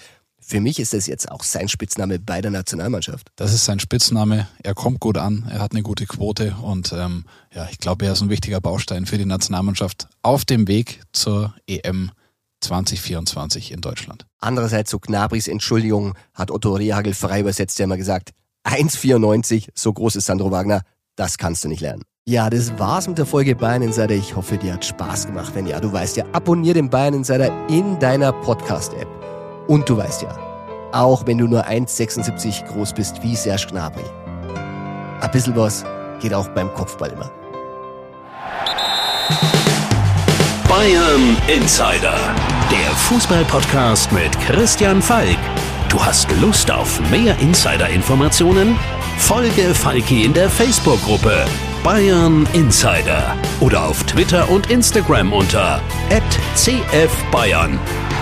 für 0.45 0.61
mich 0.61 0.79
ist 0.79 0.93
das 0.93 1.07
jetzt 1.07 1.31
auch 1.31 1.43
sein 1.43 1.67
Spitzname 1.67 2.19
bei 2.19 2.39
der 2.39 2.51
Nationalmannschaft. 2.51 3.29
Das 3.35 3.51
ist 3.51 3.65
sein 3.65 3.79
Spitzname. 3.79 4.47
Er 4.61 4.75
kommt 4.75 4.99
gut 4.99 5.17
an, 5.17 5.45
er 5.49 5.59
hat 5.59 5.71
eine 5.71 5.81
gute 5.81 6.05
Quote 6.05 6.55
und 6.61 6.93
ähm, 6.93 7.25
ja, 7.53 7.67
ich 7.71 7.79
glaube, 7.79 8.05
er 8.05 8.13
ist 8.13 8.21
ein 8.21 8.29
wichtiger 8.29 8.61
Baustein 8.61 9.07
für 9.07 9.17
die 9.17 9.25
Nationalmannschaft 9.25 10.07
auf 10.21 10.45
dem 10.45 10.67
Weg 10.67 11.01
zur 11.13 11.55
EM 11.67 12.11
2024 12.61 13.71
in 13.71 13.81
Deutschland. 13.81 14.27
Andererseits 14.39 14.91
zu 14.91 14.99
Gnabris 14.99 15.47
Entschuldigung 15.47 16.13
hat 16.33 16.51
Otto 16.51 16.73
Rehagel 16.73 17.15
frei 17.15 17.39
übersetzt 17.39 17.79
ja 17.79 17.85
immer 17.85 17.97
gesagt, 17.97 18.31
1,94, 18.65 19.69
so 19.73 19.93
groß 19.93 20.15
ist 20.15 20.27
Sandro 20.27 20.51
Wagner, 20.51 20.81
das 21.15 21.37
kannst 21.37 21.63
du 21.63 21.69
nicht 21.69 21.81
lernen. 21.81 22.03
Ja, 22.27 22.49
das 22.49 22.77
war's 22.79 23.07
mit 23.07 23.17
der 23.17 23.27
Folge 23.27 23.55
Bayern 23.55 23.83
Insider. 23.83 24.15
Ich 24.15 24.35
hoffe, 24.35 24.57
dir 24.57 24.73
hat 24.73 24.85
Spaß 24.85 25.27
gemacht. 25.27 25.53
Wenn 25.53 25.67
ja, 25.67 25.79
du 25.79 25.91
weißt 25.91 26.17
ja, 26.17 26.25
abonnier 26.33 26.73
den 26.73 26.89
Bayern 26.89 27.13
Insider 27.13 27.51
in 27.69 27.99
deiner 27.99 28.31
Podcast-App. 28.31 29.34
Und 29.67 29.89
du 29.89 29.97
weißt 29.97 30.23
ja, 30.23 30.29
auch 30.91 31.25
wenn 31.25 31.37
du 31.37 31.47
nur 31.47 31.65
1,76 31.65 32.65
groß 32.67 32.93
bist 32.93 33.21
wie 33.23 33.35
Serge 33.35 33.67
Gnabry, 33.69 34.03
ein 35.21 35.31
bisschen 35.31 35.55
was 35.55 35.83
geht 36.19 36.33
auch 36.33 36.47
beim 36.49 36.73
Kopfball 36.73 37.11
immer. 37.11 37.31
Bayern 40.67 41.37
Insider, 41.47 42.17
der 42.71 42.91
Fußballpodcast 42.95 44.11
mit 44.11 44.39
Christian 44.41 45.01
Falk. 45.01 45.37
Du 45.89 46.03
hast 46.03 46.29
Lust 46.41 46.69
auf 46.69 46.99
mehr 47.09 47.37
Insider-Informationen? 47.39 48.75
Folge 49.17 49.73
Falki 49.73 50.25
in 50.25 50.33
der 50.33 50.49
Facebook-Gruppe 50.49 51.45
Bayern 51.83 52.47
Insider 52.53 53.35
oder 53.59 53.85
auf 53.85 54.03
Twitter 54.05 54.49
und 54.49 54.71
Instagram 54.71 55.31
unter 55.31 55.79
@cfbayern. 56.55 57.79